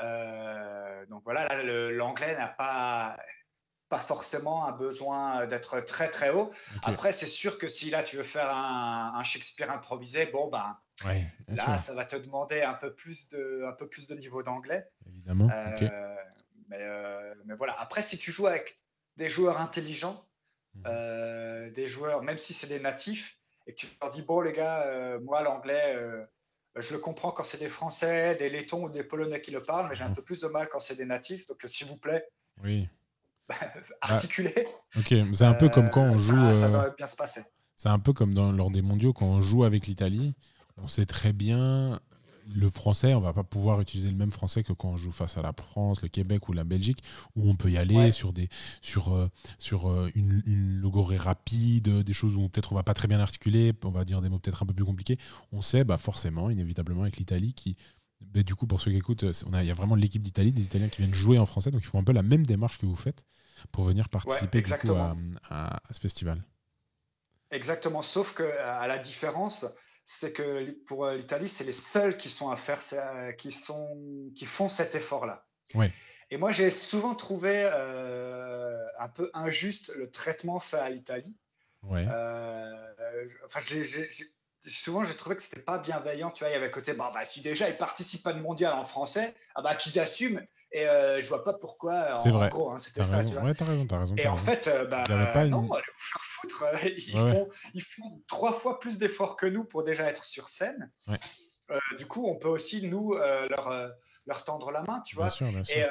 Euh, 0.00 1.06
donc 1.06 1.22
voilà, 1.24 1.62
l'anglais 1.92 2.36
n'a 2.36 2.48
pas 2.48 3.16
pas 3.88 3.96
forcément 3.96 4.66
un 4.66 4.72
besoin 4.72 5.46
d'être 5.46 5.80
très 5.80 6.11
très 6.11 6.28
haut. 6.28 6.50
Après, 6.82 7.11
c'est 7.11 7.26
sûr 7.26 7.56
que 7.59 7.68
si 7.68 7.88
là 7.88 8.02
tu 8.02 8.16
veux 8.16 8.22
faire 8.22 8.50
un, 8.54 9.14
un 9.16 9.24
Shakespeare 9.24 9.70
improvisé, 9.70 10.26
bon 10.26 10.48
ben 10.48 10.78
Ouais, 11.06 11.24
là 11.48 11.64
sûr, 11.64 11.78
ça 11.78 11.94
va 11.94 12.04
te 12.04 12.16
demander 12.16 12.61
un 12.61 12.74
peu 12.74 12.92
plus 12.92 13.30
de 13.30 13.64
un 13.66 13.72
peu 13.72 13.88
plus 13.88 14.06
de 14.09 14.14
niveau 14.14 14.42
d'anglais. 14.42 14.86
évidemment. 15.06 15.48
Euh, 15.50 16.16
mais, 16.68 16.76
euh, 16.80 17.34
mais 17.46 17.54
voilà. 17.54 17.80
Après, 17.80 18.02
si 18.02 18.18
tu 18.18 18.30
joues 18.30 18.46
avec 18.46 18.78
des 19.16 19.28
joueurs 19.28 19.59
intelligents, 19.61 20.22
Mhm. 20.74 21.72
des 21.72 21.86
joueurs, 21.86 22.22
même 22.22 22.36
si 22.38 22.52
c'est 22.52 22.66
des 22.68 22.78
natifs, 22.78 23.38
et 23.68 23.72
que 23.74 23.76
tu 23.76 23.86
leur 24.00 24.10
dis 24.10 24.22
bon 24.22 24.40
les 24.40 24.52
gars, 24.52 24.82
euh, 24.86 25.20
moi 25.20 25.42
l'anglais, 25.42 25.94
euh, 25.94 26.24
je 26.76 26.94
le 26.94 26.98
comprends 27.00 27.30
quand 27.30 27.44
c'est 27.44 27.58
des 27.58 27.68
Français, 27.68 28.34
des 28.34 28.48
Lettons 28.48 28.84
ou 28.84 28.88
des 28.88 29.04
Polonais 29.04 29.40
qui 29.40 29.50
le 29.50 29.62
parlent, 29.62 29.88
mais 29.88 29.94
j'ai 29.94 30.04
un 30.04 30.08
Mhm. 30.08 30.14
peu 30.16 30.22
plus 30.22 30.40
de 30.40 30.48
mal 30.48 30.68
quand 30.72 30.80
c'est 30.80 30.96
des 30.96 31.04
natifs. 31.04 31.46
Donc 31.46 31.64
euh, 31.64 31.68
s'il 31.68 31.86
vous 31.86 31.98
plaît, 31.98 32.26
Oui. 32.64 32.88
articulez. 34.00 34.66
Ok, 34.96 35.14
c'est 35.34 35.42
un 35.44 35.54
peu 35.54 35.68
comme 35.68 35.90
quand 35.90 36.02
on 36.02 36.16
joue. 36.16 36.54
Ça, 36.54 36.60
ça 36.60 36.68
doit 36.70 36.90
bien 36.90 37.06
se 37.06 37.16
passer. 37.16 37.42
C'est 37.76 37.88
un 37.88 37.98
peu 37.98 38.12
comme 38.12 38.34
dans, 38.34 38.50
lors 38.52 38.70
des 38.70 38.82
mondiaux, 38.82 39.12
quand 39.12 39.26
on 39.26 39.40
joue 39.40 39.64
avec 39.64 39.86
l'Italie, 39.86 40.34
on 40.76 40.88
sait 40.88 41.06
très 41.06 41.32
bien 41.32 42.00
le 42.55 42.70
français, 42.70 43.14
on 43.14 43.20
va 43.20 43.32
pas 43.32 43.44
pouvoir 43.44 43.80
utiliser 43.80 44.09
le 44.09 44.16
même 44.16 44.32
français 44.32 44.62
que 44.62 44.72
quand 44.72 44.88
on 44.88 44.96
joue 44.96 45.12
face 45.12 45.36
à 45.36 45.42
la 45.42 45.53
France, 45.53 46.03
le 46.03 46.09
Québec 46.09 46.49
ou 46.49 46.53
la 46.53 46.64
Belgique, 46.64 47.03
où 47.36 47.49
on 47.49 47.57
peut 47.57 47.70
y 47.70 47.76
aller 47.76 48.12
sur 48.12 48.32
des 48.32 48.49
sur 48.82 49.14
euh, 49.14 49.28
sur 49.59 49.90
euh, 49.90 50.11
une, 50.14 50.42
une, 50.46 50.80
logorée 50.80 51.16
rapide, 51.16 51.88
des 51.88 52.12
choses 52.12 52.36
où 52.36 52.49
peut-être 52.49 52.72
on 52.72 52.76
va 52.76 52.82
pas 52.82 52.94
très 52.94 53.09
bien 53.09 53.20
articuler, 53.20 53.72
on 53.84 53.90
va 53.90 54.05
dire 54.05 54.20
des 54.20 54.28
mots 54.28 54.38
peut-être 54.38 54.62
un 54.62 54.66
peu 54.66 54.74
plus 54.74 54.84
compliqués. 54.84 55.18
On 55.53 55.62
sait 55.62 55.84
bah 55.84 55.99
forcément, 55.99 56.51
inévitablement 56.51 57.03
avec 57.03 57.18
l'Italie 57.18 57.53
qui 57.53 57.76
bah, 58.20 58.42
du 58.42 58.55
coup, 58.55 58.66
pour 58.66 58.80
ceux 58.80 58.90
qui 58.90 58.96
écoutent, 58.96 59.22
il 59.22 59.64
y 59.64 59.70
a 59.70 59.74
vraiment 59.74 59.94
l'équipe 59.94 60.22
d'Italie, 60.22 60.53
des 60.53 60.62
Italiens 60.62 60.88
qui 60.88 61.03
viennent 61.03 61.14
jouer 61.14 61.38
en 61.38 61.46
français, 61.46 61.70
donc 61.70 61.82
ils 61.82 61.86
font 61.86 62.01
un 62.01 62.05
peu 62.05 62.12
la 62.12 62.22
même 62.22 62.44
démarche 62.44 62.78
que 62.78 62.86
vous 62.86 62.96
faites 62.96 63.24
pour 63.72 63.84
venir 63.84 64.09
participer 64.09 64.62
à, 65.49 65.80
ce 65.90 66.01
festival. 66.01 66.42
Exactement, 67.51 68.03
sauf 68.03 68.34
que 68.34 68.42
à 68.42 68.86
la 68.86 68.99
différence, 68.99 69.66
c'est 70.11 70.32
que 70.32 70.72
pour 70.86 71.04
euh, 71.04 71.16
l'Italie, 71.16 71.50
c'est 71.50 71.64
les 71.64 71.72
seuls 71.72 72.16
qui 72.16 72.30
sont 72.30 72.50
à 72.50 72.56
faire, 72.56 72.80
euh, 72.94 73.32
qui 73.32 73.52
sont, 73.52 74.30
qui 74.34 74.46
font 74.46 74.66
cet 74.66 74.94
effort-là. 74.94 75.46
Et 76.30 76.38
moi, 76.38 76.50
j'ai 76.50 76.70
souvent 76.70 77.14
trouvé 77.14 77.68
euh, 77.70 78.86
un 78.98 79.09
peu 79.09 79.30
injuste 79.34 79.92
le 79.96 80.11
traitement 80.11 80.61
fait 80.61 80.78
à 80.78 80.88
l'Italie. 80.88 81.36
Ouais. 81.82 82.06
enfin, 83.44 83.61
j'ai 83.61 84.09
souvent 84.66 85.04
j'ai 85.04 85.14
trouvé 85.14 85.36
que 85.36 85.42
c'était 85.42 85.61
pas 85.61 85.78
bienveillant 85.78 86.30
tu 86.30 86.42
vois. 86.42 86.50
Il 86.50 86.52
y 86.52 86.56
avait 86.56 86.70
côté 86.70 86.92
bah, 86.92 87.11
bah, 87.14 87.24
si 87.24 87.40
déjà 87.40 87.68
ils 87.68 87.76
participent 87.76 88.22
pas 88.22 88.32
de 88.32 88.40
mondial 88.40 88.72
en 88.74 88.84
français 88.84 89.34
ah 89.54 89.62
bah 89.62 89.74
qu'ils 89.74 89.98
assument. 90.00 90.40
Et 90.72 90.86
euh, 90.88 91.20
je 91.20 91.28
vois 91.28 91.44
pas 91.44 91.52
pourquoi 91.52 92.18
c'est 92.18 92.30
vrai. 92.30 92.48
gros 92.48 92.72
hein, 92.72 92.78
c'était 92.78 93.04
ça 93.04 93.24
tu 93.24 93.32
vois. 93.32 93.42
Ouais, 93.42 93.52
as 93.61 93.64
raison, 93.64 93.86
as 93.90 93.98
raison, 93.98 94.14
et 94.16 94.26
en 94.26 94.36
fait 94.36 94.66
euh, 94.66 94.84
bah, 94.84 95.04
non 95.09 95.70
allez 95.72 95.84
vous 95.92 96.00
faire 96.00 96.22
foutre 96.22 96.64
ils, 96.84 97.12
font, 97.12 97.48
ils 97.74 97.82
font 97.82 98.22
trois 98.26 98.52
fois 98.52 98.78
plus 98.78 98.98
d'efforts 98.98 99.36
que 99.36 99.46
nous 99.46 99.64
pour 99.64 99.84
déjà 99.84 100.09
être 100.09 100.24
sur 100.24 100.48
scène. 100.48 100.90
Euh, 101.70 101.78
du 101.98 102.06
coup 102.06 102.26
on 102.26 102.36
peut 102.36 102.48
aussi 102.48 102.86
nous 102.86 103.14
leur 103.14 103.92
leur 104.26 104.44
tendre 104.44 104.70
la 104.70 104.82
main 104.82 105.00
tu 105.06 105.14
vois. 105.14 105.28
et 105.68 105.84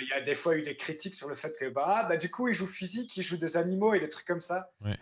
il 0.00 0.08
y 0.08 0.12
a 0.12 0.20
des 0.20 0.34
fois 0.34 0.56
eu 0.56 0.62
des 0.62 0.76
critiques 0.76 1.14
sur 1.14 1.28
le 1.28 1.34
fait 1.34 1.56
que 1.58 1.68
bah, 1.68 2.04
bah 2.08 2.16
du 2.16 2.30
coup 2.30 2.48
ils 2.48 2.54
jouent 2.54 2.66
physique 2.66 3.16
ils 3.16 3.22
jouent 3.22 3.38
des 3.38 3.56
animaux 3.56 3.94
et 3.94 4.00
des 4.00 4.08
trucs 4.08 4.26
comme 4.26 4.40
ça. 4.40 4.70
Ouais. 4.82 4.96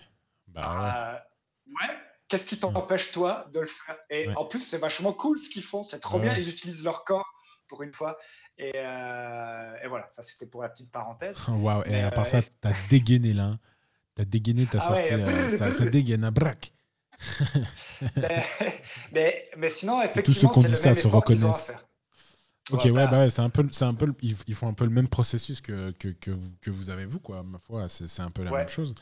Bah 0.49 1.25
ouais 1.67 1.95
Qu'est-ce 2.35 2.49
qui 2.49 2.59
t'empêche, 2.59 3.13
toi, 3.13 3.47
de 3.53 3.61
le 3.61 3.67
faire? 3.67 3.95
Et 4.11 4.29
en 4.35 4.45
plus, 4.45 4.59
c'est 4.59 4.79
vachement 4.79 5.13
cool 5.13 5.39
ce 5.39 5.49
qu'ils 5.49 5.63
font. 5.63 5.85
C'est 5.85 6.01
trop 6.01 6.19
bien. 6.19 6.35
Ils 6.37 6.49
utilisent 6.49 6.83
leur 6.83 7.05
corps 7.05 7.33
pour 7.69 7.85
une 7.85 7.93
fois. 7.93 8.17
Et, 8.59 8.73
euh, 8.75 9.75
voilà, 9.89 10.09
ça, 10.11 10.25
c'était 10.25 10.47
pour 10.47 10.65
la 10.65 10.69
petite 10.69 10.91
parenthèse. 10.91 11.37
Waouh. 11.49 11.85
Et 11.87 12.01
à 12.01 12.11
part 12.11 12.27
ça, 12.27 12.39
euh, 12.39 12.43
t'as 12.61 12.73
dégainé 12.91 13.35
là. 13.35 13.57
T'as 14.17 14.25
dégainé, 14.25 14.67
t'as 14.67 14.79
ah 14.81 14.89
sorti. 14.89 15.13
Euh, 15.13 15.59
ça, 15.79 15.85
dégaine 15.87 16.25
à 16.25 16.33
braque. 16.33 16.73
mais, 19.13 19.45
mais, 19.57 19.69
sinon, 19.69 20.03
effectivement, 20.03 20.53
c'est 20.53 20.63
le 20.63 20.69
même 20.71 20.75
ça 20.75 20.95
se 20.95 21.07
reconnaissent. 21.07 21.71
Ok, 22.71 22.85
ouais, 22.85 23.07
bah 23.07 23.19
ouais, 23.19 23.29
c'est 23.29 23.43
un 23.43 23.51
peu, 23.51 23.69
c'est 23.73 23.85
un 23.85 23.93
peu, 23.93 24.15
ils 24.23 24.55
font 24.55 24.69
un 24.69 24.73
peu 24.73 24.85
le 24.85 24.91
même 24.91 25.09
processus 25.09 25.61
que, 25.61 25.91
que, 25.93 26.09
que, 26.09 26.31
vous, 26.31 26.51
que 26.63 26.71
vous 26.71 26.89
avez 26.89 27.05
vous, 27.05 27.21
quoi. 27.21 27.43
Ma 27.43 27.59
foi, 27.59 27.89
c'est 27.91 28.21
un 28.21 28.31
peu 28.31 28.43
la 28.43 28.51
même 28.51 28.69
chose. 28.69 28.95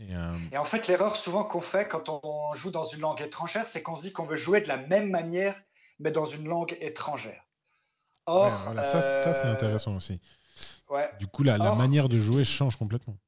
Euh, 0.00 0.36
Et, 0.52 0.56
en 0.56 0.62
fait, 0.62 0.86
l'erreur 0.86 1.16
souvent 1.16 1.42
qu'on 1.42 1.60
fait 1.60 1.88
quand 1.88 2.08
on 2.08 2.52
joue 2.52 2.70
dans 2.70 2.84
une 2.84 3.00
langue 3.00 3.20
étrangère, 3.20 3.66
c'est 3.66 3.82
qu'on 3.82 3.96
se 3.96 4.02
dit 4.02 4.12
qu'on 4.12 4.26
veut 4.26 4.36
jouer 4.36 4.60
de 4.60 4.68
la 4.68 4.76
même 4.76 5.10
manière, 5.10 5.54
mais 5.98 6.12
dans 6.12 6.26
une 6.26 6.46
langue 6.46 6.76
étrangère. 6.80 7.42
Or, 8.26 8.52
voilà, 8.66 8.84
ça, 8.84 9.02
ça 9.02 9.34
c'est 9.34 9.46
euh, 9.46 9.52
intéressant 9.52 9.96
aussi. 9.96 10.20
Ouais. 10.88 11.10
Du 11.18 11.26
coup, 11.26 11.42
la, 11.42 11.58
la 11.58 11.74
manière 11.74 12.08
de 12.08 12.16
jouer 12.16 12.44
change 12.44 12.76
complètement. 12.76 13.18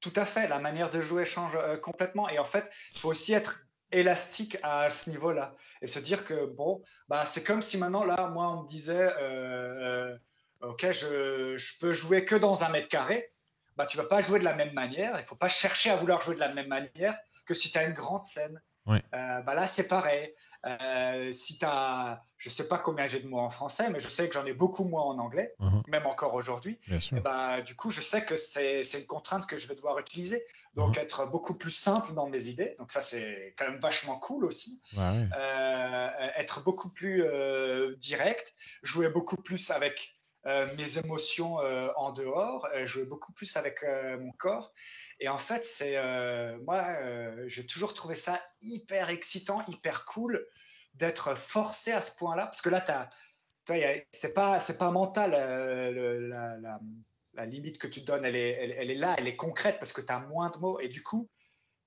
Tout 0.00 0.12
à 0.16 0.24
fait, 0.24 0.48
la 0.48 0.58
manière 0.58 0.90
de 0.90 1.00
jouer 1.00 1.24
change 1.24 1.54
euh, 1.54 1.76
complètement. 1.76 2.28
Et 2.28 2.40
en 2.40 2.44
fait, 2.44 2.68
il 2.94 2.98
faut 2.98 3.10
aussi 3.10 3.32
être 3.32 3.64
élastique 3.92 4.56
à 4.62 4.90
ce 4.90 5.10
niveau-là 5.10 5.54
et 5.80 5.86
se 5.86 5.98
dire 5.98 6.24
que 6.24 6.46
bon, 6.46 6.82
bah, 7.08 7.24
c'est 7.26 7.44
comme 7.44 7.62
si 7.62 7.78
maintenant 7.78 8.04
là, 8.04 8.28
moi, 8.28 8.48
on 8.50 8.62
me 8.62 8.68
disait, 8.68 9.12
euh, 9.20 10.16
euh, 10.62 10.68
ok, 10.68 10.90
je, 10.90 11.56
je, 11.56 11.78
peux 11.78 11.92
jouer 11.92 12.24
que 12.24 12.36
dans 12.36 12.64
un 12.64 12.68
mètre 12.68 12.88
carré. 12.88 13.32
Bah, 13.76 13.86
tu 13.86 13.96
vas 13.96 14.04
pas 14.04 14.20
jouer 14.20 14.38
de 14.38 14.44
la 14.44 14.54
même 14.54 14.72
manière. 14.74 15.18
Il 15.18 15.24
faut 15.24 15.36
pas 15.36 15.48
chercher 15.48 15.90
à 15.90 15.96
vouloir 15.96 16.20
jouer 16.20 16.34
de 16.34 16.40
la 16.40 16.52
même 16.52 16.68
manière 16.68 17.18
que 17.46 17.54
si 17.54 17.70
tu 17.70 17.78
as 17.78 17.84
une 17.84 17.94
grande 17.94 18.24
scène. 18.24 18.60
Euh, 18.88 19.40
bah 19.42 19.54
là, 19.54 19.66
c'est 19.66 19.88
pareil. 19.88 20.34
Euh, 20.64 21.32
si 21.32 21.58
tu 21.58 21.64
as, 21.64 22.22
je 22.36 22.48
sais 22.48 22.68
pas 22.68 22.78
combien 22.78 23.06
j'ai 23.06 23.20
de 23.20 23.26
mots 23.26 23.40
en 23.40 23.50
français, 23.50 23.90
mais 23.90 23.98
je 23.98 24.08
sais 24.08 24.28
que 24.28 24.34
j'en 24.34 24.46
ai 24.46 24.52
beaucoup 24.52 24.84
moins 24.84 25.02
en 25.02 25.18
anglais, 25.18 25.54
uh-huh. 25.60 25.90
même 25.90 26.06
encore 26.06 26.34
aujourd'hui. 26.34 26.78
Bah, 27.22 27.60
du 27.62 27.74
coup, 27.74 27.90
je 27.90 28.00
sais 28.00 28.24
que 28.24 28.36
c'est 28.36 28.82
une 28.82 29.06
contrainte 29.06 29.46
que 29.46 29.56
je 29.58 29.66
vais 29.66 29.74
devoir 29.74 29.98
utiliser. 29.98 30.44
Donc, 30.74 30.96
uh-huh. 30.96 31.02
être 31.02 31.26
beaucoup 31.26 31.54
plus 31.54 31.70
simple 31.70 32.14
dans 32.14 32.28
mes 32.28 32.46
idées. 32.46 32.76
Donc, 32.78 32.92
ça, 32.92 33.00
c'est 33.00 33.54
quand 33.56 33.68
même 33.68 33.80
vachement 33.80 34.18
cool 34.18 34.44
aussi. 34.44 34.82
Euh, 34.96 36.08
être 36.36 36.62
beaucoup 36.62 36.90
plus 36.90 37.24
direct, 37.98 38.54
jouer 38.82 39.08
beaucoup 39.08 39.36
plus 39.36 39.70
avec 39.70 40.16
mes 40.44 40.98
émotions 40.98 41.56
en 41.96 42.12
dehors, 42.12 42.68
jouer 42.84 43.04
beaucoup 43.04 43.32
plus 43.32 43.56
avec 43.56 43.84
mon 44.18 44.32
corps. 44.32 44.72
Et 45.22 45.28
en 45.28 45.38
fait, 45.38 45.64
c'est 45.64 45.96
euh, 45.96 46.58
moi, 46.66 46.82
euh, 47.00 47.44
j'ai 47.46 47.64
toujours 47.64 47.94
trouvé 47.94 48.16
ça 48.16 48.40
hyper 48.60 49.08
excitant, 49.08 49.64
hyper 49.68 50.04
cool 50.04 50.44
d'être 50.94 51.36
forcé 51.36 51.92
à 51.92 52.00
ce 52.00 52.16
point-là, 52.16 52.46
parce 52.46 52.60
que 52.60 52.70
là, 52.70 52.80
tu 52.80 53.72
c'est 54.10 54.34
pas, 54.34 54.58
c'est 54.58 54.78
pas 54.78 54.90
mental. 54.90 55.32
Euh, 55.34 56.28
la, 56.28 56.78
la, 57.34 57.46
limite 57.46 57.78
que 57.78 57.86
tu 57.86 58.00
donnes, 58.00 58.24
elle 58.24 58.34
est, 58.34 58.50
elle, 58.50 58.90
est 58.90 58.96
là, 58.96 59.14
elle 59.16 59.28
est 59.28 59.36
concrète 59.36 59.78
parce 59.78 59.92
que 59.92 60.00
tu 60.00 60.12
as 60.12 60.18
moins 60.18 60.50
de 60.50 60.58
mots. 60.58 60.80
Et 60.80 60.88
du 60.88 61.04
coup, 61.04 61.30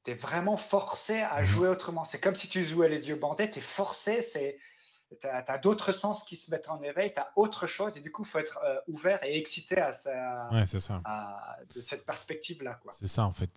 tu 0.06 0.12
es 0.12 0.14
vraiment 0.14 0.56
forcé 0.56 1.20
à 1.20 1.42
mmh 1.42 1.44
jouer 1.44 1.68
autrement. 1.68 2.06
C'est 2.06 2.22
comme 2.22 2.36
si 2.36 2.48
tu 2.48 2.64
jouais 2.64 2.88
les 2.88 3.10
yeux 3.10 3.18
bandés, 3.18 3.50
tu 3.50 3.60
es 3.60 3.62
forcé, 3.62 4.22
c'est 4.22 4.58
tu 5.22 5.28
as, 5.28 5.58
d'autres 5.58 5.92
sens 5.92 6.24
qui 6.24 6.36
se 6.36 6.52
mettent 6.52 6.70
en 6.70 6.82
éveil, 6.82 7.14
tu 7.14 7.20
as 7.20 7.32
autre 7.36 7.68
chose, 7.68 7.98
et 7.98 8.02
du 8.02 8.12
coup, 8.12 8.24
il 8.24 8.28
faut 8.28 8.40
être 8.40 8.60
euh, 8.64 8.80
ouvert 8.88 9.24
et 9.24 9.38
excité 9.38 9.78
à, 9.78 9.92
ça, 9.92 10.50
de 11.74 11.82
cette 11.82 12.06
perspective-là. 12.06 12.80
C'est 12.92 13.08
ça, 13.08 13.26
en 13.26 13.34
fait. 13.34 13.50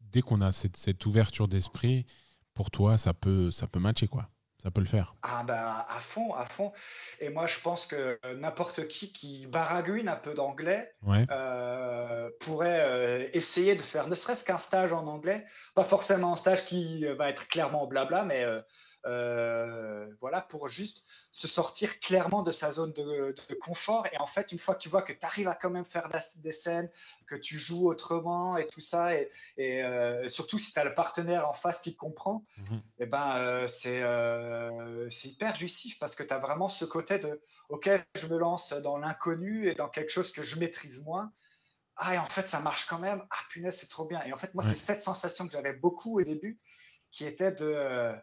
Dès 0.00 0.20
qu'on 0.20 0.40
a 0.40 0.52
cette, 0.52 0.76
cette 0.76 1.04
ouverture 1.06 1.48
d'esprit, 1.48 2.06
pour 2.54 2.70
toi, 2.70 2.98
ça 2.98 3.14
peut, 3.14 3.50
ça 3.50 3.66
peut 3.66 3.80
matcher, 3.80 4.08
quoi. 4.08 4.28
Ça 4.62 4.70
peut 4.70 4.80
le 4.80 4.86
faire. 4.86 5.16
Ah 5.22 5.42
bah 5.42 5.84
à 5.88 5.98
fond, 5.98 6.34
à 6.34 6.44
fond. 6.44 6.70
Et 7.18 7.30
moi 7.30 7.46
je 7.46 7.58
pense 7.58 7.84
que 7.84 8.20
n'importe 8.36 8.86
qui 8.86 9.12
qui 9.12 9.46
baragouine 9.48 10.08
un 10.08 10.14
peu 10.14 10.34
d'anglais 10.34 10.94
euh, 11.32 12.30
pourrait 12.38 12.80
euh, 12.80 13.28
essayer 13.32 13.74
de 13.74 13.82
faire 13.82 14.06
ne 14.06 14.14
serait-ce 14.14 14.44
qu'un 14.44 14.58
stage 14.58 14.92
en 14.92 15.08
anglais. 15.08 15.44
Pas 15.74 15.82
forcément 15.82 16.34
un 16.34 16.36
stage 16.36 16.64
qui 16.64 17.04
va 17.06 17.28
être 17.28 17.48
clairement 17.48 17.88
blabla, 17.88 18.22
mais 18.22 18.44
euh, 19.06 20.06
voilà, 20.20 20.40
pour 20.40 20.68
juste 20.68 21.04
se 21.30 21.48
sortir 21.48 21.98
clairement 22.00 22.42
de 22.42 22.52
sa 22.52 22.70
zone 22.70 22.92
de, 22.92 23.34
confort. 23.60 24.06
Et 24.12 24.18
en 24.18 24.26
fait, 24.26 24.52
une 24.52 24.58
fois 24.58 24.74
que 24.74 24.80
tu 24.80 24.88
vois 24.88 25.02
que 25.02 25.12
tu 25.12 25.24
arrives 25.26 25.48
à 25.48 25.54
quand 25.54 25.70
même 25.70 25.84
faire 25.84 26.08
des 26.08 26.50
scènes, 26.50 26.88
que 27.26 27.34
tu 27.34 27.58
joues 27.58 27.88
autrement 27.88 28.56
et 28.56 28.66
tout 28.66 28.80
ça, 28.80 29.14
et, 29.14 29.28
et 29.56 29.82
surtout 30.28 30.58
si 30.58 30.72
tu 30.72 30.78
as 30.78 30.84
le 30.84 30.94
partenaire 30.94 31.48
en 31.48 31.54
face 31.54 31.80
qui 31.80 31.96
comprend, 31.96 32.44
mmh 32.58 32.76
et 32.98 33.04
eh 33.04 33.06
ben 33.06 33.66
c'est 33.66 34.02
euh, 34.02 35.08
c'est 35.10 35.28
hyper 35.28 35.54
jouissif 35.54 35.98
parce 35.98 36.14
que 36.14 36.22
tu 36.22 36.32
as 36.32 36.38
vraiment 36.38 36.68
ce 36.68 36.84
côté 36.84 37.18
de 37.18 37.40
OK, 37.68 37.90
je 38.14 38.26
me 38.26 38.38
lance 38.38 38.72
dans 38.72 38.96
l'inconnu 38.96 39.68
et 39.68 39.74
dans 39.74 39.88
quelque 39.88 40.10
chose 40.10 40.32
que 40.32 40.42
je 40.42 40.58
maîtrise 40.58 41.04
moins. 41.04 41.32
Ah, 41.96 42.14
et 42.14 42.18
en 42.18 42.24
fait, 42.24 42.48
ça 42.48 42.60
marche 42.60 42.86
quand 42.86 42.98
même. 42.98 43.22
Ah, 43.30 43.36
punaise, 43.50 43.76
c'est 43.76 43.88
trop 43.88 44.06
bien. 44.06 44.22
Et 44.24 44.32
en 44.32 44.36
fait, 44.36 44.54
moi, 44.54 44.64
c'est 44.64 44.76
cette 44.76 45.02
sensation 45.02 45.46
que 45.46 45.52
j'avais 45.52 45.74
beaucoup 45.74 46.18
au 46.18 46.22
début 46.22 46.58
qui 47.10 47.24
était 47.24 47.52
de. 47.52 48.14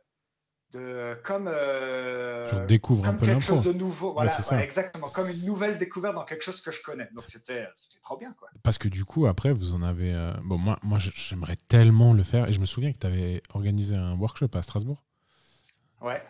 De, 0.71 1.17
comme, 1.23 1.49
euh, 1.51 2.65
découvre 2.67 3.03
comme 3.03 3.15
un 3.15 3.17
peu 3.17 3.25
quelque 3.25 3.41
chose 3.41 3.63
de 3.63 3.73
nouveau. 3.73 4.13
Voilà, 4.13 4.37
exactement. 4.61 5.09
Comme 5.09 5.29
une 5.29 5.43
nouvelle 5.43 5.79
découverte 5.79 6.13
dans 6.13 6.25
quelque 6.25 6.43
chose 6.43 6.61
que 6.61 6.71
je 6.71 6.83
connais. 6.83 7.09
Donc 7.15 7.23
c'était 7.25 7.67
trop 8.03 8.17
bien 8.17 8.35
quoi. 8.37 8.49
Parce 8.61 8.77
que 8.77 8.87
du 8.87 9.03
coup 9.03 9.25
après 9.25 9.51
vous 9.51 9.73
en 9.73 9.81
avez 9.81 10.13
euh, 10.13 10.33
bon 10.43 10.59
moi 10.59 10.77
moi 10.83 10.99
j'aimerais 10.99 11.57
tellement 11.67 12.13
le 12.13 12.21
faire. 12.21 12.47
Et 12.47 12.53
je 12.53 12.59
me 12.59 12.65
souviens 12.65 12.91
que 12.91 12.99
tu 12.99 13.07
avais 13.07 13.41
organisé 13.53 13.95
un 13.95 14.15
workshop 14.15 14.49
à 14.53 14.61
Strasbourg 14.61 15.03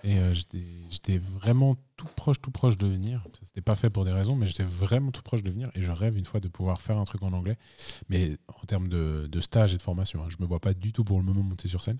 et 0.03 0.17
euh, 0.17 0.33
j'étais 0.33 1.17
vraiment 1.17 1.77
tout 1.95 2.07
proche, 2.15 2.41
tout 2.41 2.51
proche 2.51 2.77
de 2.77 2.87
venir. 2.87 3.23
C'était 3.45 3.61
pas 3.61 3.75
fait 3.75 3.89
pour 3.89 4.03
des 4.03 4.11
raisons, 4.11 4.35
mais 4.35 4.47
j'étais 4.47 4.63
vraiment 4.63 5.11
tout 5.11 5.21
proche 5.21 5.43
de 5.43 5.51
venir. 5.51 5.69
Et 5.75 5.81
je 5.81 5.91
rêve 5.91 6.17
une 6.17 6.25
fois 6.25 6.39
de 6.39 6.47
pouvoir 6.47 6.81
faire 6.81 6.97
un 6.97 7.05
truc 7.05 7.21
en 7.21 7.33
anglais. 7.33 7.57
Mais 8.09 8.37
en 8.47 8.65
termes 8.65 8.87
de, 8.87 9.27
de 9.27 9.41
stage 9.41 9.73
et 9.73 9.77
de 9.77 9.81
formation, 9.81 10.23
hein, 10.23 10.29
je 10.29 10.37
me 10.39 10.47
vois 10.47 10.59
pas 10.59 10.73
du 10.73 10.91
tout 10.91 11.03
pour 11.03 11.19
le 11.19 11.23
moment 11.23 11.43
monter 11.43 11.67
sur 11.67 11.83
scène. 11.83 11.99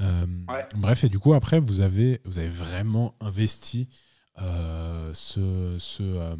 Euh, 0.00 0.26
bref, 0.74 1.04
et 1.04 1.08
du 1.08 1.18
coup, 1.18 1.32
après, 1.32 1.60
vous 1.60 1.80
avez, 1.80 2.20
vous 2.24 2.38
avez 2.38 2.48
vraiment 2.48 3.14
investi 3.20 3.88
euh, 4.38 5.12
ce, 5.14 5.76
ce, 5.78 6.36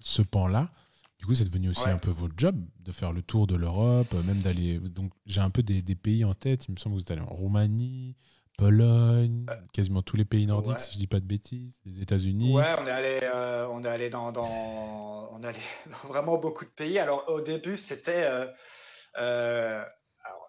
ce 0.00 0.22
pan-là. 0.22 0.70
Du 1.18 1.26
coup, 1.26 1.34
c'est 1.36 1.44
devenu 1.44 1.68
aussi 1.68 1.88
un 1.88 1.98
peu 1.98 2.10
votre 2.10 2.34
job 2.36 2.56
de 2.80 2.90
faire 2.90 3.12
le 3.12 3.22
tour 3.22 3.46
de 3.46 3.54
l'Europe, 3.54 4.12
même 4.26 4.40
d'aller. 4.40 4.80
Donc, 4.80 5.12
j'ai 5.26 5.40
un 5.40 5.50
peu 5.50 5.62
des, 5.62 5.80
des, 5.80 5.94
pays 5.94 6.24
en 6.24 6.34
tête. 6.34 6.66
Il 6.66 6.72
me 6.72 6.76
semble 6.78 6.96
que 6.96 7.00
vous 7.00 7.04
êtes 7.04 7.10
allé 7.12 7.20
en 7.20 7.32
Roumanie, 7.32 8.16
Pologne, 8.62 9.46
euh, 9.50 9.54
quasiment 9.72 10.02
tous 10.02 10.16
les 10.16 10.24
pays 10.24 10.46
nordiques, 10.46 10.80
si 10.80 10.92
je 10.92 10.98
dis 10.98 11.06
pas 11.06 11.20
de 11.20 11.26
bêtises, 11.26 11.80
les 11.84 12.00
États-Unis. 12.00 12.54
Ouais, 12.54 12.74
on 12.78 12.86
est 12.86 12.90
allé, 12.90 13.20
euh, 13.22 13.66
on 13.70 13.82
est 13.82 13.88
allé 13.88 14.08
dans, 14.10 14.30
dans, 14.32 15.28
on 15.32 15.42
est 15.42 15.46
allé 15.48 15.58
dans 15.86 16.08
vraiment 16.08 16.38
beaucoup 16.38 16.64
de 16.64 16.70
pays. 16.70 16.98
Alors 16.98 17.28
au 17.28 17.40
début, 17.40 17.76
c'était, 17.76 18.28
euh, 19.18 19.84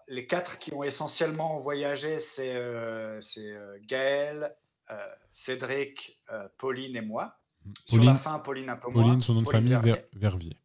les 0.08 0.26
quatre 0.26 0.58
qui 0.58 0.72
ont 0.72 0.82
essentiellement 0.82 1.60
voyagé, 1.60 2.18
c'est 2.18 2.54
euh, 2.54 3.20
euh, 3.38 3.78
Gaël, 3.86 4.54
euh, 4.90 4.96
Cédric, 5.30 6.20
Pauline 6.58 6.96
et 6.96 7.00
moi. 7.00 7.38
Pauline, 7.62 7.76
Sur 7.86 8.04
la 8.04 8.14
fin, 8.14 8.38
Pauline 8.38 8.68
un 8.68 8.76
peu 8.76 8.92
Pauline, 8.92 9.20
son 9.20 9.34
nom 9.34 9.42
de 9.42 9.48
famille, 9.48 9.70
Vervier. 9.70 9.96
Vernier. 10.14 10.56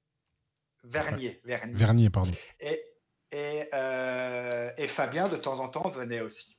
Vernier. 0.83 1.41
Vernier, 1.73 2.09
pardon. 2.09 2.31
Et, 2.59 2.83
et, 3.31 3.69
et, 4.77 4.87
Fabien, 4.87 5.29
de 5.29 5.37
temps 5.37 5.59
en 5.59 5.69
temps, 5.69 5.89
venait 5.89 6.21
aussi. 6.21 6.57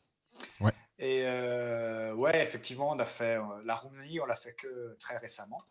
Ouais. 0.61 0.73
Et 1.03 1.23
euh, 1.25 2.13
ouais, 2.13 2.43
effectivement, 2.43 2.91
on 2.91 2.99
a 2.99 3.07
fait 3.07 3.39
euh, 3.39 3.63
la 3.65 3.75
Roumanie, 3.75 4.21
on 4.21 4.27
l'a 4.27 4.37
fait 4.37 4.53
que 4.53 4.99
très 5.01 5.17
récemment. 5.17 5.63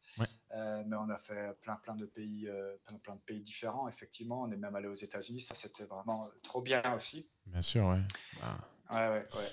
Euh, 0.55 0.81
mais 0.87 0.95
on 0.95 1.07
a 1.11 1.17
fait 1.17 1.53
plein, 1.61 1.75
plein 1.75 1.95
de 1.95 2.07
pays, 2.07 2.49
plein, 2.87 2.97
plein, 2.97 3.13
de 3.13 3.21
pays 3.21 3.39
différents. 3.39 3.87
Effectivement, 3.87 4.41
on 4.41 4.51
est 4.51 4.57
même 4.57 4.75
allé 4.75 4.87
aux 4.87 4.93
États-Unis. 4.93 5.41
Ça, 5.41 5.53
c'était 5.53 5.83
vraiment 5.83 6.27
trop 6.41 6.63
bien 6.63 6.81
aussi. 6.95 7.29
Bien 7.45 7.61
sûr, 7.61 7.85
ouais. 7.85 7.99
Ouais, 8.89 9.07
ouais, 9.07 9.27
ouais. 9.35 9.51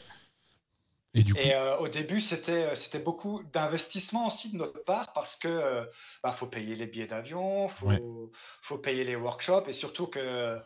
Et, 1.13 1.23
du 1.23 1.35
coup... 1.35 1.41
Et 1.41 1.55
au 1.79 1.89
début, 1.89 2.21
c'était, 2.21 2.75
c'était 2.75 2.99
beaucoup 2.99 3.43
d'investissement 3.53 4.29
aussi 4.29 4.53
de 4.53 4.57
notre 4.57 4.83
part 4.83 5.13
parce 5.13 5.37
que 5.37 5.87
bah, 6.23 6.33
faut 6.33 6.47
payer 6.47 6.75
les 6.75 6.87
billets 6.87 7.07
d'avion, 7.07 7.69
faut, 7.69 8.33
faut 8.63 8.79
payer 8.79 9.05
les 9.05 9.17
workshops 9.17 9.69
et 9.69 9.73
surtout 9.73 10.07
que, 10.07 10.59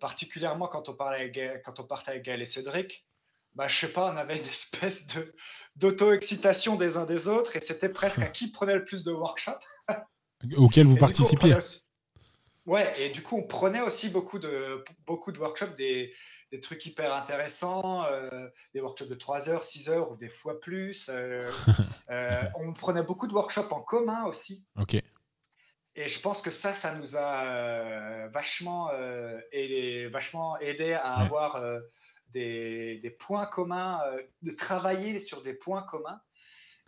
particulièrement 0.00 0.68
quand 0.68 0.88
on, 0.88 0.94
parlait 0.94 1.32
quand 1.64 1.80
on 1.80 1.84
partait 1.84 2.12
avec 2.12 2.24
Gaël 2.24 2.40
et 2.40 2.46
Cédric, 2.46 3.07
bah, 3.58 3.66
je 3.66 3.76
sais 3.76 3.92
pas, 3.92 4.12
on 4.12 4.16
avait 4.16 4.38
une 4.38 4.46
espèce 4.46 5.08
de 5.08 5.34
d'auto-excitation 5.74 6.76
des 6.76 6.96
uns 6.96 7.06
des 7.06 7.26
autres 7.26 7.56
et 7.56 7.60
c'était 7.60 7.88
presque 7.88 8.20
à 8.20 8.26
qui 8.26 8.52
prenait 8.52 8.76
le 8.76 8.84
plus 8.84 9.02
de 9.02 9.10
workshops. 9.10 9.64
Auquel 10.56 10.86
vous 10.86 10.96
participiez. 10.96 11.56
Ouais, 12.66 12.92
et 13.00 13.08
du 13.08 13.22
coup, 13.22 13.36
on 13.38 13.42
prenait 13.42 13.80
aussi 13.80 14.10
beaucoup 14.10 14.38
de, 14.38 14.84
beaucoup 15.06 15.32
de 15.32 15.38
workshops, 15.38 15.74
des, 15.76 16.12
des 16.52 16.60
trucs 16.60 16.84
hyper 16.86 17.12
intéressants, 17.14 18.04
euh, 18.04 18.48
des 18.74 18.80
workshops 18.80 19.08
de 19.08 19.14
3 19.14 19.48
heures, 19.48 19.64
6 19.64 19.88
heures 19.88 20.12
ou 20.12 20.16
des 20.16 20.28
fois 20.28 20.60
plus. 20.60 21.08
Euh, 21.08 21.50
euh, 22.10 22.42
on 22.56 22.72
prenait 22.74 23.02
beaucoup 23.02 23.26
de 23.26 23.32
workshops 23.32 23.72
en 23.72 23.80
commun 23.80 24.24
aussi. 24.26 24.68
Ok. 24.76 24.94
Et 25.96 26.06
je 26.06 26.20
pense 26.20 26.42
que 26.42 26.50
ça, 26.50 26.72
ça 26.72 26.94
nous 26.94 27.16
a 27.16 28.28
vachement, 28.28 28.88
aidé, 29.50 30.06
vachement 30.06 30.56
aidé 30.60 30.92
à 30.92 31.14
avoir 31.14 31.60
des, 32.30 33.16
points 33.18 33.46
communs, 33.46 34.00
euh, 34.06 34.22
de 34.42 34.50
travailler 34.50 35.20
sur 35.20 35.42
des 35.42 35.54
points 35.54 35.82
communs. 35.82 36.20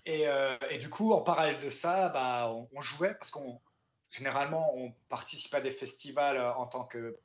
Et, 0.06 0.26
euh, 0.28 0.56
et, 0.70 0.78
du 0.78 0.88
coup, 0.88 1.12
en 1.12 1.20
parallèle 1.20 1.60
de 1.60 1.68
ça, 1.68 2.08
bah, 2.08 2.52
on, 2.72 2.80
jouait 2.80 3.14
parce 3.14 3.30
qu'on 3.30 3.60
généralement 4.10 4.74
on 4.76 4.92
participe 5.08 5.54
à 5.54 5.60
des 5.60 5.70
festivals 5.70 6.36
euh, 6.36 6.52
en 6.54 6.66
tant 6.66 6.84
que 6.84 7.18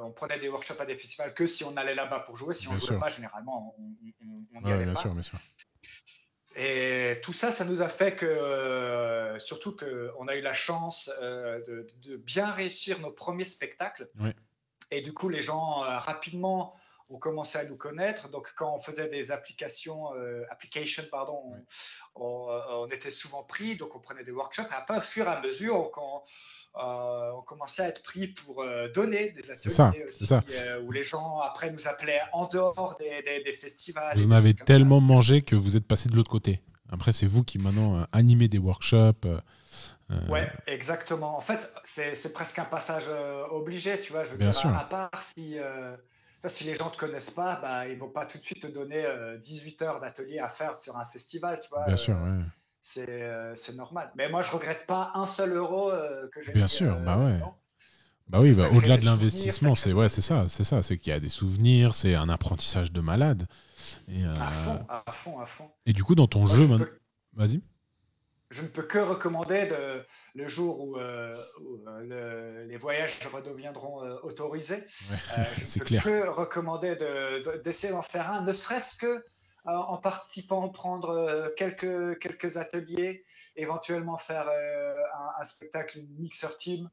on 0.00 0.12
prenait 0.12 0.38
des 0.38 0.48
workshops 0.48 0.80
à 0.80 0.86
des 0.86 0.94
festivals 0.94 1.34
que 1.34 1.44
si 1.48 1.64
on 1.64 1.76
allait 1.76 1.96
là-bas 1.96 2.20
pour 2.20 2.36
jouer. 2.36 2.54
Si 2.54 2.68
on 2.68 2.74
ne 2.74 2.78
jouait 2.78 2.96
pas, 2.96 3.08
généralement, 3.08 3.74
on 3.76 4.60
n'y 4.60 4.72
allait 4.72 4.84
bien 4.84 4.94
pas. 4.94 5.00
Sûr, 5.00 5.12
bien 5.12 5.22
sûr. 5.22 5.36
Et 6.54 7.20
tout 7.24 7.32
ça, 7.32 7.50
ça 7.50 7.64
nous 7.64 7.82
a 7.82 7.88
fait 7.88 8.14
que, 8.14 9.36
surtout 9.40 9.76
qu'on 9.76 10.28
a 10.28 10.36
eu 10.36 10.40
la 10.42 10.52
chance 10.52 11.10
de, 11.20 11.88
de, 12.04 12.16
bien 12.16 12.52
réussir 12.52 13.00
nos 13.00 13.10
premiers 13.10 13.42
spectacles. 13.42 14.08
Et 14.92 15.00
du 15.00 15.12
coup, 15.12 15.28
les 15.28 15.42
gens 15.42 15.80
rapidement 15.80 16.76
on 17.10 17.18
commençait 17.18 17.58
à 17.58 17.64
nous 17.64 17.76
connaître. 17.76 18.28
Donc, 18.28 18.52
quand 18.56 18.74
on 18.74 18.80
faisait 18.80 19.08
des 19.08 19.32
applications, 19.32 20.14
euh, 20.14 20.44
applications, 20.50 21.04
pardon, 21.10 21.54
euh, 21.54 21.60
on, 22.16 22.86
était 22.88 23.10
souvent 23.10 23.42
pris. 23.42 23.76
Donc, 23.76 23.96
on 23.96 24.00
prenait 24.00 24.24
des 24.24 24.30
workshops. 24.30 24.68
Et 24.70 24.74
après, 24.74 24.98
au 24.98 25.00
fur 25.00 25.26
et 25.26 25.30
à 25.30 25.40
mesure, 25.40 25.90
on, 25.96 26.20
euh, 26.80 27.32
on 27.32 27.42
commençait 27.42 27.82
à 27.82 27.88
être 27.88 28.02
pris 28.02 28.28
pour 28.28 28.64
donner 28.94 29.30
des 29.32 29.50
ateliers 29.50 30.04
aussi, 30.06 30.28
où 30.84 30.92
les 30.92 31.02
gens 31.02 31.40
après 31.40 31.70
nous 31.70 31.88
appelaient 31.88 32.20
en 32.32 32.46
dehors 32.46 32.96
des, 32.98 33.52
festivals. 33.52 34.16
Vous 34.16 34.26
en 34.26 34.32
avez 34.32 34.54
tellement 34.54 35.00
mangé 35.00 35.42
que 35.42 35.56
vous 35.56 35.76
êtes 35.76 35.86
passé 35.86 36.08
de 36.08 36.16
l'autre 36.16 36.30
côté. 36.30 36.62
Après, 36.90 37.12
c'est 37.12 37.26
vous 37.26 37.42
qui 37.42 37.58
maintenant 37.58 38.06
animez 38.12 38.48
des 38.48 38.58
workshops. 38.58 39.26
Ouais, 40.28 40.50
exactement. 40.66 41.36
En 41.36 41.40
fait, 41.40 41.72
c'est 41.84 42.32
presque 42.34 42.58
un 42.58 42.64
passage 42.64 43.08
obligé, 43.50 43.98
tu 43.98 44.12
vois. 44.12 44.24
Je 44.24 44.30
veux 44.30 44.38
dire, 44.38 44.66
à, 44.66 44.84
part 44.84 45.22
si, 45.22 45.58
si 46.46 46.64
les 46.64 46.74
gens 46.74 46.86
ne 46.86 46.90
te 46.90 46.96
connaissent 46.96 47.30
pas, 47.30 47.56
bah, 47.56 47.88
ils 47.88 47.94
ne 47.94 48.00
vont 48.00 48.10
pas 48.10 48.26
tout 48.26 48.38
de 48.38 48.44
suite 48.44 48.62
te 48.62 48.66
donner 48.68 49.04
18 49.40 49.82
euh, 49.82 49.84
heures 49.84 50.00
d'atelier 50.00 50.38
à 50.38 50.48
faire 50.48 50.78
sur 50.78 50.96
un 50.96 51.04
festival, 51.04 51.58
tu 51.60 51.68
vois. 51.70 51.84
Bien 51.86 51.96
sûr, 51.96 52.16
euh, 52.16 52.40
euh, 53.08 53.52
C'est 53.56 53.76
normal. 53.76 54.12
Mais 54.16 54.28
moi, 54.28 54.42
je 54.42 54.50
regrette 54.50 54.86
pas 54.86 55.10
un 55.14 55.26
seul 55.26 55.52
euro 55.52 55.90
que 56.32 56.40
j'ai 56.40 56.52
Bien 56.52 56.68
sûr, 56.68 56.96
bah 57.00 57.18
ouais. 57.18 57.40
Bah 58.28 58.40
oui, 58.42 58.54
bah, 58.54 58.68
au-delà 58.74 58.98
de 58.98 59.06
l'investissement, 59.06 59.74
c'est 59.74 59.94
ouais, 59.94 60.10
c'est 60.10 60.20
ça, 60.20 60.46
c'est 60.48 60.64
ça, 60.64 60.82
c'est 60.82 60.98
qu'il 60.98 61.10
y 61.10 61.16
a 61.16 61.20
des 61.20 61.30
souvenirs, 61.30 61.94
c'est 61.94 62.14
un 62.14 62.28
apprentissage 62.28 62.92
de 62.92 63.00
malade. 63.00 63.46
Et, 64.06 64.24
à 64.24 64.50
fond, 64.50 64.84
à 64.88 65.10
fond, 65.10 65.40
à 65.40 65.46
fond. 65.46 65.70
Et 65.86 65.94
du 65.94 66.04
coup, 66.04 66.14
dans 66.14 66.26
ton 66.26 66.46
jeu, 66.46 66.68
vas-y 67.32 67.62
je 68.50 68.62
ne 68.62 68.68
peux 68.68 68.82
que 68.82 68.98
recommander 68.98 69.66
de, 69.66 70.04
le 70.34 70.48
jour 70.48 70.80
où, 70.80 70.96
euh, 70.96 71.36
euh, 71.86 72.64
les 72.64 72.76
voyages 72.76 73.18
redeviendront 73.26 74.04
euh, 74.04 74.16
autorisés. 74.22 74.82
je 74.88 75.78
ne 75.78 75.84
peux 75.84 75.96
que 75.98 76.28
recommander 76.28 76.96
d'essayer 77.62 77.92
d'en 77.92 78.02
faire 78.02 78.30
un, 78.32 78.42
ne 78.42 78.52
serait-ce 78.52 78.96
que 78.96 79.24
en 79.64 79.98
participant, 79.98 80.66
prendre 80.70 81.52
quelques, 81.58 82.18
quelques 82.20 82.56
ateliers, 82.56 83.22
éventuellement 83.54 84.16
faire 84.16 84.48
un, 84.48 85.44
spectacle 85.44 86.00
mixer 86.18 86.56
team. 86.56 86.88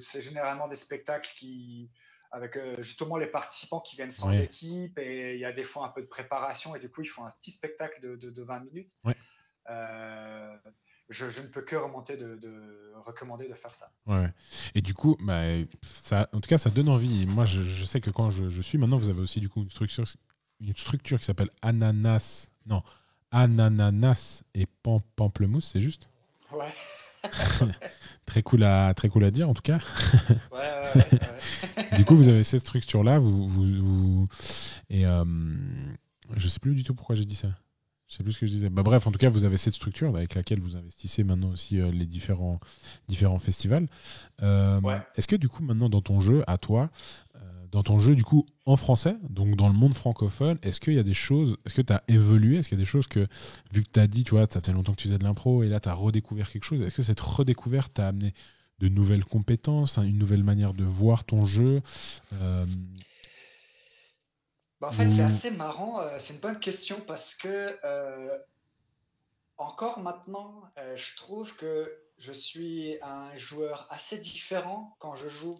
C'est 0.00 0.20
généralement 0.20 0.66
des 0.66 0.74
spectacles 0.74 1.30
qui, 1.36 1.88
avec 2.32 2.58
justement 2.78 3.16
les 3.16 3.28
participants 3.28 3.78
qui 3.78 3.94
viennent 3.94 4.10
sans 4.10 4.32
équipe 4.32 4.98
et 4.98 5.34
il 5.34 5.40
y 5.40 5.44
a 5.44 5.52
des 5.52 5.62
fois 5.62 5.86
un 5.86 5.90
peu 5.90 6.02
de 6.02 6.08
préparation 6.08 6.74
et 6.74 6.80
du 6.80 6.90
coup 6.90 7.02
ils 7.02 7.08
font 7.08 7.24
un 7.24 7.30
petit 7.38 7.52
spectacle 7.52 8.00
de, 8.00 8.16
de, 8.16 8.30
de 8.30 8.42
20 8.42 8.64
minutes. 8.64 8.96
Je, 11.08 11.40
ne 11.40 11.46
peux 11.48 11.62
que 11.62 11.76
remonter 11.76 12.16
de, 12.16 12.92
recommander 12.96 13.48
de 13.48 13.54
faire 13.54 13.74
ça. 13.74 13.90
Ouais. 14.06 14.32
Et 14.74 14.82
du 14.82 14.94
coup, 14.94 15.16
bah, 15.20 15.42
ça, 15.82 16.28
en 16.32 16.40
tout 16.40 16.48
cas, 16.48 16.58
ça 16.58 16.70
donne 16.70 16.88
envie. 16.88 17.26
moi, 17.26 17.44
je, 17.44 17.84
sais 17.84 18.00
que 18.00 18.10
quand 18.10 18.30
je, 18.30 18.60
suis, 18.60 18.78
maintenant, 18.78 18.98
vous 18.98 19.08
avez 19.08 19.20
aussi 19.20 19.40
du 19.40 19.48
coup 19.48 19.62
une 19.62 19.70
structure, 19.70 20.04
une 20.60 20.76
structure 20.76 21.18
qui 21.18 21.24
s'appelle 21.24 21.50
Ananas. 21.62 22.50
Non, 22.66 22.82
Ananas 23.30 24.42
et 24.54 24.66
Pamplemousse, 25.16 25.70
c'est 25.72 25.80
juste? 25.80 26.08
Ouais. 26.52 26.72
très 28.26 28.42
cool 28.42 28.62
à 28.62 28.94
très 28.94 29.08
cool 29.08 29.24
à 29.24 29.32
dire 29.32 29.48
en 29.48 29.54
tout 29.54 29.62
cas. 29.62 29.80
ouais, 30.52 30.58
ouais, 30.94 31.04
ouais, 31.80 31.96
du 31.96 32.04
coup, 32.04 32.14
vous 32.14 32.28
avez 32.28 32.44
cette 32.44 32.60
structure 32.60 33.02
là, 33.02 33.18
vous, 33.18 33.48
vous, 33.48 34.28
et 34.90 35.06
euh, 35.06 35.24
je 36.36 36.48
sais 36.48 36.60
plus 36.60 36.74
du 36.74 36.84
tout 36.84 36.94
pourquoi 36.94 37.16
j'ai 37.16 37.24
dit 37.24 37.34
ça. 37.34 37.48
Je 38.08 38.16
sais 38.16 38.22
plus 38.22 38.32
ce 38.32 38.38
que 38.38 38.46
je 38.46 38.52
disais. 38.52 38.70
Bah, 38.70 38.82
bref, 38.82 39.06
en 39.06 39.10
tout 39.10 39.18
cas, 39.18 39.28
vous 39.28 39.44
avez 39.44 39.56
cette 39.56 39.74
structure 39.74 40.14
avec 40.14 40.34
laquelle 40.34 40.60
vous 40.60 40.76
investissez 40.76 41.24
maintenant 41.24 41.50
aussi 41.50 41.80
euh, 41.80 41.90
les 41.90 42.06
différents, 42.06 42.60
différents 43.08 43.40
festivals. 43.40 43.88
Euh, 44.42 44.80
est-ce 45.16 45.26
que 45.26 45.36
du 45.36 45.48
coup, 45.48 45.64
maintenant, 45.64 45.88
dans 45.88 46.02
ton 46.02 46.20
jeu, 46.20 46.44
à 46.46 46.56
toi, 46.56 46.90
euh, 47.34 47.38
dans 47.72 47.82
ton 47.82 47.98
jeu, 47.98 48.14
du 48.14 48.22
coup, 48.22 48.46
en 48.64 48.76
français, 48.76 49.16
donc 49.28 49.56
dans 49.56 49.68
le 49.68 49.74
monde 49.74 49.94
francophone, 49.94 50.56
est-ce 50.62 50.78
qu'il 50.78 50.94
y 50.94 51.00
a 51.00 51.02
des 51.02 51.14
choses, 51.14 51.56
est-ce 51.66 51.74
que 51.74 51.82
tu 51.82 51.92
as 51.92 52.02
évolué? 52.06 52.58
Est-ce 52.58 52.68
qu'il 52.68 52.78
y 52.78 52.80
a 52.80 52.84
des 52.84 52.88
choses 52.88 53.08
que, 53.08 53.26
vu 53.72 53.82
que 53.82 53.90
tu 53.92 54.00
as 54.00 54.06
dit, 54.06 54.22
tu 54.22 54.32
vois, 54.32 54.46
ça 54.48 54.60
fait 54.60 54.72
longtemps 54.72 54.92
que 54.92 55.00
tu 55.00 55.08
faisais 55.08 55.18
de 55.18 55.24
l'impro 55.24 55.64
et 55.64 55.68
là, 55.68 55.80
tu 55.80 55.88
as 55.88 55.94
redécouvert 55.94 56.50
quelque 56.50 56.64
chose, 56.64 56.82
est-ce 56.82 56.94
que 56.94 57.02
cette 57.02 57.20
redécouverte 57.20 57.94
t'a 57.94 58.08
amené 58.08 58.34
de 58.78 58.88
nouvelles 58.88 59.24
compétences, 59.24 59.98
hein, 59.98 60.02
une 60.04 60.18
nouvelle 60.18 60.44
manière 60.44 60.74
de 60.74 60.84
voir 60.84 61.24
ton 61.24 61.44
jeu 61.44 61.80
bah, 64.80 64.88
en 64.88 64.92
fait, 64.92 65.10
c'est 65.10 65.22
assez 65.22 65.50
marrant, 65.52 66.00
euh, 66.00 66.16
c'est 66.18 66.34
une 66.34 66.40
bonne 66.40 66.60
question 66.60 67.00
parce 67.06 67.34
que 67.34 67.78
euh, 67.84 68.38
encore 69.56 70.00
maintenant, 70.00 70.64
euh, 70.78 70.94
je 70.96 71.16
trouve 71.16 71.56
que 71.56 71.90
je 72.18 72.32
suis 72.32 72.98
un 73.02 73.34
joueur 73.36 73.86
assez 73.90 74.18
différent 74.18 74.94
quand 74.98 75.14
je 75.14 75.28
joue 75.28 75.58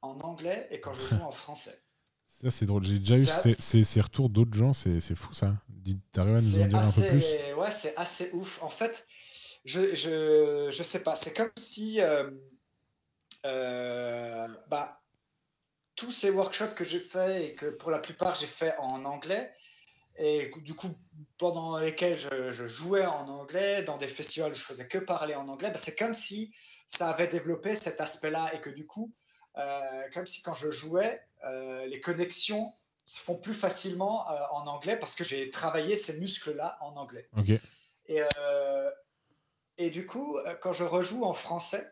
en 0.00 0.18
anglais 0.20 0.68
et 0.70 0.80
quand 0.80 0.94
je 0.94 1.02
joue 1.02 1.22
en 1.22 1.30
français. 1.30 1.78
Ça, 2.26 2.50
c'est 2.50 2.66
drôle. 2.66 2.84
J'ai 2.84 2.98
déjà 2.98 3.16
eu 3.16 3.54
ces, 3.54 4.00
retours 4.00 4.28
d'autres 4.28 4.54
gens, 4.54 4.74
c'est 4.74 5.00
fou 5.14 5.32
ça. 5.32 5.54
T'arrives 6.12 6.36
à 6.36 6.40
nous 6.40 6.60
en 6.60 6.66
dire 6.66 6.78
un 6.78 6.92
peu 6.92 7.08
plus 7.08 7.54
Ouais, 7.54 7.70
c'est 7.70 7.96
assez 7.96 8.30
ouf. 8.34 8.62
En 8.62 8.68
fait, 8.68 9.06
je, 9.64 9.94
je, 9.94 10.68
je 10.70 10.82
sais 10.82 11.02
pas, 11.02 11.16
c'est 11.16 11.32
comme 11.32 11.50
si. 11.56 11.98
bah, 13.42 15.00
tous 15.96 16.12
ces 16.12 16.30
workshops 16.30 16.74
que 16.74 16.84
j'ai 16.84 17.00
fait 17.00 17.46
et 17.46 17.54
que 17.54 17.66
pour 17.66 17.90
la 17.90 17.98
plupart 17.98 18.34
j'ai 18.34 18.46
fait 18.46 18.76
en 18.78 19.04
anglais, 19.04 19.52
et 20.18 20.50
du 20.58 20.74
coup, 20.74 20.88
pendant 21.36 21.78
lesquels 21.78 22.16
je, 22.16 22.66
jouais 22.66 23.04
en 23.04 23.28
anglais, 23.28 23.82
dans 23.82 23.98
des 23.98 24.08
festivals 24.08 24.52
où 24.52 24.54
je 24.54 24.62
faisais 24.62 24.88
que 24.88 24.98
parler 24.98 25.34
en 25.34 25.48
anglais, 25.48 25.70
bah, 25.70 25.76
c'est 25.76 25.96
comme 25.96 26.14
si 26.14 26.54
ça 26.86 27.10
avait 27.10 27.28
développé 27.28 27.74
cet 27.74 28.00
aspect-là 28.00 28.54
et 28.54 28.60
que 28.60 28.70
du 28.70 28.86
coup, 28.86 29.12
euh, 29.58 30.02
comme 30.14 30.26
si 30.26 30.42
quand 30.42 30.54
je 30.54 30.70
jouais, 30.70 31.20
euh, 31.44 31.86
les 31.86 32.00
connexions 32.00 32.74
se 33.04 33.20
font 33.20 33.36
plus 33.36 33.54
facilement 33.54 34.30
euh, 34.30 34.40
en 34.52 34.66
anglais 34.66 34.96
parce 34.96 35.14
que 35.14 35.22
j'ai 35.22 35.50
travaillé 35.50 35.96
ces 35.96 36.18
muscles-là 36.18 36.78
en 36.80 36.96
anglais. 36.96 37.28
Et, 38.08 38.20
et 39.78 39.90
du 39.90 40.06
coup, 40.06 40.38
quand 40.62 40.72
je 40.72 40.84
rejoue 40.84 41.24
en 41.24 41.34
français, 41.34 41.84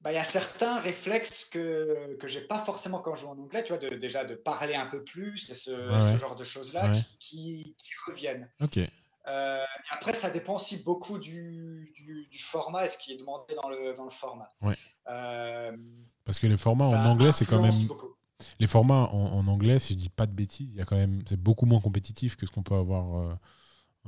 bah, 0.00 0.12
il 0.12 0.14
y 0.14 0.18
a 0.18 0.24
certains 0.24 0.78
réflexes 0.80 1.44
que 1.46 2.16
que 2.20 2.28
j'ai 2.28 2.40
pas 2.42 2.58
forcément 2.58 3.00
quand 3.00 3.14
je 3.14 3.22
joue 3.22 3.28
en 3.28 3.38
anglais, 3.38 3.64
tu 3.64 3.72
vois? 3.72 3.78
De 3.82 3.96
déjà 3.96 4.24
de 4.24 4.34
parler 4.34 4.74
un 4.74 4.86
peu 4.86 5.02
plus 5.02 5.50
et 5.50 5.54
ce 5.54 5.70
ce 6.00 6.16
genre 6.18 6.36
de 6.36 6.44
choses-là 6.44 6.90
Ouais. 6.90 7.00
qui 7.18 7.74
qui 7.78 7.90
reviennent. 8.06 8.48
Ok. 8.60 8.78
Heu, 8.78 9.60
après 9.90 10.12
ça 10.14 10.30
dépend 10.30 10.54
aussi 10.56 10.82
beaucoup 10.84 11.18
du 11.18 11.92
du 11.96 12.26
du 12.30 12.38
format 12.38 12.84
et 12.84 12.88
ce 12.88 12.98
qui 12.98 13.12
est 13.12 13.16
demandé 13.18 13.54
dans 13.60 13.68
le 13.68 13.94
dans 13.94 14.04
le 14.04 14.10
format. 14.10 14.48
Ouais. 14.62 14.76
Hem, 15.06 16.06
Parce 16.24 16.38
que 16.38 16.46
les 16.46 16.56
formats 16.56 16.86
en 16.86 17.04
anglais, 17.04 17.32
c'est 17.32 17.44
quand 17.46 17.60
même. 17.60 17.86
beaucoup. 17.86 18.14
Les 18.60 18.68
formats 18.68 19.08
en, 19.12 19.32
en 19.38 19.48
anglais, 19.48 19.80
si 19.80 19.94
je 19.94 19.98
dis 19.98 20.08
pas 20.10 20.26
de 20.26 20.32
bêtises, 20.32 20.70
il 20.72 20.76
y 20.78 20.80
a 20.80 20.84
quand 20.84 20.96
même. 20.96 21.22
C'est 21.28 21.36
beaucoup 21.40 21.66
moins 21.66 21.80
compétitif 21.80 22.36
que 22.36 22.46
ce 22.46 22.52
qu'on 22.52 22.62
peut 22.62 22.76
avoir 22.76 23.16
euh, 23.16 23.34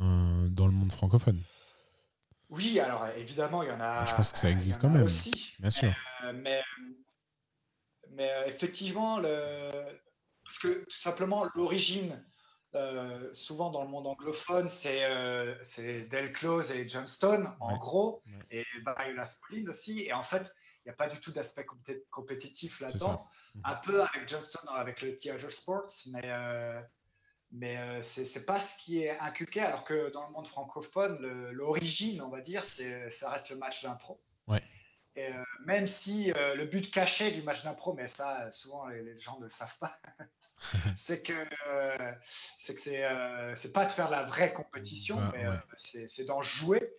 euh, 0.02 0.48
dans 0.50 0.66
le 0.66 0.72
monde 0.72 0.92
francophone. 0.92 1.40
Oui, 2.50 2.80
alors 2.80 3.06
évidemment, 3.08 3.62
il 3.62 3.68
y 3.68 3.72
en 3.72 3.80
Ah, 3.80 4.04
Je 4.06 4.12
a 4.12 4.16
pense 4.16 4.32
que 4.32 4.38
ça 4.38 4.48
il 4.48 4.50
y 4.50 4.54
existe 4.54 4.78
en 4.78 4.82
quand 4.82 4.88
a 4.88 4.92
même, 4.92 5.04
aussi, 5.04 5.54
bien 5.58 5.70
sûr. 5.70 5.92
heu, 6.24 6.32
mais 6.32 6.62
effectivement 8.46 9.18
le 9.18 9.70
parce 10.44 10.58
que 10.58 10.84
tout 10.84 10.96
simplement 10.98 11.46
l'origine, 11.54 12.26
heu, 12.74 13.30
souvent 13.32 13.70
dans 13.70 13.82
le 13.84 13.88
monde 13.88 14.08
anglophone, 14.08 14.68
c'est, 14.68 15.06
c'est 15.62 16.02
Del 16.08 16.32
Close 16.32 16.72
et 16.72 16.88
Johnston 16.88 17.54
en 17.60 17.72
Ouais, 17.72 17.78
gros 17.78 18.20
ouais, 18.26 18.46
et 18.50 18.66
Barry 18.82 19.16
Aspolin 19.16 19.68
aussi 19.68 20.00
et 20.02 20.12
en 20.12 20.24
fait, 20.24 20.52
il 20.84 20.88
y 20.88 20.90
a 20.90 20.94
pas 20.94 21.08
du 21.08 21.20
tout 21.20 21.30
d'aspect 21.30 21.64
compé 21.64 22.04
compétitif 22.10 22.80
là-dedans. 22.80 23.24
Un 23.62 23.76
peu 23.76 24.02
avec 24.02 24.28
Johnston, 24.28 24.66
avec 24.74 25.02
le 25.02 25.16
Theatre 25.16 25.50
Sports, 25.50 25.86
mais 26.12 26.28
mais 27.52 27.76
heu, 27.76 28.02
c'est 28.02 28.46
pas 28.46 28.60
ce 28.60 28.82
qui 28.82 29.02
est 29.02 29.18
inculqué 29.18 29.60
alors 29.60 29.84
que 29.84 30.10
dans 30.10 30.26
le 30.26 30.32
monde 30.32 30.46
francophone, 30.46 31.18
l'origine, 31.50 32.22
on 32.22 32.28
va 32.28 32.40
dire, 32.40 32.64
c'est 32.64 33.10
ça 33.10 33.30
reste 33.30 33.50
le 33.50 33.56
match 33.56 33.82
d'impro. 33.82 34.20
Ouais. 34.46 34.62
Et 35.16 35.26
euh, 35.26 35.44
même 35.66 35.86
si 35.88 36.32
euh, 36.32 36.54
le 36.54 36.66
but 36.66 36.90
caché 36.90 37.32
du 37.32 37.42
match 37.42 37.64
d'impro, 37.64 37.94
mais 37.94 38.06
ça, 38.06 38.42
euh, 38.42 38.50
souvent 38.52 38.86
les, 38.86 39.02
les 39.02 39.16
gens 39.18 39.38
ne 39.40 39.44
le 39.44 39.50
savent 39.50 39.76
pas, 39.78 39.92
c'est 40.94 41.24
que 41.24 41.32
euh, 41.66 42.12
c'est 42.22 42.74
que 42.76 42.80
c'est 42.80 43.04
euh, 43.04 43.54
c'est 43.56 43.72
pas 43.72 43.86
de 43.86 43.92
faire 43.92 44.08
la 44.10 44.22
vraie 44.22 44.52
compétition, 44.52 45.20
mais 45.32 45.46
euh, 45.46 45.52
ouais, 45.52 45.58
c'est 45.76 46.08
c'est 46.08 46.24
d'en 46.26 46.42
jouer. 46.42 46.94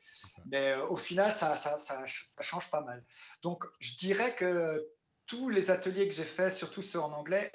Mais 0.47 0.73
euh, 0.73 0.85
au 0.87 0.97
final, 0.97 1.33
ça, 1.33 1.55
ça, 1.55 1.77
ça, 1.77 2.03
ça 2.05 2.43
change 2.43 2.69
pas 2.69 2.81
mal. 2.81 3.01
Donc, 3.43 3.63
je 3.79 3.95
dirais 3.95 4.35
que 4.35 4.85
tous 5.25 5.49
les 5.49 5.71
ateliers 5.71 6.09
que 6.09 6.13
j'ai 6.13 6.25
faits, 6.25 6.51
surtout 6.51 6.81
ceux 6.81 6.99
en 6.99 7.13
anglais, 7.13 7.51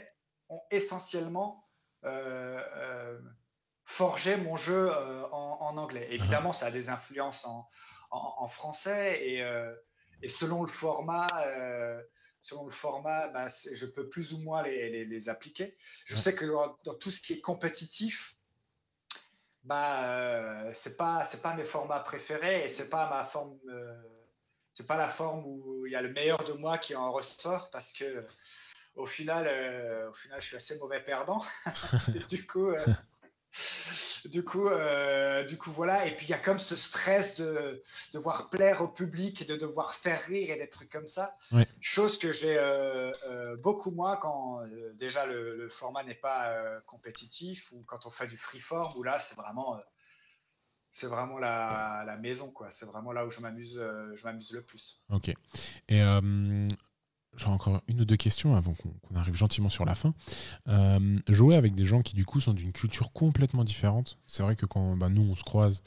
ont 0.49 0.62
essentiellement 0.70 1.65
euh, 2.07 2.61
euh, 2.76 3.20
forgé 3.84 4.36
mon 4.36 4.57
jeu 4.57 4.90
euh, 4.90 5.24
en, 5.30 5.59
en 5.61 5.76
anglais. 5.76 6.07
Évidemment, 6.11 6.52
ça 6.52 6.66
a 6.66 6.70
des 6.70 6.88
influences 6.88 7.44
en, 7.44 7.66
en, 8.11 8.34
en 8.38 8.46
français 8.46 9.22
et, 9.24 9.40
et 10.22 10.28
selon 10.28 10.62
le 10.62 10.68
format, 10.68 11.26
selon 12.40 12.64
le 12.64 12.70
format, 12.70 13.28
bah, 13.28 13.46
je 13.48 13.86
peux 13.86 14.09
plus 14.09 14.32
ou 14.32 14.38
moins 14.38 14.62
les, 14.62 14.88
les- 14.90 15.04
les 15.04 15.28
appliquer. 15.28 15.74
Je 16.04 16.14
Ouais. 16.14 16.20
sais 16.20 16.34
que 16.34 16.44
dans, 16.46 16.78
dans 16.84 16.94
tout 16.94 17.11
ce 17.11 17.20
qui 17.20 17.34
est 17.34 17.40
compétitif, 17.40 18.36
bah, 19.64 20.04
euh, 20.04 20.70
c'est 20.74 20.96
pas, 20.96 21.24
c'est 21.24 21.42
pas 21.42 21.54
mes 21.54 21.64
formats 21.64 22.00
préférés 22.00 22.64
et 22.64 22.68
c'est 22.68 22.88
pas 22.88 23.11
ma 23.11 23.24
forme, 23.24 23.59
euh, 23.68 24.00
c'est 24.72 24.86
pas 24.86 24.96
la 24.96 25.09
forme 25.09 25.44
où 25.44 25.86
il 25.86 25.92
y 25.92 25.96
a 25.96 26.02
le 26.02 26.12
meilleur 26.12 26.44
de 26.44 26.52
moi 26.52 26.78
qui 26.78 26.94
en 26.94 27.11
ressort 27.11 27.70
parce 27.70 27.92
que 27.92 28.24
au 28.97 29.07
final, 29.07 29.47
euh, 29.49 30.11
au 30.11 30.12
final, 30.12 30.40
je 30.40 30.47
suis 30.47 30.57
assez 30.57 30.78
mauvais 30.78 31.01
perdant. 31.03 31.42
Du 32.28 32.47
coup, 32.47 32.70
euh, 32.70 32.84
du 34.26 34.44
coup, 34.44 34.68
euh, 34.68 35.44
du 35.44 35.57
coup, 35.57 35.70
voilà. 35.70 36.07
Et 36.07 36.16
puis 36.16 36.26
il 36.26 36.30
y 36.30 36.34
a 36.34 36.38
comme 36.38 36.59
ce 36.59 36.76
stress 36.76 37.40
de 37.40 37.80
devoir 38.12 38.51
plaire 38.51 38.82
au 38.82 38.88
public 38.88 39.42
et 39.42 39.44
de 39.44 39.57
devoir 39.57 39.94
faire 39.94 40.20
rire 40.22 40.51
et 40.51 40.59
des 40.59 40.68
trucs 40.68 40.90
comme 40.90 41.07
ça. 41.07 41.34
Chose 41.80 42.18
que 42.18 42.32
j'ai 42.32 42.59
beaucoup 43.62 43.90
moins 43.90 44.16
quand 44.16 44.61
déjà 44.94 45.26
le, 45.26 45.57
le 45.57 45.68
format 45.68 46.03
n'est 46.03 46.14
pas 46.14 46.80
compétitif 46.86 47.72
ou 47.72 47.84
quand 47.84 48.07
on 48.07 48.11
fait 48.11 48.26
du 48.26 48.36
freeform 48.36 48.97
où 48.97 49.03
là 49.03 49.18
c'est 49.18 49.36
vraiment, 49.36 49.78
c'est 50.97 51.09
vraiment 51.09 51.38
la, 51.38 52.05
la 52.07 52.16
maison 52.16 52.51
quoi. 52.51 52.70
C'est 52.70 52.86
vraiment 52.86 53.12
là 53.12 53.26
où 53.26 53.30
je 53.30 53.40
m'amuse, 53.40 53.76
euh, 53.76 54.16
je 54.16 54.24
m'amuse 54.24 54.53
le 54.53 54.62
plus. 54.62 55.05
Ok. 55.11 55.28
Et 55.88 56.01
euh, 56.01 56.68
j'ai 57.37 57.47
encore 57.47 57.82
une 57.89 58.01
ou 58.01 58.05
deux 58.05 58.16
questions 58.16 58.55
avant 58.55 58.74
qu'on 58.74 59.16
arrive 59.16 59.34
gentiment 59.34 59.68
sur 59.68 59.84
la 59.84 59.95
fin. 59.95 60.14
Euh, 60.68 61.18
jouer 61.28 61.57
avec 61.57 61.74
des 61.74 61.87
gens 61.87 62.03
qui 62.03 62.14
du 62.14 62.24
coup 62.24 62.41
sont 62.41 62.55
d'une 62.55 62.72
culture 62.72 63.12
complètement 63.12 63.64
différente. 63.64 64.16
C'est 64.20 64.43
vrai 64.43 64.57
que 64.57 64.66
quand 64.66 64.97
ben, 64.97 65.09
nous 65.09 65.22
on 65.22 65.37
se 65.37 65.43
croise 65.43 65.82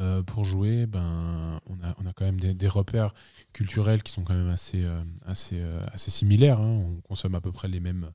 euh, 0.00 0.22
pour 0.22 0.44
jouer, 0.44 0.86
ben 0.86 1.60
on 1.66 2.06
a, 2.06 2.12
quand 2.12 2.24
même 2.24 2.40
des, 2.40 2.68
repères 2.68 3.14
culturels 3.52 4.02
qui 4.02 4.12
sont 4.12 4.22
quand 4.22 4.34
même 4.34 4.50
assez, 4.50 4.84
euh, 4.84 5.02
assez, 5.26 5.62
assez 5.92 6.10
similaires. 6.10 6.60
hein. 6.60 6.82
On 6.84 7.00
consomme 7.02 7.34
à 7.34 7.40
peu 7.40 7.52
près 7.52 7.68
les 7.68 7.80
mêmes, 7.80 8.10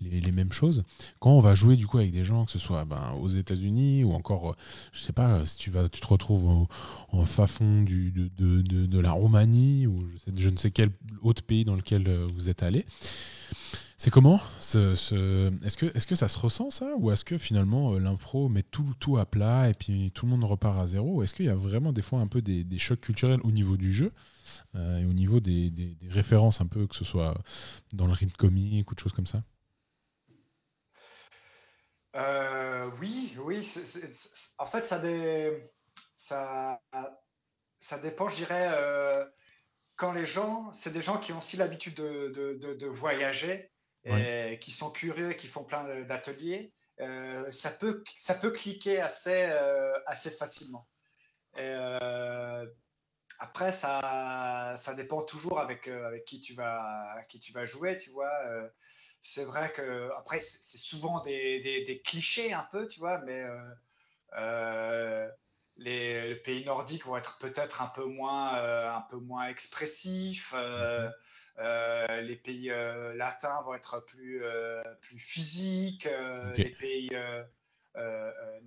les, 0.00 0.32
mêmes 0.32 0.52
choses. 0.52 0.84
Quand 1.20 1.30
on 1.30 1.40
va 1.40 1.54
jouer 1.54 1.76
du 1.76 1.86
coup 1.86 1.98
avec 1.98 2.12
des 2.12 2.24
gens, 2.24 2.44
que 2.44 2.52
ce 2.52 2.58
soit 2.58 2.84
ben, 2.84 3.14
aux 3.20 3.28
États-Unis 3.28 4.04
ou 4.04 4.12
encore, 4.12 4.50
euh, 4.50 4.54
je 4.92 5.00
sais 5.00 5.12
pas, 5.12 5.44
si 5.46 5.56
tu 5.58 5.70
vas, 5.70 5.88
tu 5.88 6.00
te 6.00 6.06
retrouves 6.06 6.66
en 7.10 7.24
fin 7.24 7.46
fond 7.46 7.82
du, 7.82 8.10
de, 8.12 8.28
de, 8.36 8.86
de- 8.86 8.98
la 8.98 9.12
Roumanie 9.12 9.86
ou 9.86 9.98
je, 10.12 10.18
sais- 10.18 10.32
je 10.36 10.48
ne 10.50 10.56
sais 10.56 10.70
quel 10.70 10.90
autre 11.22 11.42
pays 11.42 11.64
dans 11.64 11.74
lequel 11.76 12.08
euh, 12.08 12.26
vous 12.34 12.48
êtes 12.48 12.62
allé. 12.62 12.84
C'est 13.96 14.10
comment 14.10 14.40
ce, 14.60 14.94
ce- 14.94 15.50
Est-ce 15.64 15.76
que, 15.76 15.86
est 15.86 16.06
que 16.06 16.14
ça 16.14 16.28
se 16.28 16.38
ressent 16.38 16.70
ça? 16.70 16.86
Ou 16.98 17.10
est-ce 17.10 17.24
que 17.24 17.36
finalement 17.36 17.94
euh, 17.94 17.98
l'impro 17.98 18.48
met 18.48 18.62
tout, 18.62 18.84
tout 19.00 19.18
à 19.18 19.26
plat 19.26 19.68
et 19.70 19.74
puis 19.74 20.12
tout 20.12 20.26
le 20.26 20.30
monde 20.32 20.44
repart 20.44 20.78
à 20.78 20.86
zéro? 20.86 21.22
Est-ce 21.22 21.34
qu'il 21.34 21.46
y 21.46 21.48
a 21.48 21.56
vraiment 21.56 21.92
des 21.92 22.02
fois 22.02 22.20
un 22.20 22.28
peu 22.28 22.40
des, 22.40 22.62
des 22.64 22.78
chocs 22.78 23.00
culturels 23.00 23.40
au 23.42 23.50
niveau 23.50 23.76
du 23.76 23.92
jeu 23.92 24.12
et 24.76 25.04
au 25.04 25.12
niveau 25.12 25.40
des, 25.40 25.70
des- 25.70 25.94
des 25.94 26.08
références 26.08 26.60
un 26.60 26.66
peu, 26.66 26.86
que 26.86 26.94
ce 26.96 27.04
soit 27.04 27.34
dans 27.92 28.06
le 28.06 28.12
rythme 28.12 28.34
comique 28.36 28.90
ou 28.90 28.94
de 28.94 29.00
choses 29.00 29.12
comme 29.12 29.26
ça? 29.26 29.42
Euh, 32.18 32.90
oui, 33.00 33.34
oui. 33.38 33.60
en 34.58 34.66
fait, 34.66 34.84
ça, 34.84 34.98
dé- 34.98 35.60
ça, 36.14 36.80
ça 37.78 37.98
dépend, 37.98 38.28
je 38.28 38.36
dirais, 38.36 38.68
euh, 38.72 39.24
quand 39.96 40.12
les 40.12 40.26
gens, 40.26 40.72
c'est 40.72 40.92
des 40.92 41.00
gens 41.00 41.18
qui 41.18 41.32
ont 41.32 41.38
aussi 41.38 41.56
l'habitude 41.56 41.94
de, 41.94 42.28
de- 42.28 42.54
de- 42.54 42.74
de 42.74 42.86
voyager 42.86 43.70
et 44.04 44.58
qui 44.58 44.70
sont 44.70 44.90
curieux, 44.90 45.32
qui 45.34 45.46
font 45.46 45.64
plein 45.64 45.84
d'ateliers, 46.04 46.72
euh, 47.00 47.50
ça 47.50 47.70
peut, 47.70 48.02
ça 48.16 48.34
peut 48.34 48.50
cliquer 48.50 49.00
assez, 49.00 49.42
assez 50.06 50.30
facilement. 50.30 50.86
Et, 51.56 51.60
après, 53.38 53.72
ça, 53.72 54.74
ça 54.76 54.94
dépend 54.94 55.22
toujours 55.22 55.60
avec, 55.60 55.88
euh, 55.88 56.06
avec 56.06 56.24
qui 56.24 56.40
tu 56.40 56.54
vas, 56.54 57.20
qui 57.28 57.38
tu 57.40 57.52
vas 57.52 57.64
jouer, 57.64 57.96
tu 57.96 58.10
vois. 58.10 58.32
euh, 58.46 58.68
c'est 59.20 59.44
vrai 59.44 59.72
que 59.72 60.10
après, 60.16 60.40
c'est 60.40 60.78
souvent 60.78 61.20
des, 61.20 61.60
des- 61.60 61.84
des 61.84 62.00
clichés 62.02 62.52
un 62.52 62.66
peu, 62.70 62.86
tu 62.88 63.00
vois, 63.00 63.18
mais 63.18 63.44
euh, 64.34 65.28
les, 65.76 66.28
les 66.28 66.36
pays 66.36 66.64
nordiques 66.64 67.04
vont 67.06 67.16
être 67.16 67.38
peut-être 67.38 67.82
un 67.82 67.86
peu 67.88 68.04
moins, 68.04 68.56
euh, 68.58 68.90
un 68.92 69.02
peu 69.02 69.16
moins 69.18 69.46
expressifs. 69.48 70.52
euh, 70.56 71.08
euh, 71.58 72.20
les 72.22 72.36
pays 72.36 72.70
latins 73.14 73.62
vont 73.62 73.74
être 73.74 74.00
plus, 74.06 74.42
plus 75.00 75.18
physiques. 75.18 76.08
Les 76.56 76.70
pays 76.70 77.10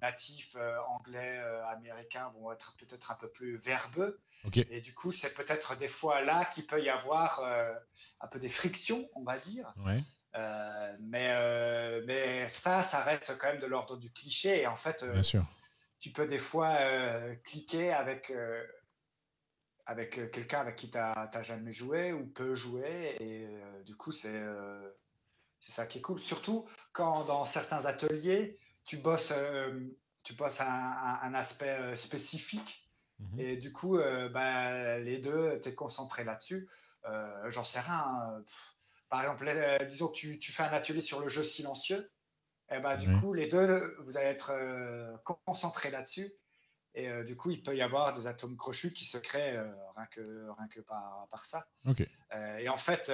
natifs 0.01 0.55
euh, 0.55 0.77
anglais, 0.89 1.37
euh, 1.39 1.65
américains 1.67 2.29
vont 2.35 2.51
être 2.51 2.75
peut-être 2.77 3.11
un 3.11 3.15
peu 3.15 3.29
plus 3.29 3.57
verbeux. 3.57 4.19
Et 4.55 4.81
du 4.81 4.93
coup, 4.93 5.11
c'est 5.11 5.33
peut-être 5.33 5.75
des 5.75 5.87
fois 5.87 6.21
là 6.21 6.45
qu'il 6.45 6.65
peut 6.65 6.81
y 6.81 6.89
avoir 6.89 7.39
euh, 7.39 7.73
un 8.19 8.27
peu 8.27 8.39
des 8.39 8.49
frictions, 8.49 9.07
on 9.15 9.23
va 9.23 9.37
dire. 9.37 9.73
Ouais. 9.77 10.01
Euh, 10.35 10.97
mais, 11.01 11.33
euh, 11.35 12.03
mais 12.07 12.47
ça, 12.49 12.83
ça 12.83 13.01
reste 13.03 13.37
quand 13.37 13.47
même 13.47 13.59
de 13.59 13.67
l'ordre 13.67 13.97
du 13.97 14.11
cliché. 14.11 14.61
Et 14.61 14.67
en 14.67 14.75
fait, 14.75 15.03
euh, 15.03 15.11
Bien 15.13 15.23
sûr. 15.23 15.43
tu 15.99 16.11
peux 16.11 16.25
des 16.25 16.39
fois 16.39 16.69
euh, 16.79 17.35
cliquer 17.43 17.93
avec, 17.93 18.31
euh, 18.31 18.65
avec 19.85 20.17
euh, 20.17 20.27
quelqu'un 20.27 20.61
avec 20.61 20.77
qui 20.77 20.89
tu 20.89 20.97
n'as 20.97 21.41
jamais 21.41 21.71
joué 21.71 22.13
ou 22.13 22.25
peu 22.25 22.55
joué. 22.55 23.17
Et 23.19 23.45
euh, 23.45 23.83
du 23.83 23.95
coup, 23.95 24.11
c'est 24.11 24.29
euh, 24.33 24.89
c'est 25.59 25.73
ça 25.73 25.85
qui 25.85 25.99
est 25.99 26.01
cool. 26.01 26.17
Surtout 26.17 26.67
quand 26.91 27.25
dans 27.25 27.45
certains 27.45 27.85
ateliers, 27.85 28.57
tu 28.85 28.97
bosses, 28.97 29.33
euh, 29.35 29.79
tu 30.23 30.33
bosses 30.33 30.61
un, 30.61 30.65
un- 30.65 31.19
un 31.23 31.33
aspect 31.33 31.69
euh, 31.69 31.95
spécifique. 31.95 32.89
Mhm. 33.19 33.39
Et 33.39 33.57
du 33.57 33.71
coup, 33.71 33.97
euh, 33.97 34.29
bah, 34.29 34.97
les 34.99 35.19
deux, 35.19 35.59
tu 35.61 35.69
es 35.69 35.75
concentré 35.75 36.23
là-dessus. 36.23 36.67
J'en 37.47 37.63
sais 37.63 37.79
rien. 37.79 38.03
hein. 38.05 38.43
Pff, 38.45 38.75
Par 39.09 39.21
exemple, 39.21 39.85
disons 39.87 40.07
que 40.07 40.13
tu, 40.13 40.39
tu 40.39 40.51
fais 40.51 40.63
un 40.63 40.73
atelier 40.73 41.01
sur 41.01 41.19
le 41.19 41.27
jeu 41.27 41.43
silencieux. 41.43 42.11
Et 42.71 42.79
bah, 42.79 42.95
du 42.95 43.09
Ouais. 43.13 43.19
coup, 43.19 43.33
les 43.33 43.47
deux, 43.47 43.95
vous 44.05 44.17
allez 44.17 44.27
être 44.27 44.53
concentrés 45.45 45.91
là-dessus. 45.91 46.31
Et 46.93 47.07
euh, 47.07 47.23
du 47.23 47.37
coup, 47.37 47.51
il 47.51 47.61
peut 47.63 47.75
y 47.75 47.81
avoir 47.81 48.11
des 48.13 48.27
atomes 48.27 48.57
crochus 48.57 48.91
qui 48.91 49.05
se 49.05 49.17
créent 49.17 49.55
euh, 49.55 49.71
rien 49.95 50.05
que, 50.07 50.49
rien 50.57 50.67
que 50.67 50.81
par, 50.81 51.25
par 51.29 51.45
ça. 51.45 51.65
Euh, 52.33 52.57
et 52.57 52.67
en 52.67 52.75
fait, 52.77 53.09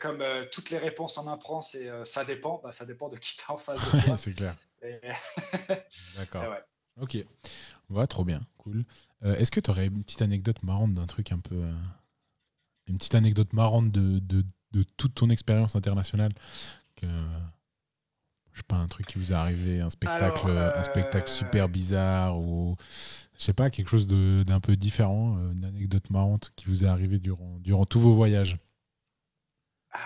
comme 0.00 0.24
toutes 0.50 0.70
les 0.70 0.78
réponses 0.78 1.18
en 1.18 1.26
c'est 1.60 1.88
euh, 1.88 2.04
ça 2.04 2.24
dépend, 2.24 2.60
bah, 2.64 2.72
ça 2.72 2.84
dépend 2.84 3.08
de 3.08 3.16
qui 3.16 3.36
tu 3.36 3.44
en 3.48 3.56
face 3.56 3.80
de 3.92 4.00
toi. 4.06 4.16
c'est 4.16 4.32
clair. 4.34 4.56
Et- 4.82 5.00
D'accord. 6.16 6.50
ouais. 6.50 6.62
Ok. 7.00 7.16
Ouais, 7.90 8.06
trop 8.06 8.24
bien. 8.24 8.40
Cool. 8.58 8.84
Est-ce 9.22 9.50
que 9.50 9.60
tu 9.60 9.70
aurais 9.70 9.86
une 9.86 10.02
petite 10.02 10.22
anecdote 10.22 10.62
marrante 10.62 10.92
d'un 10.94 11.06
truc 11.06 11.30
un 11.30 11.38
peu, 11.38 11.62
une 12.88 12.98
petite 12.98 13.14
anecdote 13.14 13.52
marrante 13.52 13.90
de, 13.92 14.18
de, 14.18 14.44
de 14.72 14.82
toute 14.96 15.14
ton 15.14 15.30
expérience 15.30 15.76
internationale 15.76 16.32
que, 16.96 17.06
Je 18.52 18.58
sais 18.58 18.64
pas, 18.68 18.76
un 18.76 18.88
truc 18.88 19.06
qui 19.06 19.18
vous 19.18 19.32
est 19.32 19.34
arrivé, 19.34 19.80
un 19.80 19.90
spectacle, 19.90 20.50
Alors, 20.50 20.76
un 20.76 20.82
spectacle 20.82 21.30
euh, 21.30 21.34
super 21.34 21.68
bizarre 21.68 22.38
ou 22.38 22.76
je 23.38 23.44
sais 23.44 23.52
pas, 23.52 23.70
quelque 23.70 23.88
chose 23.88 24.06
d'un 24.06 24.60
peu 24.60 24.76
différent, 24.76 25.36
euh, 25.38 25.52
une 25.52 25.64
anecdote 25.64 26.10
marrante 26.10 26.52
qui 26.54 26.66
vous 26.66 26.84
est 26.84 26.86
arrivée 26.86 27.18
durant, 27.18 27.58
durant 27.60 27.86
tous 27.86 27.98
vos 27.98 28.14
voyages? 28.14 28.58
Ah, 29.92 29.98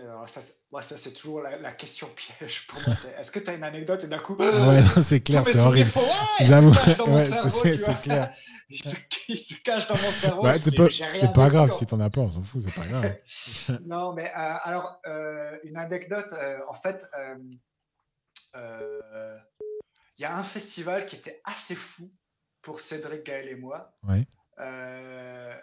alors 0.00 0.28
ça, 0.28 0.40
moi, 0.70 0.82
ça, 0.82 0.96
c'est 0.96 1.12
toujours 1.12 1.40
la, 1.42 1.56
la 1.58 1.72
question 1.72 2.08
piège 2.14 2.66
pour 2.66 2.80
moi. 2.86 2.94
Est-ce 3.18 3.30
que 3.30 3.38
tu 3.38 3.50
as 3.50 3.54
une 3.54 3.64
anecdote 3.64 4.04
et 4.04 4.06
d'un 4.08 4.18
coup. 4.18 4.34
Ouais, 4.36 4.80
non, 4.82 5.02
c'est 5.02 5.20
clair, 5.20 5.44
c'est 5.46 5.58
horrible. 5.58 5.90
Ouais, 5.96 6.46
J'avoue, 6.46 6.70
ouais, 6.70 7.20
c'est- 7.20 8.02
clair. 8.02 8.32
Ils 9.28 9.38
se, 9.38 9.54
cachent 9.62 9.86
dans 9.88 9.98
mon 9.98 10.10
cerveau. 10.12 10.42
Ouais, 10.44 10.58
c'est 10.58 10.74
pas, 10.74 11.48
grave 11.50 11.66
encore. 11.66 11.78
si 11.78 11.86
t'en 11.86 12.00
as 12.00 12.10
pas, 12.10 12.20
on 12.22 12.30
s'en 12.30 12.42
fout, 12.42 12.62
c'est 12.66 12.74
pas 12.74 12.86
grave. 12.86 13.14
Non, 13.86 14.12
mais 14.14 14.28
euh, 14.30 14.54
alors, 14.64 15.00
euh, 15.06 15.58
une 15.64 15.76
anecdote, 15.76 16.32
euh, 16.32 16.58
en 16.68 16.74
fait, 16.74 17.06
euh, 17.18 17.36
euh, 18.56 19.38
il 20.18 20.22
y 20.22 20.24
a 20.24 20.36
un 20.36 20.42
festival 20.42 21.06
qui 21.06 21.16
était 21.16 21.40
assez 21.44 21.74
fou 21.74 22.12
pour 22.62 22.80
Cédric, 22.80 23.24
Gaël 23.24 23.48
et 23.48 23.56
moi. 23.56 23.94
Ouais, 24.02 24.26
Euh, 24.58 25.56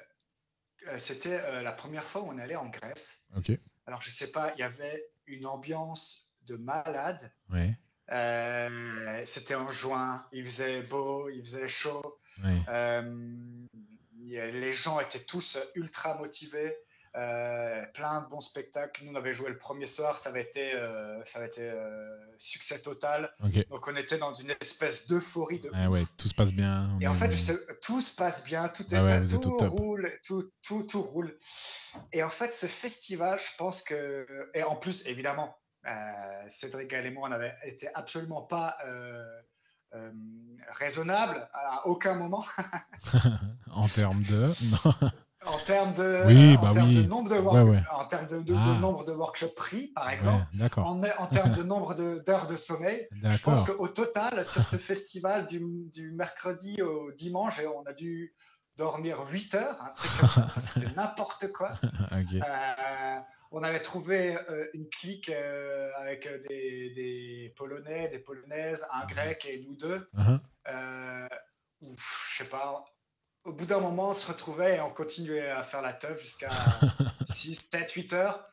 euh, 0.87 0.97
C'était 0.97 1.39
euh, 1.39 1.61
la 1.61 1.71
première 1.71 2.03
fois 2.03 2.21
où 2.21 2.29
on 2.31 2.37
allait 2.37 2.55
en 2.55 2.67
Grèce. 2.69 3.21
ok. 3.37 3.51
Alors, 3.89 4.01
je 4.03 4.11
sais 4.11 4.31
pas, 4.31 4.53
il 4.55 4.59
y 4.59 4.63
avait 4.63 5.03
une 5.25 5.47
ambiance 5.47 6.35
de 6.45 6.55
malade. 6.57 7.31
Ouais, 7.49 7.75
Euh, 8.11 9.19
C'était 9.25 9.55
en 9.55 9.67
juin, 9.67 10.23
il 10.31 10.45
faisait 10.45 10.83
beau, 10.83 11.27
il 11.29 11.43
faisait 11.43 11.67
chaud. 11.67 12.19
ouais. 12.43 12.61
Euh, 12.69 13.65
les 14.21 14.71
gens 14.73 14.99
étaient 14.99 15.23
tous 15.25 15.57
ultra 15.73 16.15
motivés, 16.19 16.77
euh, 17.15 17.83
plein 17.93 18.21
de 18.21 18.27
bons 18.27 18.39
spectacles. 18.39 19.03
Nous, 19.03 19.11
on 19.11 19.15
avait 19.15 19.33
joué 19.33 19.49
le 19.49 19.57
premier 19.57 19.85
soir, 19.85 20.17
ça 20.17 20.29
avait 20.29 20.41
été, 20.41 20.73
euh, 20.73 21.23
ça 21.25 21.39
avait 21.39 21.47
été 21.47 21.63
euh, 21.63 22.15
succès 22.37 22.81
total. 22.81 23.31
Donc, 23.69 23.87
on 23.87 23.95
était 23.95 24.17
dans 24.17 24.33
une 24.33 24.53
espèce 24.61 25.07
d'euphorie 25.07 25.59
de 25.59 25.69
ouais, 25.69 26.03
tout 26.17 26.27
se 26.27 26.33
passe 26.33 26.53
bien. 26.53 26.89
Et 27.01 27.07
en 27.07 27.13
fait, 27.13 27.29
tout 27.81 28.01
se 28.01 28.15
passe 28.15 28.43
bien, 28.45 28.67
tout, 28.69 28.83
est, 28.93 28.97
Ah 28.97 29.03
ouais, 29.03 29.25
tout 29.25 29.57
roule, 29.57 30.11
tout, 30.25 30.51
tout, 30.61 30.83
tout 30.83 31.01
roule. 31.01 31.37
Et 32.13 32.23
en 32.23 32.29
fait, 32.29 32.53
ce 32.53 32.65
festival, 32.65 33.39
je 33.39 33.55
pense 33.57 33.81
que. 33.81 34.49
Et 34.53 34.63
en 34.63 34.75
plus, 34.75 35.05
évidemment, 35.05 35.57
Cédric 36.47 36.89
Gall 36.89 37.05
et 37.05 37.11
moi, 37.11 37.27
on 37.27 37.31
n'avait 37.31 37.55
été 37.65 37.89
absolument 37.95 38.41
pas 38.41 38.77
euh, 39.95 40.11
raisonnable 40.73 41.49
à 41.51 41.87
aucun 41.87 42.13
moment 42.13 42.45
en 43.71 43.87
termes 43.87 44.21
de. 44.21 44.51
En 45.49 45.57
termes 45.57 45.93
de, 45.93 46.23
Oui, 46.27 46.55
en 46.57 46.61
bah 46.61 46.69
termes 46.71 46.89
oui. 46.89 47.03
de 47.03 47.07
nombre 47.07 47.29
de, 47.29 47.35
work- 47.39 47.55
Ouais, 47.55 47.71
ouais. 47.71 47.83
En 47.95 48.05
termes 48.05 48.27
de, 48.27 48.37
de- 48.39 48.53
de 48.53 48.55
Ah. 48.55 48.77
nombre 48.79 49.03
de 49.05 49.11
workshops 49.13 49.55
pris, 49.55 49.87
par 49.87 50.09
exemple. 50.09 50.45
En, 50.77 51.01
en 51.03 51.27
termes 51.27 51.53
de 51.55 51.63
nombre 51.73 51.93
d'heures 51.95 52.47
de, 52.47 52.55
sommeil, 52.55 53.07
je 53.23 53.37
pense 53.39 53.63
qu'au 53.63 53.87
total, 53.87 54.45
sur 54.45 54.61
ce 54.63 54.75
festival 54.77 55.47
du, 55.47 55.59
du 55.91 56.11
mercredi 56.11 56.81
au 56.81 57.11
dimanche, 57.11 57.59
on 57.75 57.83
a 57.89 57.93
dû 57.93 58.33
dormir 58.77 59.19
8 59.29 59.55
heures, 59.55 59.81
un 59.81 59.89
truc 59.91 60.11
comme 60.19 60.29
ça. 60.29 60.45
Enfin, 60.45 60.59
C'était 60.61 60.93
n'importe 60.95 61.51
quoi. 61.51 61.73
Euh, 62.13 63.19
on 63.51 63.63
avait 63.63 63.81
trouvé 63.81 64.37
euh, 64.49 64.67
une 64.73 64.87
clique 64.89 65.29
euh, 65.29 65.89
avec 65.97 66.29
des, 66.47 66.93
des 66.95 67.53
Polonais, 67.57 68.07
des 68.09 68.19
Polonaises, 68.19 68.85
un 68.93 69.05
Grec 69.07 69.45
et 69.49 69.65
nous 69.67 69.75
deux. 69.75 70.07
Euh, 70.67 71.27
où, 71.81 71.93
je 71.97 72.37
sais 72.43 72.49
pas, 72.49 72.83
au 73.49 73.51
bout 73.51 73.65
d'un 73.65 73.79
moment, 73.79 74.09
on 74.09 74.13
se 74.13 74.27
retrouvait 74.27 74.77
et 74.77 74.81
on 74.81 74.91
continuait 74.91 75.49
à 75.49 75.63
faire 75.63 75.81
la 75.81 75.91
teuf 75.93 76.21
jusqu'à 76.21 76.49
6, 77.25 77.67
7, 77.71 77.91
8 77.91 78.13
heures. 78.13 78.45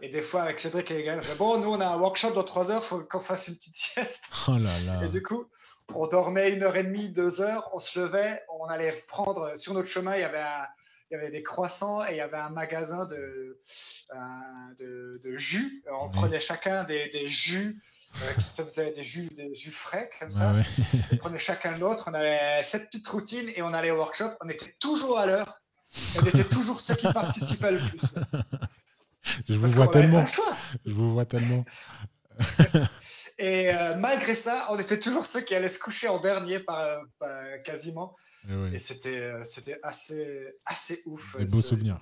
Et 0.00 0.08
des 0.08 0.22
fois, 0.22 0.42
avec 0.42 0.60
Cédric 0.60 0.88
et 0.92 1.02
disait, 1.02 1.34
bon, 1.34 1.58
nous, 1.58 1.70
on 1.72 1.80
a 1.80 1.86
un 1.86 1.98
workshop 1.98 2.30
dans 2.30 2.44
3 2.44 2.70
heures, 2.70 2.82
il 2.84 2.86
faut 2.86 3.00
qu'on 3.00 3.18
fasse 3.18 3.48
une 3.48 3.56
petite 3.56 3.74
sieste. 3.74 4.26
Oh 4.46 4.52
là 4.52 4.70
là. 4.86 5.04
Et 5.04 5.08
du 5.08 5.20
coup, 5.22 5.46
on 5.92 6.06
dormait 6.06 6.50
une 6.50 6.62
heure 6.62 6.76
et 6.76 6.84
demie, 6.84 7.08
deux 7.08 7.40
heures, 7.40 7.68
on 7.72 7.80
se 7.80 7.98
levait, 7.98 8.42
on 8.60 8.66
allait 8.66 8.92
prendre, 9.08 9.56
sur 9.58 9.74
notre 9.74 9.88
chemin, 9.88 10.14
il 10.14 10.20
y 10.20 10.24
avait, 10.24 10.38
un- 10.38 10.66
il 11.10 11.14
y 11.14 11.16
avait 11.16 11.30
des 11.30 11.42
croissants 11.42 12.04
et 12.04 12.12
il 12.12 12.16
y 12.16 12.20
avait 12.20 12.36
un 12.36 12.50
magasin 12.50 13.04
de, 13.06 13.58
un- 14.14 14.72
de, 14.78 15.20
de 15.22 15.36
jus. 15.36 15.82
On 15.92 16.08
prenait 16.08 16.40
chacun 16.40 16.82
des, 16.84 17.08
des 17.08 17.28
jus, 17.28 17.76
euh, 18.22 18.32
qui 18.34 18.52
te 18.52 18.62
faisaient 18.62 18.92
des 18.92 19.04
jus, 19.04 19.28
des 19.28 19.54
jus 19.54 19.70
frais, 19.70 20.10
comme 20.18 20.30
ça. 20.30 20.52
ouais. 20.52 20.62
On 21.12 21.16
prenait 21.16 21.38
chacun 21.38 21.72
le 21.72 21.78
nôtre, 21.78 22.04
on 22.08 22.14
avait 22.14 22.62
cette 22.62 22.86
petite 22.86 23.06
routine 23.08 23.48
et 23.54 23.62
on 23.62 23.72
allait 23.72 23.90
au 23.92 23.96
workshop. 23.98 24.30
On 24.40 24.48
était 24.48 24.74
toujours 24.80 25.18
à 25.18 25.26
l'heure. 25.26 25.60
On 26.20 26.24
était 26.26 26.44
toujours 26.44 26.80
ceux 26.80 26.94
qui 26.96 27.10
participaient 27.12 27.70
le 27.72 27.78
plus. 27.78 28.14
Je 29.48 29.54
vous 29.54 29.60
Parce 29.62 29.72
vois 29.74 29.88
tellement. 29.88 30.24
Je 30.84 30.92
vous 30.94 31.12
vois 31.12 31.24
tellement. 31.26 31.64
Et 33.38 33.70
euh, 33.74 33.94
malgré 33.96 34.34
ça, 34.34 34.66
on 34.70 34.78
était 34.78 34.98
toujours 34.98 35.24
ceux 35.26 35.42
qui 35.42 35.54
allaient 35.54 35.68
se 35.68 35.78
coucher 35.78 36.08
en 36.08 36.18
dernier, 36.18 36.58
par, 36.58 37.00
par- 37.18 37.62
quasiment. 37.64 38.14
Eh. 38.48 38.74
Et 38.74 38.78
c'était 38.78 39.18
euh, 39.20 39.42
c'était 39.44 39.78
assez, 39.82 40.54
assez 40.64 41.02
ouf. 41.06 41.36
Des 41.36 41.42
euh, 41.42 41.46
beaux 41.56 41.60
ce- 41.62 41.68
souvenirs. 41.68 42.00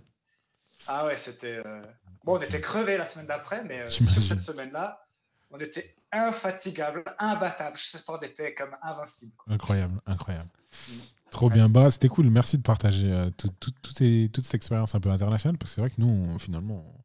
Ah 0.87 1.07
ouais, 1.07 1.17
c'était. 1.17 1.61
euh, 1.67 1.83
Bon, 2.25 2.39
on 2.39 2.41
était 2.41 2.61
crevés 2.61 2.97
la 2.97 3.05
semaine 3.05 3.27
d'après, 3.27 3.63
mais 3.65 3.81
euh, 3.81 3.89
sur 3.91 4.23
cette 4.23 4.41
semaine-là, 4.41 5.05
on 5.51 5.59
était 5.59 5.95
infatigable, 6.13 7.05
imbattable. 7.19 7.77
Pas, 8.07 8.15
on 8.15 8.19
était 8.25 8.55
comme 8.55 8.75
invincible. 8.83 9.33
quoi. 9.37 9.53
Incroyable, 9.53 10.01
incroyable. 10.07 10.49
Mm. 10.89 10.93
Trop 11.31 11.51
bien. 11.51 11.69
Bah, 11.69 11.91
c'était 11.91 12.09
cool. 12.09 12.31
Merci 12.31 12.57
de 12.59 12.63
partager 12.63 13.13
euh, 13.13 13.29
tout- 13.37 13.49
tout- 13.61 13.73
tout 13.83 13.93
tes- 13.93 14.31
toute 14.33 14.45
cette 14.45 14.55
expérience 14.55 14.95
un 14.95 15.01
peu 15.01 15.11
internationale 15.11 15.59
parce 15.59 15.73
que 15.73 15.75
c'est 15.75 15.81
vrai 15.81 15.91
que 15.91 15.97
nous, 15.99 16.07
on- 16.09 16.39
finalement, 16.39 16.75
on- 16.77 16.99
en 16.99 17.03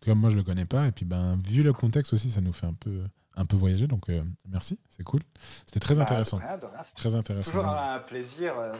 tout 0.00 0.10
cas, 0.10 0.14
moi, 0.14 0.30
je 0.30 0.36
le 0.36 0.42
connais 0.42 0.66
pas. 0.66 0.86
Et 0.86 0.92
puis, 0.92 1.04
ben, 1.06 1.40
vu 1.48 1.62
le 1.62 1.72
contexte 1.72 2.12
aussi, 2.12 2.30
ça 2.30 2.40
nous 2.40 2.52
fait 2.52 2.66
un 2.66 2.74
peu, 2.74 3.02
un 3.36 3.44
peu 3.46 3.56
voyager. 3.56 3.86
Donc, 3.86 4.08
euh, 4.10 4.22
merci. 4.48 4.78
C'est 4.88 5.02
cool. 5.04 5.20
C'était 5.66 5.80
très 5.80 5.94
Bah, 5.94 6.00
de 6.00 6.04
intéressant. 6.04 6.36
rien, 6.38 6.58
de 6.58 6.66
rien. 6.66 6.82
C'est 6.82 6.94
Très 6.94 7.14
intéressant. 7.14 7.50
Toujours 7.50 7.66
un 7.68 7.98
plaisir 7.98 8.58
euh, 8.58 8.74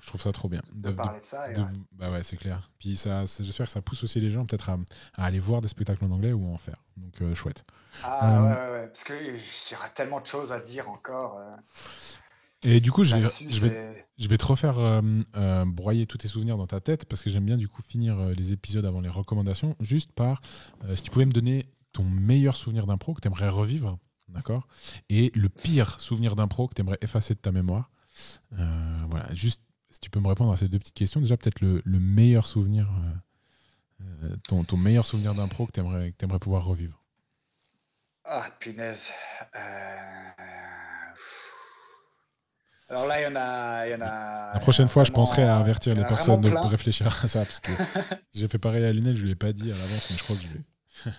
Je 0.00 0.06
trouve 0.08 0.20
ça 0.20 0.32
trop 0.32 0.48
bien. 0.48 0.62
de, 0.72 0.90
parler 0.90 1.20
de 1.20 1.24
ça. 1.24 1.50
et, 1.50 1.54
bah 1.92 2.10
ouais, 2.10 2.22
c'est 2.22 2.36
clair. 2.36 2.70
Puis 2.78 2.96
ça, 2.96 3.24
j'espère 3.26 3.66
que 3.66 3.72
ça 3.72 3.82
pousse 3.82 4.02
aussi 4.04 4.20
les 4.20 4.30
gens 4.30 4.44
peut-être 4.46 4.68
à, 4.70 4.78
à 5.16 5.24
aller 5.24 5.40
voir 5.40 5.60
des 5.60 5.68
spectacles 5.68 6.04
en 6.04 6.10
anglais 6.10 6.32
ou 6.32 6.46
à 6.46 6.50
en 6.54 6.58
faire. 6.58 6.76
Donc 6.96 7.20
euh, 7.22 7.34
chouette. 7.34 7.64
Ah 8.04 8.42
ouais, 8.72 8.86
parce 8.86 9.04
qu'il 9.04 9.16
y 9.16 9.74
aura 9.74 9.88
tellement 9.88 10.20
de 10.20 10.26
choses 10.26 10.52
à 10.52 10.60
dire 10.60 10.88
encore. 10.88 11.40
Et 12.64 12.80
du 12.80 12.90
coup, 12.90 13.04
je 13.04 13.14
vais, 13.14 13.20
je 13.24 13.60
vais, 13.60 13.68
c'est- 13.70 14.06
je 14.18 14.28
vais 14.28 14.36
te 14.36 14.44
refaire 14.44 14.78
euh, 14.80 15.00
euh, 15.36 15.64
broyer 15.64 16.06
tous 16.06 16.18
tes 16.18 16.26
souvenirs 16.28 16.56
dans 16.56 16.66
ta 16.66 16.80
tête 16.80 17.04
parce 17.04 17.22
que 17.22 17.30
j'aime 17.30 17.44
bien 17.44 17.56
du 17.56 17.68
coup 17.68 17.82
finir 17.82 18.18
euh, 18.18 18.32
les 18.34 18.52
épisodes 18.52 18.84
avant 18.84 19.00
les 19.00 19.08
recommandations 19.08 19.76
juste 19.80 20.10
par 20.12 20.40
si 20.96 21.02
tu 21.02 21.10
pouvais 21.12 21.26
me 21.26 21.30
donner 21.30 21.66
ton 21.92 22.04
meilleur 22.04 22.56
souvenir 22.56 22.86
d'impro 22.86 23.14
que 23.14 23.20
tu 23.20 23.28
aimerais 23.28 23.48
revivre, 23.48 23.96
d'accord? 24.28 24.66
Et 25.08 25.32
le 25.34 25.48
pire 25.48 26.00
souvenir 26.00 26.36
d'impro 26.36 26.68
que 26.68 26.74
tu 26.74 26.80
aimerais 26.80 26.98
effacer 27.00 27.34
de 27.34 27.40
ta 27.40 27.52
mémoire. 27.52 27.90
Euh, 28.58 29.04
voilà, 29.08 29.32
juste 29.34 29.60
si 29.90 30.00
tu 30.00 30.10
peux 30.10 30.20
me 30.20 30.28
répondre 30.28 30.52
à 30.52 30.56
ces 30.56 30.68
deux 30.68 30.78
petites 30.78 30.94
questions, 30.94 31.20
déjà 31.20 31.36
peut-être 31.36 31.60
le, 31.60 31.82
le 31.84 32.00
meilleur 32.00 32.46
souvenir, 32.46 32.88
euh, 32.90 34.24
euh, 34.24 34.36
ton, 34.48 34.64
ton 34.64 34.76
meilleur 34.76 35.06
souvenir 35.06 35.34
d'impro 35.34 35.66
que 35.66 35.72
tu 35.72 35.80
aimerais, 35.80 36.12
pouvoir 36.40 36.64
revivre. 36.64 37.02
Ah, 38.24 38.44
punaise. 38.60 39.10
Alors 42.90 43.06
là, 43.06 43.20
il 43.20 43.24
y 43.24 43.26
en 43.26 43.36
a. 43.36 43.86
il 43.86 43.90
Y 43.90 43.94
en 43.94 44.00
a 44.00 44.52
La 44.54 44.60
prochaine 44.60 44.88
fois, 44.88 45.04
je 45.04 45.12
penserai 45.12 45.42
à 45.42 45.58
avertir 45.58 45.94
les 45.94 46.04
personnes 46.04 46.40
de, 46.40 46.50
réfléchir 46.50 47.06
à 47.06 47.28
ça 47.28 47.40
parce 47.40 47.60
que 47.60 47.72
j'ai 48.34 48.48
fait 48.48 48.58
pareil 48.58 48.84
à 48.84 48.92
Lunel, 48.92 49.16
je 49.16 49.24
lui 49.24 49.32
ai 49.32 49.36
pas 49.36 49.52
dit 49.52 49.70
à 49.70 49.74
l'avance, 49.74 50.10
mais 50.10 50.16
je 50.16 50.22
crois 50.22 50.36
que 50.36 50.42
je 50.42 50.48
vais. 50.48 51.14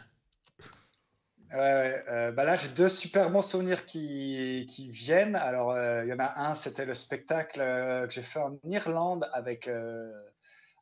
Ouais, 1.53 2.03
euh, 2.09 2.31
bah 2.31 2.43
là, 2.43 2.55
j'ai 2.55 2.69
deux 2.69 2.89
super 2.89 3.31
bons 3.31 3.41
souvenirs 3.41 3.85
qui, 3.85 4.67
qui 4.69 4.89
viennent. 4.89 5.35
Alors, 5.35 5.71
euh, 5.71 6.03
il 6.05 6.09
y 6.09 6.13
en 6.13 6.19
a 6.19 6.47
un, 6.47 6.53
c'était 6.53 6.85
le 6.85 6.93
spectacle 6.93 7.59
euh, 7.59 8.05
que 8.05 8.13
j'ai 8.13 8.21
fait 8.21 8.39
en 8.39 8.59
Irlande 8.63 9.27
avec, 9.33 9.69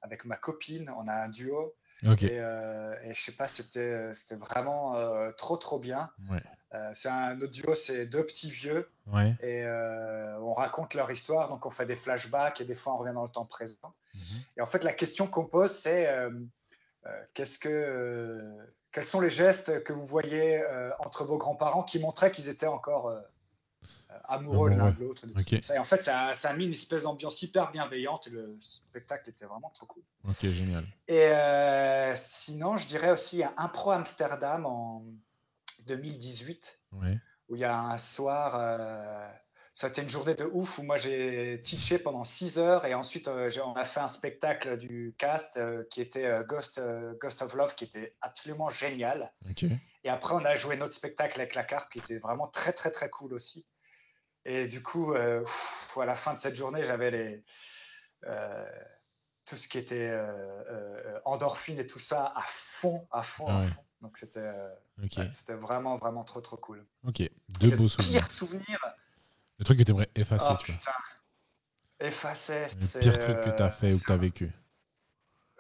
avec 0.01 0.26
ma 0.26 0.36
copine. 0.36 0.89
On 0.97 1.07
a 1.07 1.13
un 1.13 1.30
duo. 1.30 1.76
Et, 2.03 2.36
et 2.36 3.13
je 3.13 3.20
sais 3.20 3.32
pas, 3.32 3.47
c'était 3.47 4.11
vraiment 4.36 4.95
trop, 5.38 5.57
trop 5.57 5.80
bien. 5.80 6.11
Ouais. 6.30 6.43
C'est 6.93 7.09
un 7.09 7.38
autre 7.38 7.51
duo, 7.51 7.74
c'est 7.74 8.05
deux 8.05 8.26
petits 8.26 8.51
vieux. 8.51 8.89
Ouais. 9.07 9.36
Et 9.41 9.65
on 10.41 10.51
raconte 10.51 10.93
leur 10.95 11.09
histoire. 11.09 11.47
Donc, 11.47 11.65
on 11.65 11.70
fait 11.72 11.86
des 11.86 11.95
flashbacks 11.95 12.59
et 12.59 12.65
des 12.65 12.76
fois, 12.76 12.93
on 12.93 12.97
revient 12.97 13.13
dans 13.13 13.24
le 13.24 13.30
temps 13.30 13.45
présent. 13.45 13.95
Mhm. 14.13 14.22
Et 14.57 14.61
en 14.61 14.65
fait, 14.65 14.84
la 14.84 14.93
question 14.93 15.28
qu'on 15.28 15.45
pose, 15.45 15.72
c'est 15.72 16.13
qu'est-ce 17.34 17.57
que, 17.57 18.53
quels 18.91 19.05
sont 19.05 19.19
les 19.19 19.29
gestes 19.29 19.83
que 19.83 19.93
vous 19.93 20.05
voyez 20.05 20.59
euh, 20.61 20.91
entre 20.99 21.23
vos 21.25 21.38
grands-parents 21.38 21.83
qui 21.83 21.99
montraient 21.99 22.31
qu'ils 22.31 22.49
étaient 22.49 22.67
encore 22.67 23.07
euh, 23.09 23.19
euh, 24.11 24.15
amoureux 24.25 24.69
l'un 24.69 24.91
de 24.91 24.99
l'autre. 25.01 25.23
Et 25.73 25.77
en 25.77 25.83
fait, 25.83 26.01
ça, 26.01 26.33
ça 26.33 26.49
a 26.49 26.53
mis 26.53 26.65
une 26.65 26.71
espèce 26.71 27.03
d'ambiance 27.03 27.41
hyper 27.41 27.71
bienveillante 27.71 28.27
et 28.27 28.29
le 28.31 28.57
spectacle 28.59 29.29
était 29.29 29.45
vraiment 29.45 29.69
trop 29.71 29.85
cool. 29.85 30.03
Ok, 30.27 30.41
génial. 30.41 30.83
Et 31.07 31.23
euh, 31.23 32.15
sinon, 32.15 32.77
je 32.77 32.88
dirais 32.88 33.11
aussi 33.11 33.43
un 33.43 33.53
Impro 33.57 33.91
Amsterdam 33.91 34.65
en 34.65 35.03
2018 35.88 36.79
Ouais. 36.93 37.19
où 37.49 37.55
il 37.55 37.61
y 37.61 37.65
a 37.65 37.77
un 37.77 37.97
soir, 37.97 38.55
euh, 39.84 39.88
c'était 39.88 40.01
une 40.01 40.09
journée 40.09 40.34
de 40.34 40.45
ouf 40.45 40.80
où 40.80 40.84
moi 40.84 40.97
j'ai 40.97 41.61
teaché 41.63 41.99
pendant 41.99 42.23
6 42.23 42.57
heures 42.57 42.86
et 42.86 42.93
ensuite 42.93 43.28
euh, 43.28 43.49
on 43.63 43.73
a 43.73 43.84
fait 43.84 43.99
un 43.99 44.07
spectacle 44.07 44.78
du 44.78 45.13
cast 45.17 45.57
euh, 45.57 45.84
qui 45.91 46.01
était 46.01 46.25
euh, 46.25 46.43
Ghost, 46.43 46.82
Ghost 47.19 47.41
of 47.41 47.53
Love 47.53 47.75
qui 47.75 47.84
était 47.84 48.15
absolument 48.21 48.69
génial. 48.69 49.32
Et 50.03 50.09
après 50.09 50.34
on 50.34 50.45
a 50.45 50.55
joué 50.55 50.78
notre 50.78 50.93
spectacle 50.93 51.39
avec 51.39 51.55
la 51.55 51.63
carpe 51.63 51.91
qui 51.91 51.99
était 51.99 52.17
vraiment 52.17 52.47
très 52.47 52.73
très 52.73 52.91
très 52.91 53.09
cool 53.09 53.34
aussi. 53.34 53.65
Et 54.45 54.65
du 54.67 54.82
coup, 54.82 55.13
à 55.13 56.05
la 56.05 56.15
fin 56.15 56.34
de 56.34 56.39
cette 56.39 56.55
journée, 56.55 56.82
j'avais 56.82 57.11
les 57.11 57.43
tout 59.45 59.57
ce 59.57 59.67
qui 59.67 59.78
était 59.78 60.17
endorphine 61.25 61.80
et 61.80 61.88
tout 61.88 61.99
ça 61.99 62.32
à 62.34 62.43
fond, 62.47 63.05
à 63.11 63.23
fond, 63.23 63.47
à 63.47 63.59
fond. 63.59 63.84
Donc 64.01 64.17
c'était 64.17 64.49
c'était 65.34 65.55
vraiment 65.55 65.97
vraiment 65.97 66.23
trop 66.23 66.39
trop 66.39 66.55
cool. 66.55 66.86
Ok, 67.05 67.30
deux 67.59 67.75
beaux 67.75 67.89
souvenirs. 67.89 68.21
Pire 68.21 68.32
souvenir 68.32 68.80
le 69.59 69.65
truc 69.65 69.79
que 69.79 69.83
tu 69.83 69.91
aimerais 69.91 70.09
effacer, 70.15 70.47
oh, 70.51 70.55
tu 70.59 70.71
putain. 70.73 70.91
Effacer, 71.99 72.67
c'est. 72.79 73.03
Le 73.03 73.11
pire 73.11 73.19
truc 73.19 73.41
que 73.41 73.49
tu 73.49 73.63
as 73.63 73.71
fait 73.71 73.93
ou 73.93 73.99
que 73.99 74.05
tu 74.05 74.11
as 74.11 74.17
vécu. 74.17 74.51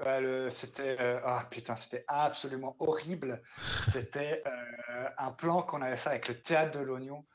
Ouais, 0.05 0.47
c'était 0.51 0.95
euh, 0.99 1.19
ah 1.25 1.43
putain, 1.49 1.75
c'était 1.75 2.05
absolument 2.07 2.75
horrible. 2.79 3.41
C'était 3.83 4.43
euh, 4.45 5.09
un 5.17 5.31
plan 5.31 5.63
qu'on 5.63 5.81
avait 5.81 5.97
fait 5.97 6.11
avec 6.11 6.27
le 6.27 6.39
théâtre 6.39 6.77
de 6.77 6.83
l'oignon 6.83 7.25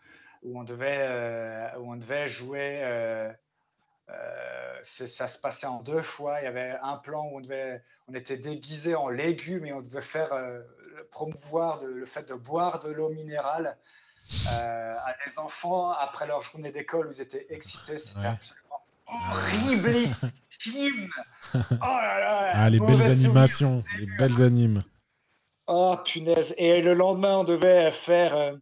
où 0.43 0.61
on 0.61 0.63
devait 0.63 0.99
euh, 1.01 1.79
où 1.79 1.93
on 1.93 1.97
devait 1.97 2.29
jouer. 2.29 2.85
ça 4.85 5.27
se 5.27 5.41
passait 5.41 5.67
en 5.67 5.83
deux 5.83 6.03
fois. 6.03 6.41
Il 6.41 6.45
y 6.45 6.47
avait 6.47 6.77
un 6.83 6.99
plan 6.99 7.25
où 7.25 7.39
on 7.39 7.41
devait, 7.41 7.83
on 8.07 8.15
était 8.15 8.39
déguisé 8.39 8.95
en 8.95 9.09
légumes 9.09 9.67
et 9.67 9.73
on 9.73 9.81
devait 9.81 10.01
faire 10.01 10.31
promouvoir 11.11 11.85
le 11.85 12.05
fait 12.05 12.29
de 12.29 12.35
boire 12.35 12.79
de 12.79 12.91
l'eau 12.91 13.09
minérale 13.09 13.77
euh, 14.49 14.97
à 15.05 15.15
des 15.27 15.39
enfants 15.39 15.93
après 15.93 16.27
leur 16.27 16.43
journée 16.43 16.71
d'école 16.71 17.09
où 17.09 17.11
ils 17.11 17.21
étaient 17.21 17.47
excités. 17.51 17.99
C'était 17.99 18.27
absolument 18.27 18.63
horriblissime. 19.07 21.11
oh 21.55 21.59
là 21.81 22.21
là. 22.21 22.51
Ah, 22.55 22.71
les 22.71 22.79
belles 22.79 23.03
animations, 23.03 23.83
les 23.99 24.07
belles 24.07 24.43
animes. 24.43 24.83
Oh 25.67 25.97
punaise. 26.05 26.55
Et 26.59 26.83
le 26.83 26.95
lendemain, 26.95 27.39
on 27.39 27.45
devait 27.45 27.91
faire 27.91 28.35
euh, 28.35 28.53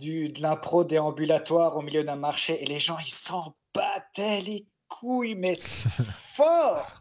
du, 0.00 0.28
de 0.28 0.42
l'impro 0.42 0.84
déambulatoire 0.84 1.76
au 1.76 1.82
milieu 1.82 2.04
d'un 2.04 2.16
marché 2.16 2.62
et 2.62 2.66
les 2.66 2.78
gens, 2.78 2.98
ils 2.98 3.12
s'en 3.12 3.54
battaient 3.74 4.40
les 4.40 4.66
couilles, 4.88 5.34
mais 5.34 5.58
fort, 5.60 7.00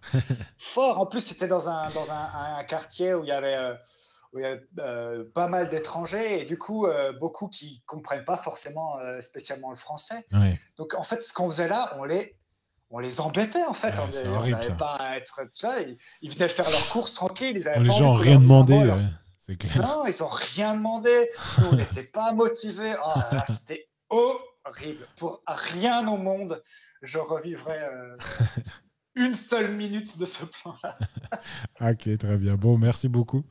fort. 0.58 1.00
En 1.00 1.06
plus, 1.06 1.22
c'était 1.22 1.48
dans 1.48 1.70
un, 1.70 1.90
dans 1.92 2.12
un, 2.12 2.58
un, 2.58 2.64
quartier 2.64 3.14
où 3.14 3.24
il 3.24 3.30
y 3.30 3.32
avait 3.32 3.56
euh, 3.56 3.74
où 4.34 4.40
il 4.40 4.44
y 4.44 4.46
a 4.46 4.58
euh, 4.80 5.24
pas 5.34 5.48
mal 5.48 5.70
d'étrangers 5.70 6.42
et 6.42 6.46
du 6.46 6.58
coup 6.58 6.88
euh, 6.88 7.14
beaucoup 7.14 7.48
qui 7.48 7.84
comprennent 7.86 8.26
pas 8.26 8.38
forcément 8.38 9.00
euh, 9.00 9.22
spécialement 9.22 9.70
le 9.70 9.76
français. 9.76 10.26
Donc 10.78 10.96
en 10.96 11.04
fait, 11.04 11.22
ce 11.22 11.34
qu'on 11.34 11.50
faisait 11.50 11.68
là, 11.68 11.96
on 11.98 12.04
les 12.04 12.36
on 12.90 13.00
les 13.00 13.22
embêtait 13.22 13.64
en 13.64 13.74
fait. 13.74 14.00
on 14.00 14.40
n'avait 14.40 14.76
pas 14.76 14.96
à 14.96 15.18
être, 15.18 15.42
tu 15.54 15.66
vois, 15.66 15.80
ils, 16.22 16.32
venaient 16.32 16.48
faire 16.48 16.70
leurs 16.70 16.90
courses 16.90 17.14
tranquilles. 17.14 17.56
Ils 17.56 17.68
avaient 17.68 17.80
les 17.80 17.92
gens 17.92 18.14
n'ont 18.14 18.20
rien 18.20 18.40
demandé. 18.40 18.94
c'est 19.40 19.56
clair. 19.56 19.78
Non, 19.78 20.06
ils 20.06 20.22
n'ont 20.22 20.28
rien 20.28 20.76
demandé. 20.76 21.30
Nous, 21.58 21.66
on 21.72 21.76
n'était 21.76 22.04
pas 22.04 22.34
motivés. 22.34 22.94
Oh, 23.04 23.20
c'était 23.48 23.88
horrible. 24.10 25.08
Pour 25.18 25.42
rien 25.48 26.08
au 26.08 26.18
monde, 26.18 26.62
je 27.02 27.18
revivrais 27.18 27.90
une 29.16 29.34
seule 29.34 29.76
minute 29.76 30.18
de 30.18 30.26
ce 30.26 30.46
plan-là. 30.46 30.98
ok, 31.92 32.18
très 32.18 32.38
bien. 32.38 32.56
Bon, 32.56 32.78
merci 32.78 33.08
beaucoup. 33.08 33.44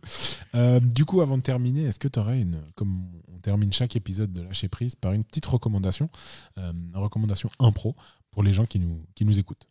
Euh, 0.55 0.81
du 0.81 1.05
coup, 1.05 1.21
avant 1.21 1.39
de 1.39 1.43
terminer, 1.43 1.85
est-ce 1.85 1.99
que 1.99 2.09
tu 2.09 2.19
aurais 2.19 2.41
une, 2.41 2.65
comme 2.75 3.11
on 3.29 3.39
termine 3.39 3.73
chaque 3.73 3.97
épisode 3.97 4.33
de 4.33 4.43
Lâcher 4.43 4.69
Prise, 4.69 4.95
par 4.95 5.13
une 5.13 5.25
petite 5.25 5.47
recommandation, 5.47 6.11
euh, 6.59 6.73
une 6.73 6.97
recommandation 6.97 7.49
impro 7.59 7.93
pour 8.31 8.43
les 8.43 8.53
gens 8.53 8.67
qui 8.67 8.79
nous, 8.79 9.07
qui 9.15 9.25
nous 9.25 9.39
écoutent? 9.39 9.67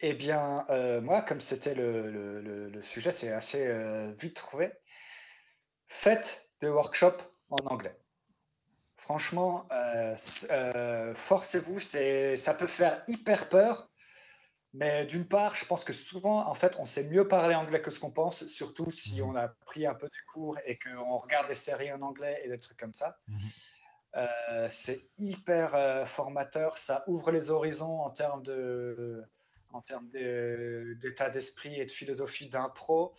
Eh 0.00 0.14
bien, 0.14 0.64
euh, 0.70 1.00
moi, 1.00 1.22
comme 1.22 1.40
c'était 1.40 1.74
le, 1.74 2.10
le, 2.10 2.82
sujet, 2.82 3.12
c'est 3.12 3.32
assez 3.32 3.66
vite 4.20 4.34
trouvé. 4.34 4.72
Faites 5.86 6.50
des 6.60 6.68
workshops 6.68 7.22
en 7.48 7.64
anglais. 7.66 7.96
Franchement, 9.04 9.68
euh, 9.70 10.16
euh, 10.50 11.14
forcez-vous, 11.14 11.78
ça 11.78 12.54
peut 12.54 12.66
faire 12.66 13.02
hyper 13.06 13.50
peur. 13.50 13.90
Mais 14.72 15.04
d'une 15.04 15.28
part, 15.28 15.54
je 15.54 15.66
pense 15.66 15.84
que 15.84 15.92
souvent, 15.92 16.48
en 16.48 16.54
fait, 16.54 16.76
on 16.78 16.86
sait 16.86 17.04
mieux 17.10 17.28
parler 17.28 17.54
anglais 17.54 17.82
que 17.82 17.90
ce 17.90 18.00
qu'on 18.00 18.10
pense, 18.10 18.46
surtout 18.46 18.90
si 18.90 19.20
mhm. 19.20 19.28
on 19.28 19.36
a 19.36 19.48
pris 19.48 19.86
un 19.86 19.92
peu 19.92 20.06
de 20.06 20.32
cours 20.32 20.56
et 20.64 20.78
qu'on 20.78 21.18
regarde 21.18 21.48
des 21.48 21.54
séries 21.54 21.92
en 21.92 22.00
anglais 22.00 22.40
et 22.44 22.48
des 22.48 22.56
trucs 22.56 22.78
comme 22.78 22.94
ça. 22.94 23.18
Mhm. 23.28 23.36
Euh, 24.16 24.68
c'est 24.70 25.10
hyper 25.18 26.06
formateur, 26.08 26.78
ça 26.78 27.04
ouvre 27.06 27.30
les 27.30 27.50
horizons 27.50 28.00
en 28.00 28.10
termes 28.10 28.42
de, 28.42 29.22
en 29.74 29.82
termes 29.82 30.08
d'état 30.08 31.28
d'esprit 31.28 31.78
et 31.78 31.84
de 31.84 31.90
philosophie 31.90 32.48
d'impro. 32.48 33.12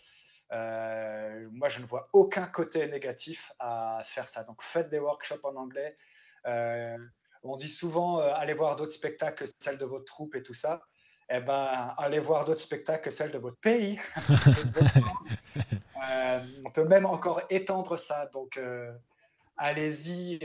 Euh, 0.51 1.47
moi, 1.51 1.69
je 1.69 1.79
ne 1.79 1.85
vois 1.85 2.03
aucun 2.13 2.45
côté 2.45 2.85
négatif 2.87 3.51
à 3.59 3.99
faire 4.03 4.27
ça. 4.27 4.43
Donc, 4.43 4.61
faites 4.61 4.89
des 4.89 4.99
workshops 4.99 5.43
en 5.43 5.55
anglais. 5.55 5.95
Euh, 6.45 6.97
on 7.43 7.57
dit 7.57 7.67
souvent, 7.67 8.19
euh, 8.19 8.31
allez 8.35 8.53
voir 8.53 8.75
d'autres 8.75 8.93
spectacles 8.93 9.43
que 9.43 9.49
celles 9.59 9.77
de 9.77 9.85
votre 9.85 10.05
troupe 10.05 10.35
et 10.35 10.43
tout 10.43 10.53
ça. 10.53 10.81
Eh 11.29 11.39
ben, 11.39 11.93
allez 11.97 12.19
voir 12.19 12.45
d'autres 12.45 12.61
spectacles 12.61 13.05
que 13.05 13.11
celles 13.11 13.31
de 13.31 13.39
votre 13.39 13.57
pays. 13.57 13.99
on 16.65 16.71
peut 16.71 16.85
même 16.85 17.07
encore 17.07 17.41
étendre 17.49 17.97
ça. 17.97 18.27
Donc, 18.27 18.59
allez-y, 19.57 20.39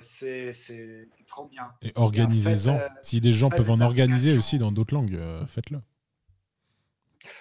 c'est 0.00 1.08
trop 1.28 1.46
bien. 1.46 1.72
Et 1.82 1.92
organisez-en. 1.94 2.80
si 3.02 3.20
des 3.20 3.32
gens 3.32 3.50
peuvent 3.50 3.70
en 3.70 3.80
organiser 3.80 4.36
aussi 4.36 4.58
dans 4.58 4.72
d'autres 4.72 4.94
langues, 4.94 5.46
faites-le. 5.46 5.80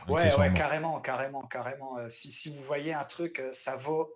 Ouais, 0.07 0.35
ouais, 0.35 0.53
carrément, 0.53 0.99
carrément, 0.99 1.41
carrément. 1.43 1.97
Euh, 1.97 2.07
si, 2.09 2.31
si, 2.31 2.49
vous 2.49 2.63
voyez 2.63 2.93
un 2.93 3.03
truc, 3.03 3.39
euh, 3.39 3.49
ça 3.51 3.75
vaut 3.75 4.13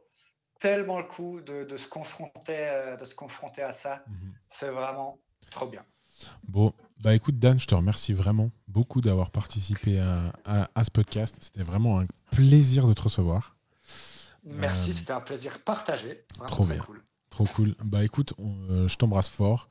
tellement 0.59 0.97
le 0.97 1.05
coup 1.05 1.41
de, 1.41 1.63
de 1.63 1.77
se, 1.77 1.87
confronter, 1.87 2.57
euh, 2.57 2.97
de 2.97 3.05
se 3.05 3.15
confronter 3.15 3.61
à 3.61 3.71
ça. 3.71 4.03
Mhm. 4.07 4.33
C'est 4.49 4.69
vraiment 4.69 5.19
trop 5.49 5.67
bien. 5.67 5.83
Bon, 6.43 6.73
bah 7.01 7.15
écoute 7.15 7.39
Dan, 7.39 7.59
je 7.59 7.65
te 7.65 7.75
remercie 7.75 8.13
vraiment 8.13 8.51
beaucoup 8.67 8.99
d'avoir 8.99 9.31
participé 9.31 9.99
à, 9.99 10.33
à, 10.75 10.83
ce 10.83 10.91
podcast. 10.91 11.35
C'était 11.39 11.63
vraiment 11.63 12.01
un 12.01 12.07
plaisir 12.31 12.87
de 12.87 12.93
te 12.93 13.01
recevoir. 13.01 13.55
Merci, 14.43 14.93
c'était 14.93 15.13
un 15.13 15.21
plaisir 15.21 15.59
partagé. 15.59 16.25
trop 16.47 16.65
bien. 16.65 16.79
Cool. 16.79 17.01
Trop 17.29 17.45
cool. 17.45 17.75
Bah 17.83 18.03
écoute, 18.03 18.33
je 18.37 18.95
t'embrasse 18.95 19.29
fort. 19.29 19.69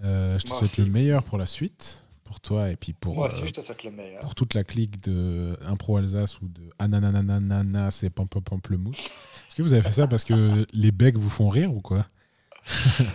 je 0.00 0.42
te 0.42 0.48
souhaite 0.48 0.76
le 0.78 0.92
meilleur 0.92 1.22
pour 1.22 1.38
la 1.38 1.46
suite 1.46 2.05
pour 2.26 2.40
toi 2.40 2.70
et 2.70 2.76
puis 2.76 2.92
pour, 2.92 3.24
euh, 3.24 3.28
le 3.28 4.20
pour 4.20 4.34
toute 4.34 4.54
la 4.54 4.64
clique 4.64 5.00
de 5.02 5.56
Impro 5.64 5.96
Alsace 5.96 6.40
ou 6.40 6.48
de 6.48 6.62
Ananananana, 6.78 7.90
c'est 7.90 8.10
Pamplemousse. 8.10 8.98
Est-ce 8.98 9.56
que 9.56 9.62
vous 9.62 9.72
avez 9.72 9.82
fait 9.82 9.92
ça 9.92 10.06
parce 10.06 10.24
que 10.24 10.66
les 10.72 10.90
begs 10.90 11.16
vous 11.16 11.30
font 11.30 11.48
rire 11.48 11.72
ou 11.72 11.80
quoi? 11.80 12.06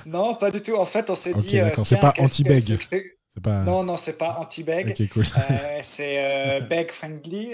Non, 0.05 0.35
pas 0.35 0.49
du 0.49 0.61
tout. 0.61 0.75
En 0.75 0.85
fait, 0.85 1.09
on 1.09 1.15
s'est 1.15 1.33
dit. 1.33 1.59
Euh, 1.59 1.69
c'est 1.83 1.99
pas 1.99 2.13
anti-beg. 2.17 2.63
Pas... 3.41 3.63
Non, 3.63 3.85
non, 3.85 3.95
c'est 3.95 4.17
pas 4.17 4.35
anti-beg. 4.41 4.93
Euh, 4.99 5.79
c'est 5.83 6.61
beg 6.69 6.91
friendly. 6.91 7.53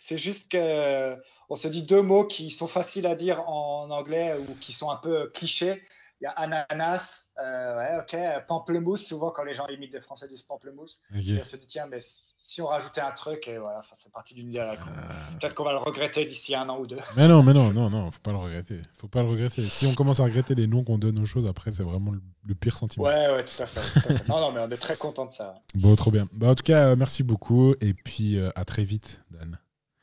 c'est 0.00 0.18
juste 0.18 0.50
que 0.50 1.16
on 1.48 1.54
se 1.54 1.68
dit 1.68 1.82
deux 1.82 2.02
mots 2.02 2.24
qui 2.24 2.50
sont 2.50 2.66
faciles 2.66 3.06
à 3.06 3.14
dire 3.14 3.48
en 3.48 3.88
anglais 3.90 4.34
ou 4.40 4.56
qui 4.56 4.72
sont 4.72 4.90
un 4.90 4.96
peu 4.96 5.30
clichés 5.32 5.80
il 6.20 6.24
y 6.24 6.26
a 6.26 6.32
ananas, 6.32 7.32
euh, 7.38 7.78
ouais, 7.78 7.98
ok, 7.98 8.46
pamplemousse. 8.46 9.06
Souvent, 9.06 9.30
quand 9.30 9.42
les 9.42 9.54
gens 9.54 9.66
imitent 9.68 9.92
des 9.92 10.02
Français, 10.02 10.28
disent 10.28 10.42
pamplemousse. 10.42 11.00
on 11.14 11.44
se 11.44 11.56
dit, 11.56 11.66
tiens, 11.66 11.86
mais 11.90 11.96
si 12.00 12.60
on 12.60 12.66
rajoutait 12.66 13.00
un 13.00 13.12
truc, 13.12 13.48
et 13.48 13.56
voilà, 13.56 13.80
c'est 13.92 14.12
parti 14.12 14.34
d'une 14.34 14.48
idée 14.48 14.58
à 14.58 14.66
la 14.66 14.76
con. 14.76 14.90
Euh. 14.90 15.38
Peut-être 15.40 15.54
qu'on 15.54 15.64
va 15.64 15.72
le 15.72 15.78
regretter 15.78 16.26
d'ici 16.26 16.54
un 16.54 16.68
an 16.68 16.78
ou 16.78 16.86
deux. 16.86 16.98
Mais 17.16 17.26
non, 17.26 17.42
mais 17.42 17.54
non, 17.54 17.72
non, 17.72 17.88
non, 17.88 18.10
faut 18.10 18.20
pas 18.20 18.32
le 18.32 18.36
regretter. 18.36 18.82
Faut 18.98 19.08
pas 19.08 19.22
le 19.22 19.30
regretter. 19.30 19.62
Si 19.62 19.86
on 19.86 19.94
commence 19.94 20.20
à 20.20 20.24
regretter 20.24 20.54
les 20.54 20.66
noms 20.66 20.84
qu'on 20.84 20.98
donne 20.98 21.18
aux 21.18 21.26
choses, 21.26 21.46
après, 21.46 21.72
c'est 21.72 21.84
vraiment 21.84 22.12
le, 22.12 22.54
pire 22.54 22.76
sentiment. 22.76 23.06
Ouais, 23.06 23.32
ouais, 23.32 23.44
tout 23.44 23.62
à, 23.62 23.66
fait, 23.66 24.28
non, 24.28 24.40
non, 24.40 24.52
mais 24.52 24.60
on 24.60 24.70
est 24.70 24.76
très 24.76 24.96
content 24.96 25.24
de 25.24 25.32
ça. 25.32 25.54
Bon, 25.76 25.96
trop 25.96 26.10
bien. 26.10 26.28
Bah, 26.32 26.48
en 26.48 26.54
tout 26.54 26.64
cas, 26.64 26.88
euh, 26.88 26.96
merci 26.96 27.22
beaucoup, 27.22 27.74
et 27.80 27.94
puis 27.94 28.38
à 28.54 28.64
très 28.66 28.84
vite, 28.84 29.22
Dan. 29.30 29.58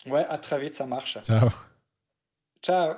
Ouais, 0.08 0.26
à 0.30 0.40
très 0.40 0.60
vite, 0.60 0.74
ça 0.74 0.88
marche. 0.88 1.20
Ciao. 1.24 1.50
Ciao. 2.64 2.96